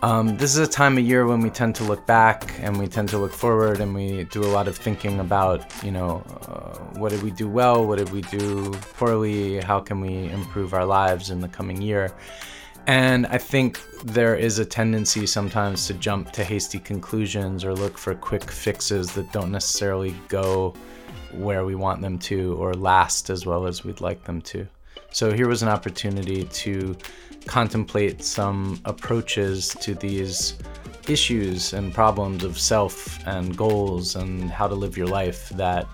um, 0.02 0.36
this 0.36 0.52
is 0.52 0.58
a 0.58 0.70
time 0.70 0.98
of 0.98 1.06
year 1.06 1.26
when 1.26 1.40
we 1.40 1.50
tend 1.50 1.76
to 1.76 1.86
look 1.86 2.06
back 2.06 2.60
and 2.60 2.78
we 2.78 2.88
tend 2.88 3.08
to 3.10 3.18
look 3.18 3.32
forward 3.32 3.80
and 3.80 3.96
we 3.96 4.26
do 4.26 4.44
a 4.44 4.52
lot 4.52 4.68
of 4.68 4.76
thinking 4.76 5.22
about, 5.22 5.64
you 5.82 5.92
know, 5.92 6.22
uh, 6.46 6.78
what 7.00 7.12
did 7.12 7.24
we 7.24 7.32
do 7.32 7.48
well? 7.48 7.88
What 7.88 8.00
did 8.00 8.10
we 8.10 8.20
do 8.24 8.72
poorly? 8.98 9.62
How 9.62 9.80
can 9.80 10.02
we 10.02 10.28
improve 10.30 10.74
our 10.74 10.86
lives 10.86 11.30
in 11.30 11.40
the 11.40 11.48
coming 11.48 11.82
year? 11.82 12.14
And 12.88 13.28
I 13.28 13.38
think 13.38 13.80
there 14.04 14.36
is 14.36 14.60
a 14.60 14.66
tendency 14.66 15.26
sometimes 15.26 15.88
to 15.88 15.94
jump 15.94 16.34
to 16.34 16.44
hasty 16.44 16.80
conclusions 16.80 17.64
or 17.64 17.74
look 17.74 17.98
for 17.98 18.14
quick 18.14 18.52
fixes 18.52 19.14
that 19.14 19.32
don't 19.32 19.54
necessarily 19.54 20.14
go 20.28 20.74
where 21.34 21.66
we 21.66 21.76
want 21.76 22.02
them 22.02 22.18
to 22.20 22.56
or 22.56 22.74
last 22.74 23.30
as 23.30 23.46
well 23.46 23.66
as 23.66 23.84
we'd 23.84 24.02
like 24.02 24.24
them 24.24 24.42
to. 24.42 24.68
So 25.12 25.32
here 25.34 25.48
was 25.48 25.62
an 25.62 25.70
opportunity 25.70 26.46
to 26.46 26.96
contemplate 27.46 28.24
some 28.24 28.80
approaches 28.86 29.70
to 29.82 29.94
these 29.94 30.56
issues 31.08 31.74
and 31.74 31.94
problems 31.94 32.44
of 32.44 32.60
self 32.60 33.26
and 33.28 33.58
goals 33.58 34.16
and 34.16 34.50
how 34.50 34.68
to 34.68 34.76
live 34.76 34.98
your 34.98 35.08
life 35.08 35.50
that 35.50 35.88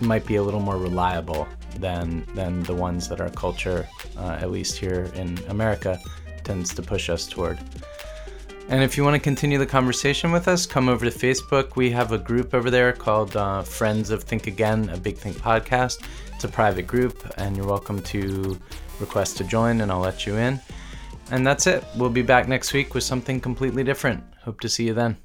might 0.00 0.26
be 0.26 0.36
a 0.36 0.42
little 0.42 0.60
more 0.60 0.76
reliable 0.76 1.46
than 1.78 2.24
than 2.34 2.62
the 2.64 2.74
ones 2.74 3.08
that 3.08 3.20
our 3.20 3.30
culture, 3.30 3.88
uh, 4.16 4.38
at 4.40 4.50
least 4.50 4.76
here 4.76 5.10
in 5.14 5.38
America, 5.48 6.00
tends 6.42 6.74
to 6.74 6.82
push 6.82 7.08
us 7.08 7.26
toward. 7.26 7.58
And 8.68 8.82
if 8.82 8.96
you 8.96 9.04
want 9.04 9.14
to 9.14 9.20
continue 9.20 9.58
the 9.58 9.66
conversation 9.66 10.32
with 10.32 10.48
us, 10.48 10.64
come 10.64 10.88
over 10.88 11.08
to 11.08 11.16
Facebook. 11.16 11.76
We 11.76 11.90
have 11.90 12.12
a 12.12 12.18
group 12.18 12.54
over 12.54 12.70
there 12.70 12.92
called 12.92 13.36
uh, 13.36 13.62
Friends 13.62 14.10
of 14.10 14.24
Think 14.24 14.46
Again, 14.46 14.88
a 14.88 14.96
Big 14.96 15.18
Think 15.18 15.36
podcast. 15.36 16.02
It's 16.34 16.44
a 16.44 16.48
private 16.48 16.86
group, 16.86 17.30
and 17.36 17.56
you're 17.56 17.66
welcome 17.66 18.00
to 18.02 18.58
request 19.00 19.36
to 19.36 19.44
join, 19.44 19.82
and 19.82 19.92
I'll 19.92 20.00
let 20.00 20.26
you 20.26 20.36
in. 20.36 20.58
And 21.30 21.46
that's 21.46 21.66
it. 21.66 21.84
We'll 21.96 22.10
be 22.10 22.22
back 22.22 22.48
next 22.48 22.72
week 22.72 22.94
with 22.94 23.04
something 23.04 23.38
completely 23.38 23.84
different. 23.84 24.24
Hope 24.42 24.60
to 24.60 24.68
see 24.68 24.86
you 24.86 24.94
then. 24.94 25.23